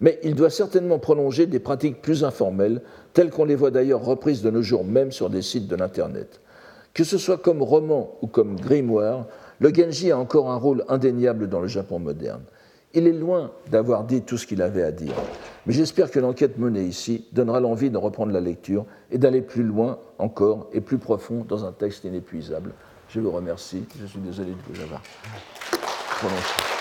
mais 0.00 0.20
il 0.22 0.34
doit 0.34 0.50
certainement 0.50 0.98
prolonger 0.98 1.46
des 1.46 1.58
pratiques 1.58 2.00
plus 2.00 2.24
informelles, 2.24 2.82
telles 3.12 3.30
qu'on 3.30 3.44
les 3.44 3.56
voit 3.56 3.72
d'ailleurs 3.72 4.04
reprises 4.04 4.42
de 4.42 4.50
nos 4.50 4.62
jours 4.62 4.84
même 4.84 5.10
sur 5.10 5.30
des 5.30 5.42
sites 5.42 5.66
de 5.66 5.76
l'Internet. 5.76 6.40
Que 6.94 7.04
ce 7.04 7.18
soit 7.18 7.38
comme 7.38 7.62
roman 7.62 8.16
ou 8.22 8.28
comme 8.28 8.56
grimoire, 8.56 9.26
le 9.60 9.74
Genji 9.74 10.12
a 10.12 10.18
encore 10.18 10.50
un 10.50 10.56
rôle 10.56 10.84
indéniable 10.88 11.48
dans 11.48 11.60
le 11.60 11.66
Japon 11.66 11.98
moderne. 11.98 12.42
Il 12.94 13.06
est 13.06 13.12
loin 13.12 13.50
d'avoir 13.70 14.04
dit 14.04 14.22
tout 14.22 14.38
ce 14.38 14.46
qu'il 14.46 14.62
avait 14.62 14.82
à 14.82 14.92
dire, 14.92 15.12
mais 15.66 15.74
j'espère 15.74 16.10
que 16.10 16.18
l'enquête 16.18 16.56
menée 16.56 16.84
ici 16.84 17.26
donnera 17.32 17.60
l'envie 17.60 17.90
de 17.90 17.98
reprendre 17.98 18.32
la 18.32 18.40
lecture 18.40 18.86
et 19.10 19.18
d'aller 19.18 19.42
plus 19.42 19.62
loin 19.62 19.98
encore 20.18 20.68
et 20.72 20.80
plus 20.80 20.98
profond 20.98 21.44
dans 21.46 21.66
un 21.66 21.72
texte 21.72 22.04
inépuisable. 22.04 22.72
Je 23.10 23.20
vous 23.20 23.30
remercie. 23.30 23.84
Je 24.00 24.06
suis 24.06 24.20
désolé 24.20 24.52
de 24.52 24.74
vous 24.74 24.82
avoir 24.82 25.02
prononcé. 26.18 26.77